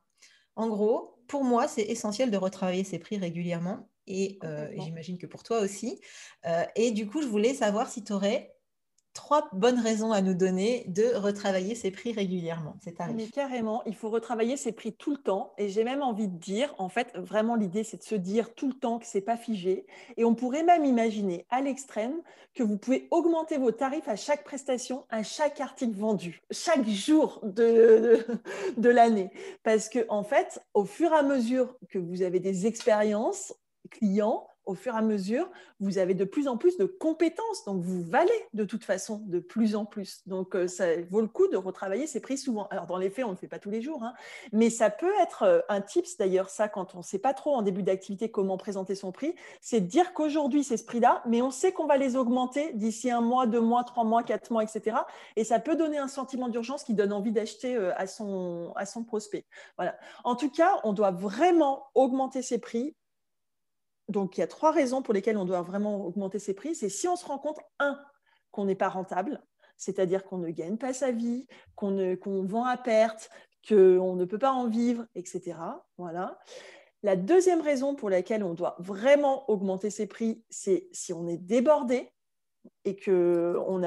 en 0.55 0.67
gros, 0.67 1.19
pour 1.27 1.43
moi, 1.43 1.67
c'est 1.67 1.83
essentiel 1.83 2.31
de 2.31 2.37
retravailler 2.37 2.83
ces 2.83 2.99
prix 2.99 3.17
régulièrement. 3.17 3.89
Et 4.07 4.39
euh, 4.43 4.67
j'imagine 4.75 5.19
que 5.19 5.27
pour 5.27 5.43
toi 5.43 5.59
aussi. 5.59 6.01
Euh, 6.45 6.65
et 6.75 6.91
du 6.91 7.07
coup, 7.07 7.21
je 7.21 7.27
voulais 7.27 7.53
savoir 7.53 7.89
si 7.89 8.03
tu 8.03 8.11
aurais 8.11 8.51
trois 9.19 9.49
bonnes 9.51 9.81
raisons 9.81 10.13
à 10.13 10.21
nous 10.21 10.33
donner 10.33 10.85
de 10.87 11.13
retravailler 11.13 11.75
ces 11.75 11.91
prix 11.91 12.13
régulièrement, 12.13 12.77
ces 12.81 12.93
tarifs. 12.93 13.17
Mais 13.17 13.27
carrément, 13.27 13.83
il 13.85 13.93
faut 13.93 14.09
retravailler 14.09 14.55
ces 14.55 14.71
prix 14.71 14.93
tout 14.93 15.11
le 15.11 15.17
temps. 15.17 15.51
Et 15.57 15.67
j'ai 15.67 15.83
même 15.83 16.01
envie 16.01 16.29
de 16.29 16.37
dire, 16.37 16.73
en 16.77 16.87
fait, 16.87 17.11
vraiment 17.17 17.55
l'idée, 17.55 17.83
c'est 17.83 17.97
de 17.97 18.03
se 18.03 18.15
dire 18.15 18.55
tout 18.55 18.69
le 18.69 18.73
temps 18.75 18.97
que 18.97 19.05
c'est 19.05 19.19
pas 19.19 19.35
figé. 19.35 19.85
Et 20.15 20.23
on 20.23 20.35
pourrait 20.35 20.63
même 20.63 20.85
imaginer 20.85 21.45
à 21.49 21.59
l'extrême 21.59 22.13
que 22.55 22.63
vous 22.63 22.77
pouvez 22.77 23.09
augmenter 23.11 23.57
vos 23.57 23.71
tarifs 23.71 24.07
à 24.07 24.15
chaque 24.15 24.45
prestation, 24.45 25.03
à 25.09 25.21
chaque 25.21 25.59
article 25.59 25.97
vendu, 25.97 26.41
chaque 26.49 26.87
jour 26.87 27.41
de, 27.43 28.25
l'année. 28.77 29.31
Parce 29.63 29.89
que, 29.89 30.05
en 30.07 30.23
fait, 30.23 30.61
au 30.73 30.85
fur 30.85 31.11
et 31.11 31.17
à 31.17 31.23
mesure 31.23 31.75
que 31.89 31.99
vous 31.99 32.21
avez 32.21 32.39
des 32.39 32.67
expériences 32.67 33.53
clients, 33.91 34.47
au 34.69 34.75
fur 34.75 34.93
et 34.93 34.97
à 34.97 35.01
mesure, 35.01 35.49
vous 35.79 35.97
avez 35.97 36.13
de 36.13 36.25
plus 36.25 36.47
en 36.47 36.55
plus 36.55 36.77
de 36.77 36.85
compétences. 36.85 37.65
Donc, 37.65 37.81
vous 37.81 38.03
valez 38.03 38.31
de 38.53 38.63
toute 38.63 38.83
façon 38.83 39.23
de 39.25 39.39
plus 39.39 39.75
en 39.75 39.83
plus. 39.83 40.21
Donc, 40.27 40.55
euh, 40.55 40.67
ça 40.67 40.85
vaut 41.09 41.21
le 41.21 41.27
coup 41.27 41.47
de 41.47 41.57
retravailler 41.57 42.05
ces 42.05 42.19
prix 42.19 42.37
souvent. 42.37 42.67
Alors, 42.67 42.85
dans 42.85 42.97
les 42.97 43.09
faits, 43.09 43.25
on 43.25 43.29
ne 43.29 43.33
le 43.33 43.39
fait 43.39 43.47
pas 43.47 43.57
tous 43.57 43.71
les 43.71 43.81
jours, 43.81 44.03
hein. 44.03 44.13
mais 44.51 44.69
ça 44.69 44.91
peut 44.91 45.11
être 45.21 45.41
euh, 45.41 45.59
un 45.69 45.81
tips 45.81 46.17
d'ailleurs, 46.17 46.49
ça, 46.49 46.67
quand 46.67 46.93
on 46.93 46.99
ne 46.99 47.03
sait 47.03 47.17
pas 47.17 47.33
trop 47.33 47.55
en 47.55 47.63
début 47.63 47.81
d'activité 47.81 48.29
comment 48.29 48.57
présenter 48.57 48.93
son 48.93 49.11
prix, 49.11 49.33
c'est 49.59 49.81
de 49.81 49.87
dire 49.87 50.13
qu'aujourd'hui, 50.13 50.63
c'est 50.63 50.77
ce 50.77 50.85
prix-là, 50.85 51.23
mais 51.25 51.41
on 51.41 51.49
sait 51.49 51.71
qu'on 51.71 51.87
va 51.87 51.97
les 51.97 52.15
augmenter 52.15 52.71
d'ici 52.73 53.09
un 53.09 53.21
mois, 53.21 53.47
deux 53.47 53.61
mois, 53.61 53.83
trois 53.83 54.03
mois, 54.03 54.21
quatre 54.21 54.51
mois, 54.51 54.63
etc. 54.63 54.97
Et 55.35 55.43
ça 55.43 55.57
peut 55.57 55.75
donner 55.75 55.97
un 55.97 56.07
sentiment 56.07 56.47
d'urgence 56.47 56.83
qui 56.83 56.93
donne 56.93 57.11
envie 57.11 57.31
d'acheter 57.31 57.75
euh, 57.75 57.91
à 57.97 58.05
son, 58.05 58.71
à 58.75 58.85
son 58.85 59.03
prospect. 59.03 59.47
Voilà. 59.77 59.97
En 60.23 60.35
tout 60.35 60.51
cas, 60.51 60.79
on 60.83 60.93
doit 60.93 61.11
vraiment 61.11 61.87
augmenter 61.95 62.43
ses 62.43 62.59
prix 62.59 62.95
donc, 64.09 64.37
il 64.37 64.41
y 64.41 64.43
a 64.43 64.47
trois 64.47 64.71
raisons 64.71 65.01
pour 65.03 65.13
lesquelles 65.13 65.37
on 65.37 65.45
doit 65.45 65.61
vraiment 65.61 66.05
augmenter 66.05 66.39
ses 66.39 66.55
prix. 66.55 66.73
C'est 66.73 66.89
si 66.89 67.07
on 67.07 67.15
se 67.15 67.25
rend 67.25 67.37
compte, 67.37 67.59
un, 67.77 67.99
qu'on 68.51 68.65
n'est 68.65 68.75
pas 68.75 68.89
rentable, 68.89 69.41
c'est-à-dire 69.77 70.23
qu'on 70.25 70.39
ne 70.39 70.49
gagne 70.49 70.77
pas 70.77 70.93
sa 70.93 71.11
vie, 71.11 71.45
qu'on 71.75 71.93
vend 72.45 72.65
à 72.65 72.75
perte, 72.75 73.29
qu'on 73.67 74.15
ne 74.15 74.25
peut 74.25 74.39
pas 74.39 74.51
en 74.51 74.67
vivre, 74.67 75.05
etc. 75.13 75.57
Voilà. 75.97 76.39
La 77.03 77.15
deuxième 77.15 77.61
raison 77.61 77.95
pour 77.95 78.09
laquelle 78.09 78.43
on 78.43 78.55
doit 78.55 78.75
vraiment 78.79 79.49
augmenter 79.49 79.91
ses 79.91 80.07
prix, 80.07 80.43
c'est 80.49 80.89
si 80.91 81.13
on 81.13 81.27
est 81.27 81.37
débordé, 81.37 82.11
et 82.85 82.95
qu'on 82.95 83.81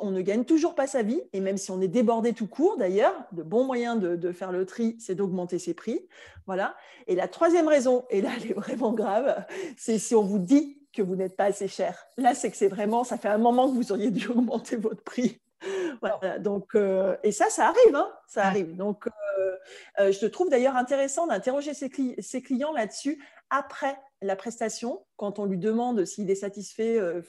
on 0.00 0.10
ne 0.10 0.20
gagne 0.20 0.44
toujours 0.44 0.74
pas 0.74 0.86
sa 0.86 1.02
vie, 1.02 1.20
et 1.32 1.40
même 1.40 1.56
si 1.56 1.70
on 1.70 1.80
est 1.80 1.88
débordé 1.88 2.32
tout 2.32 2.46
court 2.46 2.76
d'ailleurs, 2.76 3.14
le 3.36 3.42
bon 3.42 3.64
moyen 3.64 3.96
de, 3.96 4.32
faire 4.32 4.52
le 4.52 4.66
tri, 4.66 4.96
c'est 4.98 5.14
d'augmenter 5.14 5.58
ses 5.58 5.74
prix. 5.74 6.06
Voilà. 6.46 6.76
Et 7.06 7.14
la 7.14 7.28
troisième 7.28 7.68
raison, 7.68 8.04
et 8.10 8.20
là 8.20 8.30
elle 8.36 8.50
est 8.50 8.54
vraiment 8.54 8.92
grave, 8.92 9.44
c'est 9.76 9.98
si 9.98 10.14
on 10.14 10.22
vous 10.22 10.38
dit 10.38 10.78
que 10.92 11.02
vous 11.02 11.16
n'êtes 11.16 11.36
pas 11.36 11.46
assez 11.46 11.68
cher. 11.68 12.06
Là, 12.16 12.34
c'est 12.34 12.50
que 12.50 12.56
c'est 12.56 12.68
vraiment, 12.68 13.02
ça 13.02 13.18
fait 13.18 13.28
un 13.28 13.38
moment 13.38 13.68
que 13.68 13.74
vous 13.74 13.90
auriez 13.90 14.10
dû 14.10 14.28
augmenter 14.28 14.76
votre 14.76 15.02
prix. 15.02 15.40
Voilà, 16.02 16.38
donc, 16.38 16.74
euh, 16.74 17.16
et 17.22 17.32
ça, 17.32 17.48
ça 17.48 17.68
arrive, 17.68 17.94
hein, 17.94 18.10
ça 18.26 18.44
arrive. 18.44 18.76
Donc, 18.76 19.06
euh, 19.06 19.56
euh, 20.00 20.12
je 20.12 20.26
trouve 20.26 20.50
d'ailleurs 20.50 20.76
intéressant 20.76 21.26
d'interroger 21.26 21.72
ses, 21.72 22.42
clients 22.42 22.72
là-dessus 22.72 23.24
après 23.48 23.96
la 24.24 24.36
prestation, 24.36 25.04
quand 25.16 25.38
on 25.38 25.44
lui 25.44 25.58
demande 25.58 26.04
s'il 26.04 26.30
est 26.30 26.34
satisfait, 26.34 26.98
euh, 26.98 27.22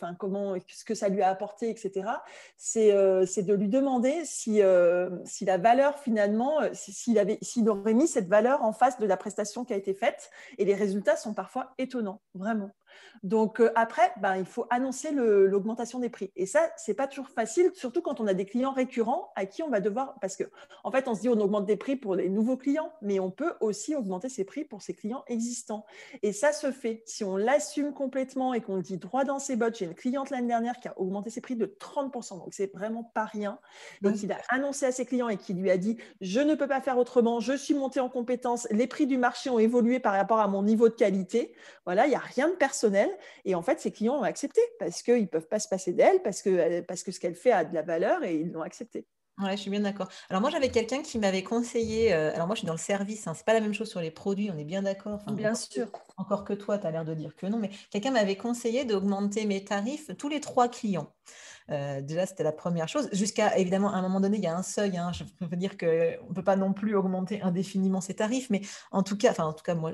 ce 0.67 0.86
que 0.86 0.95
ça 0.95 1.10
lui 1.10 1.21
a 1.21 1.29
apporté, 1.29 1.69
etc. 1.69 2.10
Euh, 2.77 3.25
c'est 3.25 3.43
de 3.43 3.53
lui 3.53 3.69
demander 3.69 4.23
si, 4.25 4.62
euh, 4.62 5.10
la 5.41 5.58
valeur 5.58 5.99
finalement, 5.99 6.60
s'il 6.73 7.19
avait, 7.19 7.38
s'il 7.41 7.69
aurait 7.69 7.93
mis 7.93 8.08
cette 8.08 8.27
valeur 8.27 8.63
en 8.63 8.73
face 8.73 8.99
de 8.99 9.05
la 9.05 9.17
prestation 9.17 9.65
qui 9.65 9.73
a 9.73 9.77
été 9.77 9.93
faite. 9.93 10.29
Et 10.58 10.65
les 10.65 10.75
résultats 10.75 11.15
sont 11.15 11.34
parfois 11.34 11.73
étonnants, 11.77 12.21
vraiment. 12.34 12.71
Donc 13.23 13.62
après, 13.75 14.12
ben, 14.21 14.36
il 14.38 14.45
faut 14.45 14.65
annoncer 14.69 15.12
l'augmentation 15.12 15.99
des 15.99 16.10
prix. 16.10 16.31
Et 16.36 16.45
ça, 16.45 16.62
c'est 16.77 16.93
pas 16.93 17.08
toujours 17.08 17.29
facile, 17.29 17.71
surtout 17.73 18.01
quand 18.01 18.19
on 18.19 18.27
a 18.27 18.34
des 18.34 18.45
clients 18.45 18.71
récurrents 18.71 19.31
à 19.36 19.45
qui 19.45 19.63
on 19.63 19.69
va 19.69 19.79
devoir, 19.79 20.15
parce 20.21 20.36
que 20.36 20.43
en 20.84 20.91
fait, 20.91 21.08
on 21.08 21.15
se 21.15 21.21
dit 21.21 21.29
on 21.29 21.39
augmente 21.39 21.65
des 21.65 21.77
prix 21.77 21.95
pour 21.95 22.15
les 22.15 22.29
nouveaux 22.29 22.58
clients, 22.58 22.91
mais 23.01 23.19
on 23.19 23.31
peut 23.31 23.53
aussi 23.62 23.95
augmenter 23.95 24.29
ses 24.29 24.45
prix 24.45 24.63
pour 24.63 24.81
ses 24.81 24.93
clients 24.93 25.23
existants. 25.27 25.86
Et 26.21 26.34
ça 26.34 26.53
se 26.53 26.71
fait 26.71 27.03
si 27.05 27.23
on 27.23 27.38
l'assume 27.38 27.93
complètement 27.93 28.53
et 28.53 28.62
qu'on 28.62 28.75
le 28.75 28.81
dit 28.81 28.97
droit 28.97 29.23
dans 29.23 29.39
ses 29.39 29.55
bottes. 29.55 29.77
J'ai 29.77 29.86
une 29.86 29.95
cliente 29.95 30.29
l'année 30.29 30.47
dernière 30.47 30.79
qui 30.79 30.88
a 30.88 30.99
augmenté 30.99 31.29
ses 31.29 31.41
prix 31.41 31.55
de 31.55 31.65
30%, 31.65 32.39
donc 32.39 32.53
c'est 32.53 32.71
vraiment 32.73 33.03
pas 33.03 33.25
rien. 33.25 33.60
Donc 34.01 34.21
il 34.21 34.31
a 34.31 34.38
annoncé 34.49 34.86
à 34.86 34.91
ses 34.91 35.05
clients 35.05 35.29
et 35.29 35.38
qui 35.38 35.53
lui 35.53 35.71
a 35.71 35.77
dit 35.77 35.97
je 36.21 36.39
ne 36.39 36.55
peux 36.55 36.67
pas 36.67 36.81
faire 36.81 36.97
autrement, 36.97 37.39
je 37.39 37.53
suis 37.53 37.73
monté 37.73 37.99
en 37.99 38.10
compétence, 38.10 38.67
les 38.71 38.88
prix 38.88 39.08
du 39.08 39.17
marché 39.17 39.49
ont 39.49 39.60
évolué 39.60 39.99
par 39.99 40.13
rapport 40.13 40.39
à 40.39 40.47
mon 40.47 40.63
niveau 40.63 40.89
de 40.89 40.93
qualité. 40.93 41.53
Voilà, 41.86 42.05
il 42.05 42.10
n'y 42.10 42.15
a 42.15 42.19
rien 42.19 42.49
de 42.49 42.53
personnel. 42.53 42.84
Et 43.45 43.55
en 43.55 43.61
fait, 43.61 43.79
ses 43.79 43.91
clients 43.91 44.15
ont 44.19 44.23
accepté 44.23 44.61
parce 44.79 45.01
qu'ils 45.01 45.21
ne 45.21 45.25
peuvent 45.27 45.47
pas 45.47 45.59
se 45.59 45.67
passer 45.67 45.93
d'elle, 45.93 46.21
parce 46.21 46.41
que, 46.41 46.81
parce 46.81 47.03
que 47.03 47.11
ce 47.11 47.19
qu'elle 47.19 47.35
fait 47.35 47.51
a 47.51 47.65
de 47.65 47.73
la 47.73 47.81
valeur 47.81 48.23
et 48.23 48.35
ils 48.35 48.51
l'ont 48.51 48.61
accepté. 48.61 49.07
Ouais, 49.37 49.51
je 49.57 49.63
suis 49.63 49.69
bien 49.69 49.81
d'accord. 49.81 50.07
Alors 50.29 50.41
moi, 50.41 50.49
j'avais 50.49 50.69
quelqu'un 50.69 51.01
qui 51.01 51.19
m'avait 51.19 51.43
conseillé, 51.43 52.13
euh, 52.13 52.33
alors 52.33 52.47
moi 52.47 52.55
je 52.55 52.59
suis 52.59 52.67
dans 52.67 52.73
le 52.73 52.79
service, 52.79 53.27
hein, 53.27 53.33
c'est 53.35 53.45
pas 53.45 53.51
la 53.53 53.59
même 53.59 53.73
chose 53.73 53.89
sur 53.89 53.99
les 53.99 54.09
produits, 54.09 54.49
on 54.49 54.57
est 54.57 54.63
bien 54.63 54.81
d'accord. 54.81 55.15
Enfin, 55.15 55.33
Bien 55.33 55.49
encore 55.49 55.61
sûr. 55.61 55.87
encore 56.15 56.43
que 56.45 56.53
toi, 56.53 56.77
tu 56.77 56.87
as 56.87 56.91
l'air 56.91 57.03
de 57.03 57.13
dire 57.13 57.35
que 57.35 57.45
non, 57.45 57.59
mais 57.59 57.69
quelqu'un 57.91 58.11
m'avait 58.11 58.37
conseillé 58.37 58.85
d'augmenter 58.85 59.45
mes 59.45 59.65
tarifs 59.65 60.09
tous 60.17 60.29
les 60.29 60.39
trois 60.39 60.69
clients. 60.69 61.13
Euh, 61.69 61.99
déjà, 61.99 62.25
c'était 62.25 62.43
la 62.43 62.53
première 62.53 62.87
chose. 62.87 63.09
Jusqu'à, 63.11 63.57
évidemment, 63.57 63.89
à 63.91 63.97
un 63.97 64.01
moment 64.01 64.21
donné, 64.21 64.37
il 64.37 64.43
y 64.43 64.47
a 64.47 64.55
un 64.55 64.63
seuil. 64.63 64.95
hein. 64.97 65.11
Je 65.13 65.23
veux 65.45 65.57
dire 65.57 65.77
qu'on 65.77 65.85
ne 65.87 66.33
peut 66.33 66.43
pas 66.43 66.55
non 66.55 66.71
plus 66.71 66.95
augmenter 66.95 67.41
indéfiniment 67.41 67.99
ses 67.99 68.13
tarifs, 68.13 68.49
mais 68.49 68.61
en 68.91 69.03
tout 69.03 69.17
cas, 69.17 69.31
enfin, 69.31 69.43
en 69.45 69.53
tout 69.53 69.63
cas, 69.63 69.75
moi, 69.75 69.91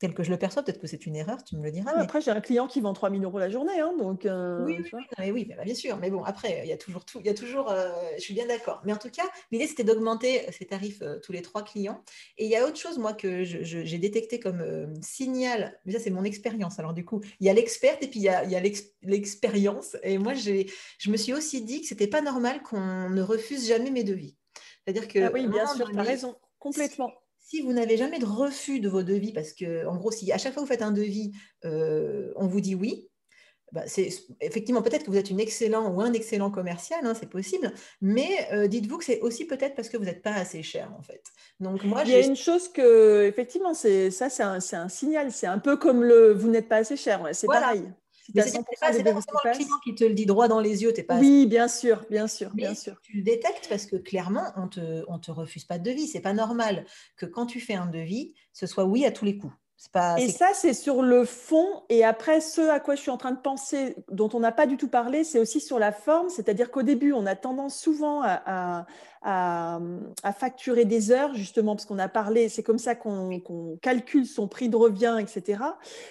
tel 0.00 0.14
que 0.14 0.22
je 0.22 0.30
le 0.30 0.38
perçois, 0.38 0.62
peut-être 0.62 0.80
que 0.80 0.86
c'est 0.86 1.06
une 1.06 1.14
erreur, 1.14 1.44
tu 1.44 1.56
me 1.56 1.62
le 1.62 1.70
diras, 1.70 1.92
mais 1.94 2.02
après, 2.02 2.20
j'ai 2.22 2.30
un 2.30 2.40
client 2.40 2.66
qui 2.66 2.80
vend 2.80 2.92
3000 2.94 3.22
euros 3.22 3.38
la 3.38 3.50
journée, 3.50 3.78
hein, 3.78 3.92
donc 3.98 4.22
oui, 4.24 4.30
euh, 4.30 4.64
oui, 4.64 4.76
oui, 4.82 4.90
non, 4.92 5.00
mais 5.18 5.30
oui, 5.30 5.44
bah, 5.44 5.62
bien 5.62 5.74
sûr. 5.74 5.96
Mais 5.98 6.10
bon, 6.10 6.24
après, 6.24 6.62
il 6.64 6.68
y 6.68 6.72
a 6.72 6.76
toujours 6.78 7.04
tout, 7.04 7.20
il 7.20 7.26
y 7.26 7.28
a 7.28 7.34
toujours, 7.34 7.70
euh, 7.70 7.92
je 8.16 8.22
suis 8.22 8.34
bien 8.34 8.46
d'accord. 8.46 8.80
Mais 8.84 8.92
en 8.92 8.96
tout 8.96 9.10
cas, 9.10 9.22
l'idée, 9.52 9.66
c'était 9.66 9.84
d'augmenter 9.84 10.46
ces 10.52 10.64
tarifs 10.66 11.02
euh, 11.02 11.20
tous 11.20 11.32
les 11.32 11.42
trois 11.42 11.62
clients. 11.62 12.02
Et 12.38 12.46
il 12.46 12.50
y 12.50 12.56
a 12.56 12.66
autre 12.66 12.78
chose, 12.78 12.98
moi, 12.98 13.12
que 13.12 13.44
j'ai 13.44 13.98
détecté 13.98 14.40
comme 14.40 14.60
euh, 14.62 14.86
signal. 15.02 15.78
Mais 15.84 15.92
ça, 15.92 15.98
c'est 15.98 16.10
mon 16.10 16.24
expérience. 16.24 16.78
Alors, 16.78 16.94
du 16.94 17.04
coup, 17.04 17.20
il 17.38 17.46
y 17.46 17.50
a 17.50 17.52
l'experte 17.52 18.02
et 18.02 18.08
puis 18.08 18.20
il 18.20 18.24
y 18.24 18.28
a, 18.30 18.44
il 18.44 18.50
y 18.50 18.56
a 18.56 18.60
l'ex- 18.60 18.94
l'expérience. 19.02 19.96
Et 20.02 20.16
moi, 20.18 20.32
je 20.34 21.10
me 21.10 21.16
suis 21.16 21.34
aussi 21.34 21.62
dit 21.62 21.82
que 21.82 21.86
c'était 21.86 22.06
pas 22.08 22.22
normal 22.22 22.62
qu'on 22.62 23.10
ne 23.10 23.22
refuse 23.22 23.68
jamais 23.68 23.90
mes 23.90 24.04
devis. 24.04 24.36
C'est-à-dire 24.84 25.08
qu'à 25.08 25.26
Ah 25.26 25.30
oui, 25.32 25.46
bien 25.46 25.66
sûr, 25.66 25.90
tu 25.90 25.98
as 25.98 26.02
raison, 26.02 26.36
complètement. 26.58 27.08
si 27.10 27.14
vous 27.64 27.72
n'avez 27.72 27.96
jamais 27.96 28.18
de 28.18 28.26
refus 28.26 28.80
de 28.80 28.88
vos 28.88 29.02
devis, 29.02 29.32
parce 29.32 29.52
que, 29.52 29.86
en 29.86 29.96
gros, 29.96 30.10
si 30.10 30.30
à 30.32 30.38
chaque 30.38 30.54
fois 30.54 30.62
que 30.62 30.68
vous 30.68 30.72
faites 30.72 30.82
un 30.82 30.92
devis, 30.92 31.32
euh, 31.64 32.32
on 32.36 32.46
vous 32.46 32.60
dit 32.60 32.74
oui, 32.74 33.08
bah, 33.72 33.82
c'est, 33.86 34.08
effectivement, 34.40 34.82
peut-être 34.82 35.04
que 35.04 35.10
vous 35.10 35.16
êtes 35.16 35.30
une 35.30 35.38
excellent 35.38 35.92
ou 35.94 36.00
un 36.00 36.12
excellent 36.12 36.50
commercial, 36.50 37.00
hein, 37.04 37.14
c'est 37.18 37.30
possible, 37.30 37.72
mais 38.00 38.48
euh, 38.52 38.66
dites-vous 38.66 38.98
que 38.98 39.04
c'est 39.04 39.20
aussi 39.20 39.44
peut-être 39.46 39.76
parce 39.76 39.88
que 39.88 39.96
vous 39.96 40.04
n'êtes 40.04 40.22
pas 40.22 40.32
assez 40.32 40.62
cher, 40.62 40.92
en 40.98 41.02
fait. 41.02 41.22
Donc, 41.60 41.84
moi, 41.84 42.02
Il 42.04 42.10
y 42.10 42.14
a 42.14 42.26
une 42.26 42.36
chose 42.36 42.68
que, 42.68 43.26
effectivement, 43.26 43.74
c'est 43.74 44.10
ça, 44.10 44.28
c'est 44.28 44.42
un, 44.42 44.88
signal. 44.88 45.30
C'est 45.30 45.46
un 45.46 45.58
peu 45.58 45.76
comme 45.76 46.02
le 46.02 46.32
vous 46.32 46.48
n'êtes 46.48 46.68
pas 46.68 46.78
assez 46.78 46.96
cher. 46.96 47.22
ouais, 47.22 47.34
c'est 47.34 47.46
Voilà. 47.46 47.60
pareil. 47.60 47.92
Si 48.30 48.34
tu 48.34 48.38
Mais 48.38 48.42
as 48.42 48.46
c'est-à-dire 48.46 48.64
que 48.64 48.76
c'est 48.78 48.86
100% 48.86 48.86
pas, 48.86 48.92
des 48.92 49.20
c'est 49.20 49.32
pas 49.32 49.40
le 49.44 49.54
client 49.56 49.76
qui 49.82 49.94
te 49.94 50.04
le 50.04 50.14
dit 50.14 50.26
droit 50.26 50.46
dans 50.46 50.60
les 50.60 50.82
yeux, 50.82 50.92
t'es 50.92 51.02
pas. 51.02 51.18
Oui, 51.18 51.46
bien 51.46 51.66
sûr, 51.66 52.04
bien 52.10 52.28
sûr, 52.28 52.50
bien 52.54 52.70
Mais 52.70 52.74
sûr. 52.76 53.00
tu 53.02 53.16
le 53.16 53.22
détectes 53.22 53.66
parce 53.68 53.86
que 53.86 53.96
clairement, 53.96 54.44
on 54.56 54.68
te, 54.68 55.04
on 55.08 55.18
te 55.18 55.30
refuse 55.32 55.64
pas 55.64 55.78
de 55.78 55.84
devis. 55.90 56.06
C'est 56.06 56.20
pas 56.20 56.32
normal 56.32 56.84
que 57.16 57.26
quand 57.26 57.46
tu 57.46 57.58
fais 57.60 57.74
un 57.74 57.86
devis, 57.86 58.34
ce 58.52 58.66
soit 58.66 58.84
oui 58.84 59.04
à 59.04 59.10
tous 59.10 59.24
les 59.24 59.36
coups. 59.36 59.52
C'est 59.76 59.90
pas, 59.92 60.18
Et 60.20 60.26
c'est 60.28 60.36
ça, 60.36 60.48
c'est 60.54 60.74
sur 60.74 61.02
le 61.02 61.24
fond. 61.24 61.66
Et 61.88 62.04
après, 62.04 62.40
ce 62.42 62.60
à 62.60 62.80
quoi 62.80 62.94
je 62.96 63.00
suis 63.00 63.10
en 63.10 63.16
train 63.16 63.32
de 63.32 63.40
penser, 63.40 63.96
dont 64.12 64.28
on 64.34 64.40
n'a 64.40 64.52
pas 64.52 64.66
du 64.66 64.76
tout 64.76 64.88
parlé, 64.88 65.24
c'est 65.24 65.38
aussi 65.38 65.58
sur 65.60 65.78
la 65.78 65.90
forme. 65.90 66.28
C'est-à-dire 66.28 66.70
qu'au 66.70 66.82
début, 66.82 67.12
on 67.14 67.24
a 67.24 67.34
tendance 67.34 67.80
souvent 67.80 68.20
à, 68.22 68.42
à- 68.44 68.86
à- 69.22 69.80
à 70.22 70.32
facturer 70.32 70.84
des 70.84 71.10
heures, 71.10 71.34
justement, 71.34 71.76
parce 71.76 71.84
qu'on 71.86 71.98
a 71.98 72.08
parlé, 72.08 72.48
c'est 72.48 72.62
comme 72.62 72.78
ça 72.78 72.94
qu'on 72.94 73.78
calcule 73.82 74.26
son 74.26 74.48
prix 74.48 74.68
de 74.68 74.76
revient, 74.76 75.16
etc. 75.20 75.62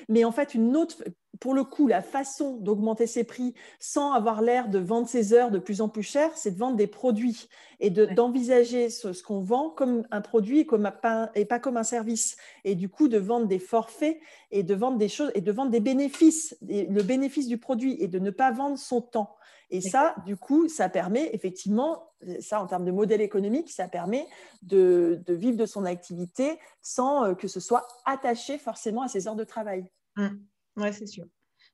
Mais 0.10 0.24
en 0.24 0.32
fait, 0.32 0.54
une 0.54 0.76
autre, 0.78 1.04
pour 1.40 1.54
le 1.54 1.64
coup, 1.64 1.88
la 1.88 2.02
façon 2.02 2.58
d'augmenter 2.58 3.08
ses 3.08 3.24
prix 3.24 3.54
sans 3.80 4.12
avoir 4.14 4.42
l'air 4.42 4.68
de 4.70 4.78
vendre 4.80 5.08
ses 5.08 5.34
heures 5.34 5.52
de 5.52 5.60
plus 5.60 5.82
en 5.82 5.90
plus 5.90 6.04
cher, 6.04 6.30
c'est 6.36 6.52
de 6.52 6.58
vendre 6.60 6.76
des 6.76 6.88
produits 6.88 7.48
et 7.80 7.90
de- 7.90 8.06
Ouais. 8.06 8.14
d'envisager 8.14 8.90
ce, 8.90 9.14
ce 9.14 9.24
qu'on 9.24 9.40
vend 9.40 9.70
comme 9.70 10.04
un 10.12 10.22
produit 10.22 10.60
et, 10.60 10.66
comme 10.66 10.86
un- 10.86 10.92
pas- 10.92 11.32
et 11.36 11.46
pas 11.46 11.60
comme 11.60 11.78
un 11.78 11.84
service. 11.84 12.36
Et 12.66 12.76
du 12.76 12.90
coup, 12.90 13.08
de 13.08 13.18
vendre 13.18 13.48
des 13.48 13.60
forfaits 13.60 14.20
et 14.52 14.64
de 14.64 14.76
vendre 14.76 14.98
des 14.98 15.08
choses 15.10 15.32
et 15.34 15.42
de 15.42 15.52
vendre 15.52 15.72
des 15.72 15.80
bénéfices, 15.80 16.58
et 16.68 16.86
le 16.88 17.04
bénéfice 17.04 17.48
du 17.48 17.58
produit 17.58 17.96
et 18.00 18.08
de 18.08 18.20
ne 18.20 18.32
pas 18.32 18.52
vendre 18.52 18.78
son 18.78 19.02
temps. 19.02 19.36
Et 19.72 19.82
ça, 19.82 20.16
du 20.26 20.36
coup, 20.36 20.68
ça 20.68 20.90
permet 20.90 21.30
effectivement, 21.34 22.12
ça 22.40 22.62
en 22.62 22.68
termes 22.68 22.86
de 22.86 22.92
modèle 22.92 23.22
économique, 23.22 23.70
ça 23.70 23.88
permet 23.88 24.26
de, 24.64 25.22
de 25.26 25.34
vivre 25.34 25.58
de 25.58 25.66
son 25.66 25.86
activité 25.86 26.58
sans 26.82 27.24
euh, 27.26 27.34
que 27.36 27.48
ce 27.48 27.60
soit 27.60 27.88
attaché 28.06 28.58
forcément 28.58 29.04
à 29.04 29.08
ses 29.08 29.28
heures 29.28 29.36
de 29.36 29.44
travail. 29.44 29.92
Hum. 30.18 30.42
Ouais, 30.78 30.92
c'est 30.92 31.06
sûr. 31.08 31.26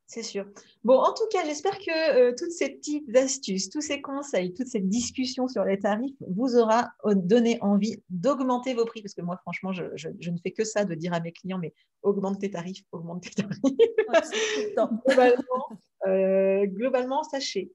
C'est 0.07 0.21
sûr. 0.21 0.45
Bon, 0.83 0.99
en 0.99 1.13
tout 1.13 1.27
cas, 1.31 1.43
j'espère 1.45 1.79
que 1.79 2.15
euh, 2.15 2.33
toutes 2.37 2.51
ces 2.51 2.69
petites 2.69 3.15
astuces, 3.17 3.69
tous 3.71 3.81
ces 3.81 4.01
conseils, 4.01 4.53
toute 4.53 4.67
cette 4.67 4.87
discussion 4.87 5.47
sur 5.47 5.63
les 5.65 5.79
tarifs 5.79 6.15
vous 6.27 6.57
aura 6.57 6.91
euh, 7.05 7.15
donné 7.15 7.57
envie 7.61 8.03
d'augmenter 8.09 8.75
vos 8.75 8.85
prix. 8.85 9.01
Parce 9.01 9.15
que 9.15 9.21
moi, 9.23 9.37
franchement, 9.37 9.71
je, 9.71 9.85
je- 9.95 10.09
je 10.19 10.29
ne 10.29 10.37
fais 10.37 10.51
que 10.51 10.63
ça, 10.63 10.85
de 10.85 10.93
dire 10.93 11.11
à 11.13 11.21
mes 11.21 11.31
clients, 11.31 11.57
mais 11.57 11.73
augmente 12.03 12.39
tes 12.39 12.51
tarifs, 12.51 12.83
augmente 12.91 13.23
tes 13.23 13.31
tarifs. 13.41 13.57
Ouais, 15.17 15.35
euh, 16.07 16.65
globalement, 16.67 17.23
sachez, 17.23 17.71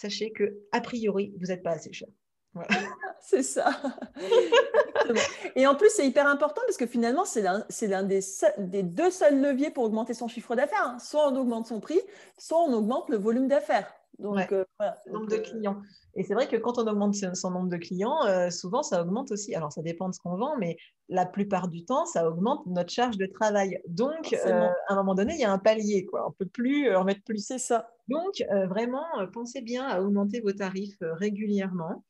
sachez 0.00 0.32
que 0.32 0.58
a 0.72 0.80
priori, 0.80 1.34
vous 1.38 1.46
n'êtes 1.46 1.62
pas 1.62 1.72
assez 1.72 1.92
cher. 1.92 2.08
Voilà. 2.54 2.68
C'est 3.22 3.42
ça. 3.42 3.70
Et 5.56 5.66
en 5.66 5.74
plus, 5.74 5.90
c'est 5.90 6.06
hyper 6.06 6.26
important 6.26 6.62
parce 6.66 6.78
que 6.78 6.86
finalement, 6.86 7.24
c'est 7.24 7.42
l'un 7.42 8.02
des 8.02 8.82
deux 8.82 9.10
seuls 9.10 9.40
leviers 9.40 9.70
pour 9.70 9.84
augmenter 9.84 10.14
son 10.14 10.26
chiffre 10.26 10.56
d'affaires. 10.56 10.82
hein. 10.82 10.98
Soit 10.98 11.28
on 11.28 11.36
augmente 11.36 11.66
son 11.66 11.80
prix, 11.80 12.00
soit 12.38 12.58
on 12.58 12.72
augmente 12.72 13.10
le 13.10 13.18
volume 13.18 13.46
d'affaires. 13.46 13.92
Donc, 14.18 14.36
Ouais. 14.36 14.48
euh, 14.52 14.64
voilà. 14.78 14.98
Le 15.06 15.12
nombre 15.12 15.28
de 15.28 15.36
euh, 15.36 15.40
clients. 15.40 15.80
Et 16.14 16.24
c'est 16.24 16.34
vrai 16.34 16.48
que 16.48 16.56
quand 16.56 16.78
on 16.78 16.86
augmente 16.86 17.14
son 17.14 17.50
nombre 17.50 17.68
de 17.68 17.76
clients, 17.76 18.26
euh, 18.26 18.50
souvent 18.50 18.82
ça 18.82 19.00
augmente 19.00 19.30
aussi. 19.30 19.54
Alors 19.54 19.72
ça 19.72 19.80
dépend 19.82 20.08
de 20.08 20.14
ce 20.14 20.20
qu'on 20.20 20.36
vend, 20.36 20.56
mais 20.58 20.76
la 21.08 21.24
plupart 21.24 21.68
du 21.68 21.84
temps, 21.84 22.04
ça 22.04 22.28
augmente 22.28 22.66
notre 22.66 22.90
charge 22.90 23.16
de 23.16 23.26
travail. 23.26 23.80
Donc, 23.86 24.34
euh, 24.44 24.68
à 24.88 24.92
un 24.92 24.96
moment 24.96 25.14
donné, 25.14 25.34
il 25.34 25.40
y 25.40 25.44
a 25.44 25.52
un 25.52 25.58
palier, 25.58 26.04
quoi. 26.04 26.26
On 26.26 26.30
ne 26.30 26.34
peut 26.34 26.46
plus 26.46 26.94
en 26.94 27.04
mettre 27.04 27.22
plus. 27.22 27.44
c'est 27.44 27.58
ça. 27.58 27.88
Donc, 28.08 28.44
vraiment, 28.68 29.04
pensez 29.32 29.62
bien 29.62 29.86
à 29.86 30.00
augmenter 30.02 30.40
vos 30.40 30.52
tarifs 30.52 30.98
régulièrement. 31.00 32.04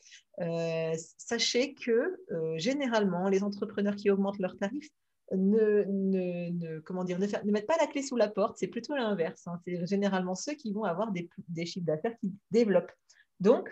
Sachez 1.18 1.74
que 1.74 2.18
généralement, 2.56 3.28
les 3.28 3.42
entrepreneurs 3.44 3.96
qui 3.96 4.10
augmentent 4.10 4.38
leurs 4.38 4.56
tarifs 4.56 4.88
ne, 5.32 5.84
ne, 5.88 6.50
ne- 6.50 6.80
comment 6.80 7.04
dire, 7.04 7.18
ne, 7.18 7.26
fa- 7.26 7.42
ne 7.44 7.50
mettent 7.52 7.66
pas 7.66 7.76
la 7.80 7.86
clé 7.86 8.02
sous 8.02 8.16
la 8.16 8.28
porte, 8.28 8.56
c'est 8.58 8.66
plutôt 8.68 8.94
l'inverse. 8.94 9.46
hein. 9.46 9.58
C'est 9.66 9.86
généralement 9.86 10.34
ceux 10.34 10.54
qui 10.54 10.72
vont 10.72 10.84
avoir 10.84 11.12
des, 11.12 11.28
des 11.48 11.66
chiffres 11.66 11.86
d'affaires 11.86 12.16
qui 12.20 12.32
développent. 12.50 12.92
Donc, 13.40 13.68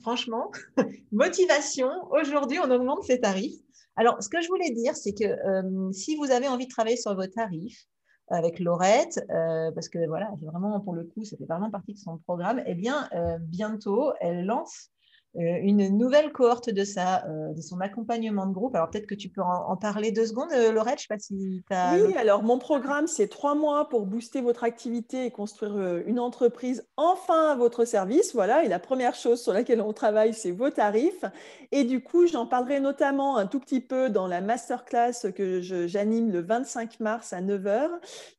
franchement, 0.00 0.50
motivation, 1.12 1.90
aujourd'hui, 2.10 2.58
on 2.58 2.70
augmente 2.70 3.04
ses 3.04 3.20
tarifs. 3.20 3.60
Alors, 3.96 4.22
ce 4.22 4.28
que 4.28 4.40
je 4.40 4.48
voulais 4.48 4.70
dire, 4.70 4.96
c'est 4.96 5.12
que 5.12 5.24
euh, 5.24 5.92
si 5.92 6.16
vous 6.16 6.30
avez 6.30 6.48
envie 6.48 6.66
de 6.66 6.70
travailler 6.72 6.96
sur 6.96 7.14
vos 7.14 7.26
tarifs, 7.26 7.86
avec 8.28 8.60
Laurette, 8.60 9.20
euh, 9.30 9.70
parce 9.72 9.88
que 9.90 10.06
voilà, 10.06 10.30
vraiment 10.40 10.80
pour 10.80 10.94
le 10.94 11.04
coup, 11.04 11.22
ça 11.24 11.36
fait 11.36 11.44
vraiment 11.44 11.70
partie 11.70 11.92
de 11.92 11.98
son 11.98 12.16
programme, 12.18 12.62
eh 12.66 12.74
bien, 12.74 13.08
euh, 13.14 13.36
bientôt, 13.38 14.12
elle 14.20 14.46
lance 14.46 14.88
euh, 14.88 15.01
une 15.34 15.96
nouvelle 15.96 16.32
cohorte 16.32 16.70
de 16.70 16.82
euh, 16.82 17.52
de 17.54 17.60
son 17.60 17.80
accompagnement 17.80 18.46
de 18.46 18.52
groupe. 18.52 18.74
Alors, 18.74 18.90
peut-être 18.90 19.06
que 19.06 19.14
tu 19.14 19.28
peux 19.28 19.40
en, 19.40 19.70
en 19.70 19.76
parler 19.76 20.12
deux 20.12 20.26
secondes, 20.26 20.52
euh, 20.52 20.72
Laurette, 20.72 20.98
je 20.98 21.04
ne 21.04 21.08
sais 21.08 21.14
pas 21.14 21.18
si 21.18 21.62
tu 21.66 21.74
as. 21.74 21.96
Oui, 21.96 22.14
alors 22.16 22.42
mon 22.42 22.58
programme, 22.58 23.06
c'est 23.06 23.28
trois 23.28 23.54
mois 23.54 23.88
pour 23.88 24.06
booster 24.06 24.40
votre 24.40 24.64
activité 24.64 25.24
et 25.24 25.30
construire 25.30 25.76
euh, 25.76 26.02
une 26.06 26.18
entreprise 26.18 26.86
enfin 26.96 27.52
à 27.52 27.56
votre 27.56 27.84
service. 27.84 28.34
Voilà, 28.34 28.64
et 28.64 28.68
la 28.68 28.78
première 28.78 29.14
chose 29.14 29.40
sur 29.42 29.52
laquelle 29.52 29.80
on 29.80 29.92
travaille, 29.92 30.34
c'est 30.34 30.50
vos 30.50 30.70
tarifs. 30.70 31.24
Et 31.70 31.84
du 31.84 32.02
coup, 32.02 32.26
j'en 32.26 32.46
parlerai 32.46 32.80
notamment 32.80 33.38
un 33.38 33.46
tout 33.46 33.60
petit 33.60 33.80
peu 33.80 34.10
dans 34.10 34.26
la 34.26 34.42
masterclass 34.42 35.32
que 35.34 35.60
j'anime 35.62 36.30
le 36.30 36.40
25 36.40 37.00
mars 37.00 37.32
à 37.32 37.40
9h, 37.40 37.88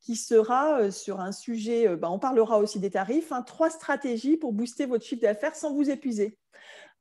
qui 0.02 0.16
sera 0.16 0.80
euh, 0.80 0.92
sur 0.92 1.20
un 1.20 1.32
sujet, 1.32 1.88
euh, 1.88 1.96
ben, 1.96 2.10
on 2.10 2.20
parlera 2.20 2.60
aussi 2.60 2.80
des 2.80 2.92
tarifs, 2.92 3.32
hein, 3.32 3.42
trois 3.42 3.70
stratégies 3.70 4.38
pour 4.38 4.54
booster 4.54 4.86
votre 4.86 5.06
chiffre 5.06 5.22
d'affaires 5.22 5.56
sans 5.56 5.74
vous 5.74 5.90
épuiser. 5.90 6.38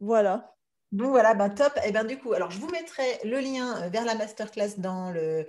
Voilà. 0.03 0.57
Bon, 0.91 1.11
voilà, 1.11 1.35
ben, 1.35 1.49
top. 1.49 1.73
Et 1.87 1.93
ben, 1.93 2.05
du 2.05 2.19
coup, 2.19 2.33
alors 2.33 2.51
je 2.51 2.59
vous 2.59 2.69
mettrai 2.69 3.21
le 3.25 3.39
lien 3.39 3.83
euh, 3.83 3.89
vers 3.89 4.05
la 4.05 4.17
masterclass 4.17 4.75
dans 4.79 5.11
le, 5.13 5.47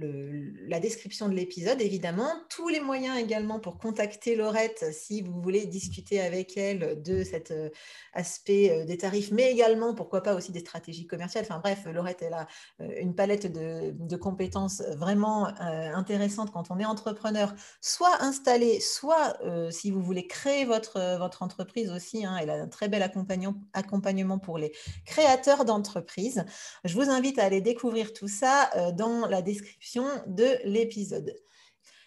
la 0.00 0.80
description 0.80 1.28
de 1.28 1.34
l'épisode, 1.34 1.80
évidemment. 1.80 2.30
Tous 2.48 2.68
les 2.68 2.80
moyens 2.80 3.18
également 3.18 3.58
pour 3.58 3.78
contacter 3.78 4.36
Laurette 4.36 4.84
si 4.92 5.22
vous 5.22 5.40
voulez 5.40 5.66
discuter 5.66 6.20
avec 6.20 6.56
elle 6.56 7.02
de 7.02 7.24
cet 7.24 7.50
euh, 7.50 7.70
aspect 8.12 8.70
euh, 8.70 8.84
des 8.84 8.98
tarifs, 8.98 9.30
mais 9.30 9.52
également, 9.52 9.94
pourquoi 9.94 10.22
pas, 10.22 10.34
aussi 10.34 10.52
des 10.52 10.60
stratégies 10.60 11.06
commerciales. 11.06 11.44
Enfin 11.48 11.60
bref, 11.62 11.84
Laurette, 11.86 12.22
elle 12.22 12.34
a 12.34 12.46
euh, 12.80 12.88
une 13.00 13.14
palette 13.14 13.50
de, 13.52 14.16
compétences 14.16 14.82
vraiment 14.96 15.46
intéressantes 15.46 16.50
quand 16.50 16.72
on 16.72 16.78
est 16.80 16.84
entrepreneur, 16.84 17.54
soit 17.80 18.20
installé, 18.20 18.80
soit 18.80 19.38
si 19.70 19.92
vous 19.92 20.02
voulez 20.02 20.26
créer 20.26 20.64
votre, 20.64 20.98
entreprise 21.40 21.92
aussi. 21.92 22.24
hein, 22.24 22.36
elle 22.40 22.50
a 22.50 22.54
un 22.54 22.66
très 22.66 22.88
bel 22.88 23.02
accompagnement, 23.02 24.38
pour 24.38 24.58
les 24.58 24.72
créateurs 25.06 25.64
d'entreprises. 25.64 26.44
Je 26.84 26.94
vous 26.94 27.08
invite 27.10 27.38
à 27.38 27.44
aller 27.44 27.60
découvrir 27.60 28.12
tout 28.12 28.26
ça 28.26 28.70
dans 28.92 29.28
la 29.28 29.40
description 29.40 29.87
de 29.96 30.58
l'épisode. 30.64 31.34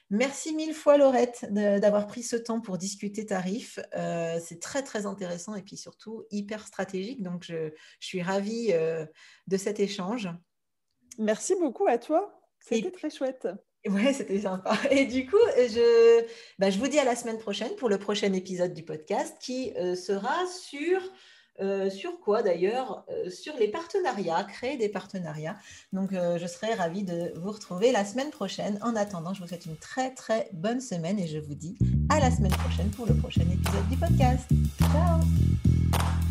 Merci 0.09 0.53
mille 0.53 0.73
fois 0.73 0.97
Laurette 0.97 1.45
d'avoir 1.51 2.05
pris 2.05 2.21
ce 2.21 2.35
temps 2.35 2.59
pour 2.59 2.77
discuter 2.77 3.25
tarifs. 3.25 3.79
Euh, 3.95 4.39
c'est 4.45 4.59
très 4.59 4.83
très 4.83 5.05
intéressant 5.05 5.55
et 5.55 5.61
puis 5.61 5.77
surtout 5.77 6.25
hyper 6.31 6.67
stratégique. 6.67 7.23
Donc 7.23 7.43
je, 7.45 7.69
je 7.99 8.07
suis 8.07 8.21
ravie 8.21 8.73
euh, 8.73 9.05
de 9.47 9.57
cet 9.57 9.79
échange. 9.79 10.27
Merci 11.17 11.55
beaucoup 11.55 11.87
à 11.87 11.97
toi. 11.97 12.37
C'était 12.59 12.89
Et- 12.89 12.91
très 12.91 13.09
chouette. 13.09 13.47
Ouais, 13.87 14.13
c'était 14.13 14.41
sympa. 14.41 14.77
Et 14.91 15.05
du 15.05 15.25
coup, 15.25 15.39
je, 15.57 16.23
bah, 16.59 16.69
je 16.69 16.77
vous 16.77 16.87
dis 16.87 16.99
à 16.99 17.03
la 17.03 17.15
semaine 17.15 17.39
prochaine 17.39 17.75
pour 17.77 17.89
le 17.89 17.97
prochain 17.97 18.31
épisode 18.33 18.73
du 18.73 18.83
podcast 18.83 19.35
qui 19.39 19.73
euh, 19.77 19.95
sera 19.95 20.45
sur 20.45 21.01
sur 21.89 22.19
quoi 22.19 22.43
d'ailleurs 22.43 23.06
Sur 23.30 23.56
les 23.58 23.67
partenariats, 23.67 24.43
créer 24.43 24.78
des 24.78 24.89
partenariats. 24.89 25.58
Donc, 25.93 26.12
je 26.12 26.47
serai 26.47 26.74
ravie 26.74 27.04
de 27.04 27.34
vous 27.36 27.52
retrouver 27.52 27.91
la 27.91 28.06
semaine 28.06 28.30
prochaine. 28.30 28.80
En 28.82 28.95
attendant, 28.95 29.34
je 29.34 29.41
vous 29.41 29.47
souhaite 29.47 29.65
une 29.65 29.78
très 29.78 30.13
très 30.13 30.50
bonne 30.54 30.82
semaine 30.82 31.19
et 31.19 31.28
je 31.28 31.38
vous 31.38 31.56
dis 31.56 31.78
à 32.10 32.19
la 32.19 32.32
semaine 32.32 32.52
prochaine 32.52 32.89
pour 32.89 33.06
le 33.06 33.15
prochain 33.15 33.41
épisode 33.41 33.88
du 33.89 33.97
podcast. 33.97 34.50
Ciao 34.80 36.30